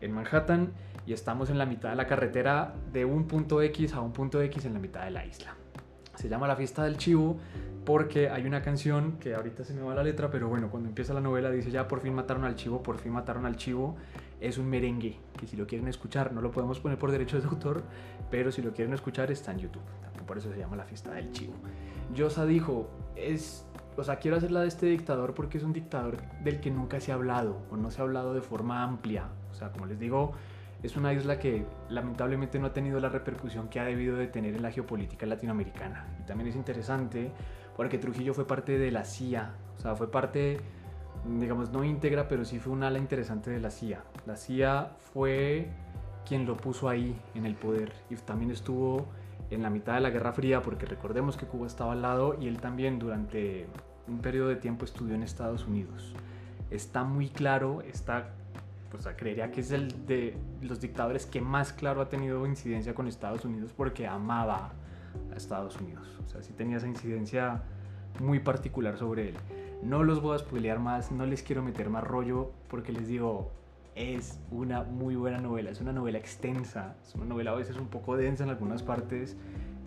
en 0.01 0.13
Manhattan, 0.13 0.73
y 1.07 1.13
estamos 1.13 1.51
en 1.51 1.59
la 1.59 1.67
mitad 1.67 1.91
de 1.91 1.97
la 1.97 2.07
carretera 2.07 2.75
de 2.93 3.05
un 3.05 3.27
punto 3.27 3.61
X 3.63 3.93
a 3.93 4.01
un 4.01 4.13
punto 4.13 4.41
X 4.41 4.65
en 4.65 4.75
la 4.75 4.81
mitad 4.81 5.05
de 5.05 5.11
la 5.11 5.27
isla. 5.27 5.55
Se 6.15 6.29
llama 6.29 6.49
La 6.49 6.57
Fiesta 6.57 6.85
del 6.85 6.97
Chivo 6.97 7.37
porque 7.85 8.31
hay 8.31 8.47
una 8.47 8.63
canción 8.63 9.19
que 9.19 9.35
ahorita 9.35 9.65
se 9.65 9.73
me 9.73 9.83
va 9.83 9.95
la 9.95 10.03
letra, 10.03 10.31
pero 10.31 10.49
bueno, 10.49 10.71
cuando 10.71 10.89
empieza 10.89 11.15
la 11.15 11.21
novela 11.21 11.51
dice 11.51 11.71
ya 11.71 11.87
por 11.87 12.01
fin 12.01 12.15
mataron 12.15 12.45
al 12.45 12.57
chivo, 12.57 12.83
por 12.83 12.99
fin 12.99 13.13
mataron 13.13 13.47
al 13.47 13.57
chivo. 13.57 13.97
Es 14.41 14.59
un 14.59 14.69
merengue 14.69 15.19
que 15.39 15.47
si 15.47 15.57
lo 15.57 15.67
quieren 15.67 15.87
escuchar 15.87 16.33
no 16.33 16.41
lo 16.41 16.51
podemos 16.51 16.81
poner 16.81 16.99
por 16.99 17.13
derechos 17.13 17.43
de 17.43 17.49
autor, 17.49 17.85
pero 18.31 18.51
si 18.51 18.63
lo 18.63 18.73
quieren 18.73 18.93
escuchar 18.93 19.31
está 19.31 19.53
en 19.53 19.59
YouTube. 19.59 19.83
Por 20.27 20.39
eso 20.39 20.51
se 20.51 20.59
llama 20.59 20.77
La 20.77 20.85
Fiesta 20.85 21.13
del 21.13 21.31
Chivo. 21.31 21.55
Yosa 22.13 22.45
dijo, 22.45 22.91
es 23.15 23.65
o 23.97 24.05
sea, 24.05 24.17
quiero 24.17 24.37
hacerla 24.37 24.61
de 24.61 24.69
este 24.69 24.87
dictador 24.87 25.35
porque 25.35 25.59
es 25.59 25.65
un 25.65 25.73
dictador 25.73 26.19
del 26.43 26.61
que 26.61 26.71
nunca 26.71 27.01
se 27.01 27.13
ha 27.13 27.15
hablado 27.15 27.63
o 27.71 27.77
no 27.77 27.91
se 27.91 28.01
ha 28.01 28.05
hablado 28.05 28.35
de 28.35 28.41
forma 28.41 28.83
amplia. 28.83 29.29
O 29.51 29.55
sea, 29.55 29.73
como 29.73 29.87
les 29.87 29.99
digo, 29.99 30.33
es 30.83 30.97
una 30.97 31.13
isla 31.13 31.39
que 31.39 31.65
lamentablemente 31.89 32.59
no 32.59 32.67
ha 32.67 32.73
tenido 32.73 33.01
la 33.01 33.09
repercusión 33.09 33.69
que 33.69 33.81
ha 33.81 33.85
debido 33.85 34.17
de 34.17 34.27
tener 34.27 34.55
en 34.55 34.63
la 34.63 34.71
geopolítica 34.71 35.27
latinoamericana. 35.27 36.07
Y 36.21 36.27
también 36.27 36.49
es 36.49 36.57
interesante 36.57 37.33
porque 37.77 37.99
Trujillo 37.99 38.35
fue 38.35 38.47
parte 38.47 38.79
de 38.79 38.91
la 38.91 39.05
CIA, 39.05 39.55
o 39.77 39.81
sea, 39.81 39.95
fue 39.95 40.11
parte, 40.11 40.61
digamos, 41.39 41.71
no 41.71 41.85
íntegra, 41.85 42.29
pero 42.29 42.45
sí 42.45 42.59
fue 42.59 42.73
un 42.73 42.83
ala 42.83 42.99
interesante 42.99 43.51
de 43.51 43.61
la 43.61 43.71
CIA. 43.71 44.03
La 44.27 44.37
CIA 44.37 44.93
fue 45.13 45.69
quien 46.27 46.47
lo 46.47 46.57
puso 46.57 46.89
ahí 46.89 47.19
en 47.35 47.47
el 47.47 47.55
poder 47.55 47.93
y 48.11 48.17
también 48.17 48.51
estuvo 48.51 49.07
en 49.51 49.63
la 49.63 49.71
mitad 49.71 49.95
de 49.95 50.01
la 50.01 50.11
Guerra 50.11 50.33
Fría, 50.33 50.63
porque 50.63 50.87
recordemos 50.87 51.37
que 51.37 51.47
Cuba 51.47 51.67
estaba 51.67 51.93
al 51.93 52.03
lado 52.03 52.37
y 52.41 52.49
él 52.49 52.61
también 52.61 52.99
durante 52.99 53.67
un 54.09 54.19
periodo 54.19 54.49
de 54.49 54.57
tiempo 54.57 54.85
estudió 54.85 55.15
en 55.15 55.23
Estados 55.23 55.67
Unidos. 55.67 56.13
Está 56.71 57.05
muy 57.05 57.29
claro, 57.29 57.83
está, 57.83 58.31
pues 58.91 59.07
creería 59.17 59.51
que 59.51 59.61
es 59.61 59.71
el 59.71 60.07
de 60.07 60.37
los 60.63 60.81
dictadores 60.81 61.27
que 61.27 61.41
más 61.41 61.73
claro 61.73 62.01
ha 62.01 62.09
tenido 62.09 62.47
incidencia 62.47 62.95
con 62.95 63.07
Estados 63.07 63.45
Unidos 63.45 63.73
porque 63.77 64.07
amaba 64.07 64.73
a 65.33 65.37
Estados 65.37 65.77
Unidos. 65.81 66.07
O 66.25 66.29
sea, 66.29 66.43
sí 66.43 66.53
tenía 66.53 66.79
esa 66.79 66.89
incidencia 66.89 67.63
muy 68.21 68.41
particular 68.41 68.99
sobre 68.99 69.31
él. 69.31 69.35
No 69.83 70.03
los 70.03 70.21
voy 70.23 70.35
a 70.35 70.39
spoilear 70.39 70.79
más, 70.79 71.13
no 71.13 71.27
les 71.27 71.43
quiero 71.43 71.63
meter 71.63 71.91
más 71.91 72.03
rollo 72.03 72.51
porque 72.69 72.93
les 72.93 73.07
digo, 73.09 73.51
es 73.95 74.39
una 74.51 74.83
muy 74.83 75.17
buena 75.17 75.39
novela, 75.39 75.71
es 75.71 75.81
una 75.81 75.93
novela 75.93 76.19
extensa, 76.19 76.97
es 77.07 77.15
una 77.15 77.27
novela 77.27 77.53
a 77.53 77.55
veces 77.55 77.77
un 77.77 77.89
poco 77.89 78.17
densa 78.17 78.45
en 78.45 78.51
algunas 78.51 78.83
partes, 78.83 79.37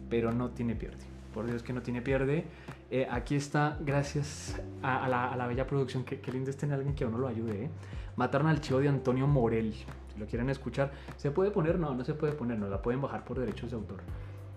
pero 0.09 0.31
no 0.31 0.49
tiene 0.49 0.75
pierde. 0.75 1.18
Por 1.33 1.45
Dios 1.45 1.63
que 1.63 1.73
no 1.73 1.81
tiene 1.81 2.01
pierde. 2.01 2.45
Eh, 2.89 3.07
aquí 3.09 3.35
está, 3.35 3.77
gracias 3.81 4.61
a, 4.81 5.07
la, 5.07 5.47
bella 5.47 5.67
producción, 5.67 6.03
que, 6.03 6.19
lindo 6.31 6.49
es 6.49 6.57
tener 6.57 6.75
alguien 6.75 6.95
que 6.95 7.03
a 7.03 7.07
uno 7.07 7.17
lo 7.17 7.27
ayude. 7.27 7.65
¿eh? 7.65 7.69
Mataron 8.15 8.47
al 8.47 8.61
chivo 8.61 8.79
de 8.79 8.89
Antonio 8.89 9.27
Morel. 9.27 9.73
Si 9.73 10.19
lo 10.19 10.25
quieren 10.25 10.49
escuchar, 10.49 10.91
¿se 11.17 11.31
puede 11.31 11.51
poner? 11.51 11.79
No, 11.79 11.93
no 11.93 12.03
se 12.03 12.13
puede 12.13 12.33
poner, 12.33 12.57
no 12.57 12.67
la 12.67 12.81
pueden 12.81 13.01
bajar 13.01 13.23
por 13.23 13.39
derechos 13.39 13.71
de 13.71 13.77
autor. 13.77 13.99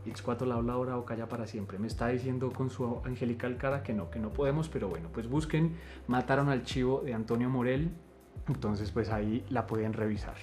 X4 0.07 0.47
la 0.47 0.57
habla 0.57 0.73
ahora 0.73 0.97
o 0.97 1.05
calla 1.05 1.29
para 1.29 1.47
siempre. 1.47 1.79
Me 1.79 1.87
está 1.87 2.09
diciendo 2.09 2.53
con 2.53 2.71
su 2.71 3.01
angelical 3.05 3.57
cara 3.57 3.83
que 3.83 3.93
no, 3.93 4.11
que 4.11 4.19
no 4.19 4.33
podemos, 4.33 4.69
pero 4.69 4.89
bueno, 4.89 5.11
pues 5.13 5.29
busquen 5.29 5.77
Mataron 6.09 6.49
al 6.49 6.65
chivo 6.65 7.03
de 7.05 7.15
Antonio 7.15 7.49
Morel 7.49 7.93
entonces, 8.49 8.91
pues 8.91 9.11
ahí 9.11 9.45
la 9.51 9.67
pueden 9.67 9.93
revisar. 9.93 10.35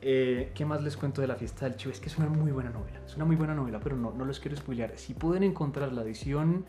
Eh, 0.00 0.52
¿Qué 0.54 0.64
más 0.64 0.82
les 0.82 0.96
cuento 0.96 1.20
de 1.20 1.26
la 1.26 1.34
fiesta 1.34 1.64
del 1.64 1.76
chivo? 1.76 1.92
Es 1.92 2.00
que 2.00 2.06
es 2.08 2.18
una 2.18 2.28
muy 2.28 2.52
buena 2.52 2.70
novela. 2.70 3.00
Es 3.04 3.16
una 3.16 3.24
muy 3.24 3.36
buena 3.36 3.54
novela, 3.54 3.80
pero 3.82 3.96
no, 3.96 4.12
no 4.12 4.24
los 4.24 4.38
quiero 4.38 4.56
spoilear. 4.56 4.96
Si 4.96 5.14
pueden 5.14 5.42
encontrar 5.42 5.92
la 5.92 6.02
edición 6.02 6.64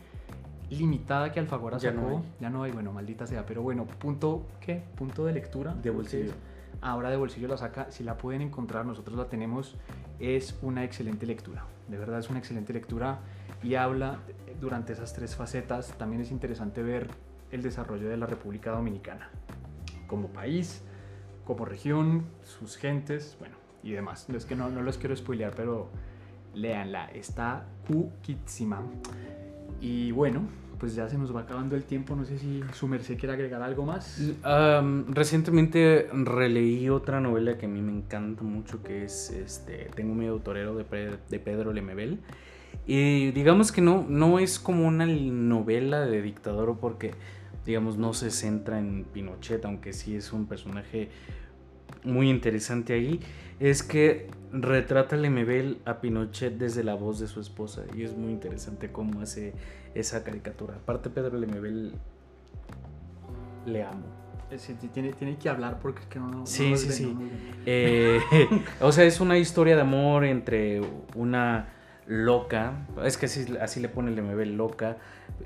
limitada 0.70 1.32
que 1.32 1.40
Alfagora 1.40 1.78
ya 1.78 1.90
sacó, 1.92 2.08
no 2.08 2.24
ya 2.40 2.50
no 2.50 2.62
hay, 2.62 2.72
bueno, 2.72 2.92
maldita 2.92 3.26
sea. 3.26 3.46
Pero 3.46 3.62
bueno, 3.62 3.86
punto, 3.86 4.46
¿qué? 4.60 4.82
Punto 4.96 5.24
de 5.24 5.32
lectura. 5.32 5.74
De 5.74 5.90
bolsillo. 5.90 6.32
Ahora 6.80 7.10
de 7.10 7.16
bolsillo 7.16 7.46
la 7.48 7.56
saca. 7.56 7.90
Si 7.90 8.02
la 8.02 8.16
pueden 8.16 8.42
encontrar, 8.42 8.84
nosotros 8.86 9.16
la 9.16 9.28
tenemos. 9.28 9.76
Es 10.18 10.58
una 10.62 10.84
excelente 10.84 11.26
lectura. 11.26 11.64
De 11.88 11.98
verdad 11.98 12.18
es 12.18 12.30
una 12.30 12.38
excelente 12.38 12.72
lectura. 12.72 13.20
Y 13.62 13.74
habla 13.74 14.18
durante 14.60 14.92
esas 14.92 15.12
tres 15.12 15.36
facetas. 15.36 15.94
También 15.98 16.22
es 16.22 16.30
interesante 16.30 16.82
ver 16.82 17.08
el 17.50 17.62
desarrollo 17.62 18.08
de 18.08 18.16
la 18.16 18.26
República 18.26 18.70
Dominicana 18.70 19.28
como 20.06 20.28
país, 20.28 20.82
como 21.44 21.64
región, 21.64 22.24
sus 22.42 22.76
gentes, 22.76 23.36
bueno, 23.38 23.56
y 23.82 23.92
demás. 23.92 24.28
Es 24.30 24.44
que 24.44 24.54
no, 24.54 24.70
no 24.70 24.82
los 24.82 24.98
quiero 24.98 25.16
spoilear, 25.16 25.54
pero 25.54 25.90
léanla, 26.54 27.10
está 27.12 27.66
cuquísima. 27.86 28.82
Y 29.80 30.12
bueno, 30.12 30.42
pues 30.78 30.94
ya 30.94 31.08
se 31.08 31.18
nos 31.18 31.34
va 31.34 31.40
acabando 31.40 31.76
el 31.76 31.84
tiempo. 31.84 32.16
No 32.16 32.24
sé 32.24 32.38
si 32.38 32.62
su 32.72 32.88
merced 32.88 33.18
quiere 33.18 33.34
agregar 33.34 33.62
algo 33.62 33.84
más. 33.84 34.20
recientemente 35.08 36.08
releí 36.12 36.88
otra 36.88 37.20
novela 37.20 37.56
que 37.58 37.66
a 37.66 37.68
mí 37.68 37.80
me 37.82 37.92
encanta 37.92 38.42
mucho, 38.42 38.82
que 38.82 39.04
es 39.04 39.30
este, 39.30 39.90
Tengo 39.94 40.14
miedo 40.14 40.38
torero 40.40 40.74
de, 40.74 41.18
de 41.28 41.38
Pedro 41.38 41.72
Lemebel. 41.72 42.20
Y 42.86 43.30
digamos 43.32 43.72
que 43.72 43.80
no, 43.82 44.04
no 44.08 44.38
es 44.38 44.58
como 44.58 44.86
una 44.86 45.06
novela 45.06 46.00
de 46.00 46.22
dictador 46.22 46.78
porque 46.80 47.12
digamos, 47.70 47.96
no 47.96 48.12
se 48.12 48.30
centra 48.30 48.78
en 48.78 49.04
Pinochet, 49.04 49.64
aunque 49.64 49.92
sí 49.92 50.14
es 50.16 50.32
un 50.32 50.46
personaje 50.46 51.08
muy 52.04 52.28
interesante 52.30 52.92
ahí, 52.92 53.20
es 53.58 53.82
que 53.82 54.28
retrata 54.52 55.16
Lemebel 55.16 55.78
a 55.84 56.00
Pinochet 56.00 56.56
desde 56.58 56.82
la 56.82 56.94
voz 56.94 57.20
de 57.20 57.26
su 57.28 57.40
esposa 57.40 57.82
y 57.96 58.02
es 58.02 58.16
muy 58.16 58.32
interesante 58.32 58.90
cómo 58.90 59.20
hace 59.20 59.52
esa 59.94 60.24
caricatura. 60.24 60.74
Aparte 60.74 61.10
Pedro 61.10 61.38
Lemebel 61.38 61.92
le 63.66 63.82
amo. 63.84 64.06
Sí, 64.56 64.74
tiene, 64.92 65.12
tiene 65.12 65.36
que 65.36 65.48
hablar 65.48 65.78
porque 65.78 66.00
es 66.00 66.06
que 66.06 66.18
no, 66.18 66.28
no 66.28 66.46
Sí, 66.46 66.70
no 66.70 66.76
sí, 66.76 66.90
sí. 66.90 67.04
ven, 67.04 67.18
no. 67.18 67.28
Eh, 67.66 68.20
o 68.80 68.90
sea, 68.90 69.04
es 69.04 69.20
una 69.20 69.38
historia 69.38 69.76
de 69.76 69.82
amor 69.82 70.24
entre 70.24 70.80
una 71.14 71.68
loca, 72.10 72.88
es 73.04 73.16
que 73.16 73.26
así, 73.26 73.80
le 73.80 73.88
pone 73.88 74.10
el 74.10 74.16
Lemebel 74.16 74.56
loca, 74.56 74.96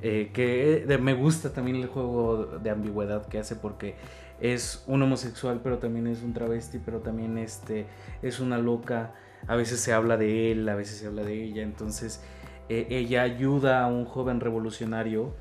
eh, 0.03 0.31
que 0.33 0.83
de- 0.89 0.97
me 0.97 1.13
gusta 1.13 1.53
también 1.53 1.77
el 1.77 1.87
juego 1.89 2.47
de 2.59 2.71
ambigüedad 2.71 3.27
que 3.27 3.39
hace 3.39 3.55
porque 3.55 3.97
es 4.41 4.83
un 4.87 5.03
homosexual, 5.03 5.61
pero 5.63 5.77
también 5.79 6.07
es 6.07 6.23
un 6.23 6.33
travesti, 6.33 6.79
pero 6.79 7.01
también 7.01 7.37
este, 7.37 7.87
es 8.23 8.41
una 8.41 8.57
loca, 8.57 9.13
a 9.47 9.57
veces 9.57 9.79
se 9.81 9.93
habla 9.93 10.17
de 10.17 10.53
él, 10.53 10.67
a 10.71 10.75
veces 10.75 10.97
se 10.97 11.07
habla 11.07 11.23
de 11.23 11.45
ella, 11.45 11.63
entonces 11.63 12.23
eh, 12.71 12.87
ella 12.89 13.23
ayuda 13.23 13.85
a 13.85 13.87
un 13.89 14.07
joven 14.07 14.41
revolucionario, 14.41 15.35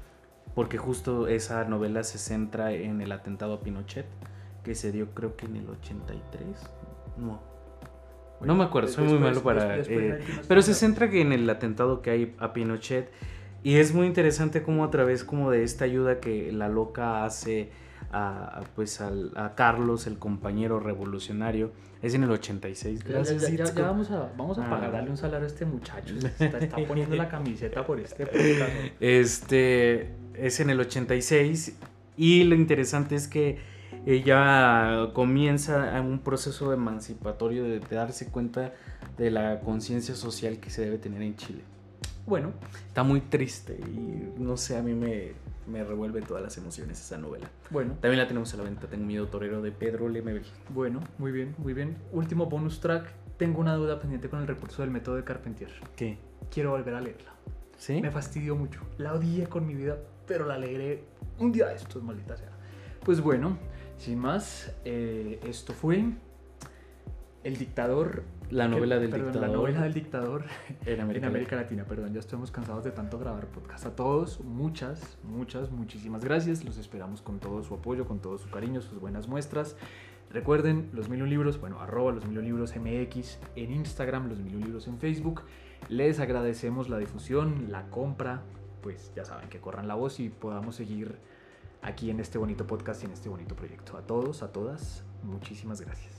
porque 0.55 0.77
justo 0.77 1.29
esa 1.29 1.63
novela 1.63 2.03
se 2.03 2.17
centra 2.17 2.73
en 2.73 2.99
el 3.01 3.13
atentado 3.13 3.53
a 3.53 3.61
Pinochet, 3.61 4.05
que 4.65 4.75
se 4.75 4.91
dio 4.91 5.13
creo 5.15 5.37
que 5.37 5.45
en 5.45 5.55
el 5.55 5.69
83, 5.69 6.43
no, 7.17 7.39
no 8.45 8.55
me 8.55 8.63
acuerdo, 8.63 8.89
soy 8.89 9.05
muy 9.07 9.19
malo 9.19 9.41
para... 9.43 9.77
después- 9.77 9.89
eh, 9.89 10.11
después 10.25 10.47
pero 10.47 10.61
se 10.61 10.73
centra 10.73 11.09
que 11.09 11.21
en 11.21 11.31
el 11.31 11.49
atentado 11.49 12.01
que 12.01 12.09
hay 12.11 12.35
a 12.39 12.53
Pinochet 12.53 13.09
y 13.63 13.75
es 13.75 13.93
muy 13.93 14.07
interesante 14.07 14.61
cómo 14.63 14.83
a 14.83 14.91
través 14.91 15.23
como 15.23 15.49
de 15.51 15.63
esta 15.63 15.85
ayuda 15.85 16.19
que 16.19 16.51
la 16.51 16.67
loca 16.69 17.23
hace 17.25 17.69
a, 18.11 18.59
a, 18.59 18.61
pues 18.75 18.99
al- 19.01 19.31
a 19.35 19.55
Carlos, 19.55 20.05
el 20.07 20.19
compañero 20.19 20.79
revolucionario, 20.79 21.71
es 22.01 22.13
en 22.13 22.23
el 22.23 22.31
86. 22.31 22.99
Ya, 22.99 23.05
ya, 23.07 23.13
Gracias, 23.15 23.41
ya, 23.43 23.47
ya, 23.49 23.63
Itzco. 23.63 23.79
ya 23.79 23.87
vamos 23.87 24.11
a, 24.11 24.29
vamos 24.37 24.59
a 24.59 24.65
Ah. 24.65 24.69
pagarle 24.69 25.09
un 25.09 25.17
salario 25.17 25.45
a 25.45 25.47
este 25.47 25.65
muchacho. 25.65 26.13
Se 26.19 26.27
Está, 26.45 26.57
está 26.59 26.77
poniendo 26.85 27.15
la 27.15 27.29
camiseta 27.29 27.85
por 27.85 27.99
este 28.01 28.25
podcast. 28.25 28.71
Este 28.99 30.09
es 30.35 30.59
en 30.59 30.69
el 30.69 30.79
86 30.81 31.77
y 32.17 32.43
lo 32.43 32.55
interesante 32.55 33.15
es 33.15 33.27
que 33.27 33.57
ella 34.05 35.09
comienza 35.13 35.99
un 36.01 36.19
proceso 36.19 36.73
emancipatorio 36.73 37.63
de, 37.63 37.79
de 37.79 37.95
darse 37.95 38.29
cuenta 38.29 38.73
de 39.17 39.31
la 39.31 39.59
conciencia 39.61 40.15
social 40.15 40.57
que 40.59 40.69
se 40.69 40.83
debe 40.83 40.97
tener 40.97 41.21
en 41.21 41.35
Chile. 41.35 41.61
Bueno, 42.25 42.53
Está 42.87 43.03
muy 43.03 43.19
triste 43.21 43.77
y 43.85 44.39
no 44.39 44.55
sé, 44.55 44.77
a 44.77 44.81
mí 44.81 44.93
me, 44.93 45.33
me 45.67 45.83
revuelve 45.83 46.21
todas 46.21 46.41
las 46.41 46.57
emociones 46.57 46.99
esa 47.01 47.17
novela. 47.17 47.49
bueno, 47.69 47.93
También 47.99 48.19
la 48.19 48.27
tenemos 48.27 48.53
a 48.53 48.57
la 48.57 48.63
venta, 48.63 48.87
Tengo 48.87 49.05
miedo 49.05 49.27
torero 49.27 49.61
de 49.61 49.71
Pedro 49.71 50.07
Lemebel. 50.07 50.45
bueno, 50.69 51.01
muy 51.17 51.31
bien, 51.31 51.53
muy 51.57 51.73
bien. 51.73 51.97
Último 52.11 52.45
bonus 52.45 52.79
track. 52.79 53.07
Tengo 53.37 53.59
una 53.59 53.73
duda 53.75 53.99
pendiente 53.99 54.29
con 54.29 54.39
el 54.39 54.47
recurso 54.47 54.83
del 54.83 54.91
método 54.91 55.15
de 55.15 55.23
Carpentier. 55.23 55.71
¿Qué? 55.97 56.17
Quiero 56.51 56.71
volver 56.71 56.93
a 56.93 57.01
leerla. 57.01 57.33
¿Sí? 57.77 57.99
Me 58.01 58.11
fastidió 58.11 58.55
mucho. 58.55 58.79
La 58.97 59.13
odié 59.13 59.47
con 59.47 59.65
mi 59.67 59.73
vida, 59.73 59.97
pero 60.25 60.45
la 60.45 60.57
leeré 60.57 61.03
un 61.39 61.51
día 61.51 61.67
de 61.67 61.75
estos, 61.75 62.01
maldita 62.03 62.37
sea. 62.37 62.51
Pues 63.03 63.19
bueno, 63.19 63.57
sin 64.03 64.19
más, 64.19 64.75
eh, 64.85 65.39
esto 65.47 65.73
fue 65.73 66.03
El 67.43 67.57
Dictador. 67.57 68.23
La 68.49 68.67
novela 68.67 68.95
que- 68.95 69.01
del 69.01 69.09
perdón, 69.09 69.31
dictador 69.31 69.49
La 69.49 69.55
novela 69.55 69.81
del 69.81 69.93
dictador 69.93 70.43
en 70.85 70.99
América, 71.01 71.25
en 71.25 71.29
América 71.31 71.55
Latina, 71.55 71.85
perdón, 71.85 72.13
ya 72.13 72.19
estamos 72.19 72.51
cansados 72.51 72.83
de 72.83 72.91
tanto 72.91 73.17
grabar 73.17 73.47
podcast. 73.47 73.85
A 73.87 73.95
todos, 73.95 74.41
muchas, 74.41 75.17
muchas, 75.23 75.71
muchísimas 75.71 76.23
gracias. 76.23 76.63
Los 76.63 76.77
esperamos 76.77 77.21
con 77.21 77.39
todo 77.39 77.63
su 77.63 77.73
apoyo, 77.73 78.05
con 78.05 78.19
todo 78.19 78.37
su 78.37 78.49
cariño, 78.51 78.81
sus 78.81 78.99
buenas 78.99 79.27
muestras. 79.27 79.75
Recuerden, 80.29 80.89
los 80.93 81.09
mil 81.09 81.23
libros, 81.27 81.59
bueno, 81.59 81.79
arroba 81.79 82.11
los 82.11 82.25
mil 82.25 82.41
libros 82.43 82.75
MX 82.75 83.39
en 83.55 83.71
Instagram, 83.71 84.29
los 84.29 84.39
mil 84.39 84.59
libros 84.59 84.87
en 84.87 84.97
Facebook. 84.99 85.41
Les 85.89 86.19
agradecemos 86.19 86.89
la 86.89 86.97
difusión, 86.97 87.71
la 87.71 87.89
compra, 87.89 88.41
pues 88.81 89.11
ya 89.15 89.25
saben 89.25 89.49
que 89.49 89.59
corran 89.59 89.87
la 89.87 89.95
voz 89.95 90.19
y 90.19 90.29
podamos 90.29 90.75
seguir 90.75 91.17
aquí 91.83 92.09
en 92.09 92.19
este 92.19 92.37
bonito 92.37 92.65
podcast 92.65 93.03
y 93.03 93.05
en 93.05 93.11
este 93.11 93.29
bonito 93.29 93.55
proyecto. 93.55 93.97
A 93.97 94.01
todos, 94.01 94.43
a 94.43 94.51
todas, 94.51 95.03
muchísimas 95.23 95.81
gracias. 95.81 96.13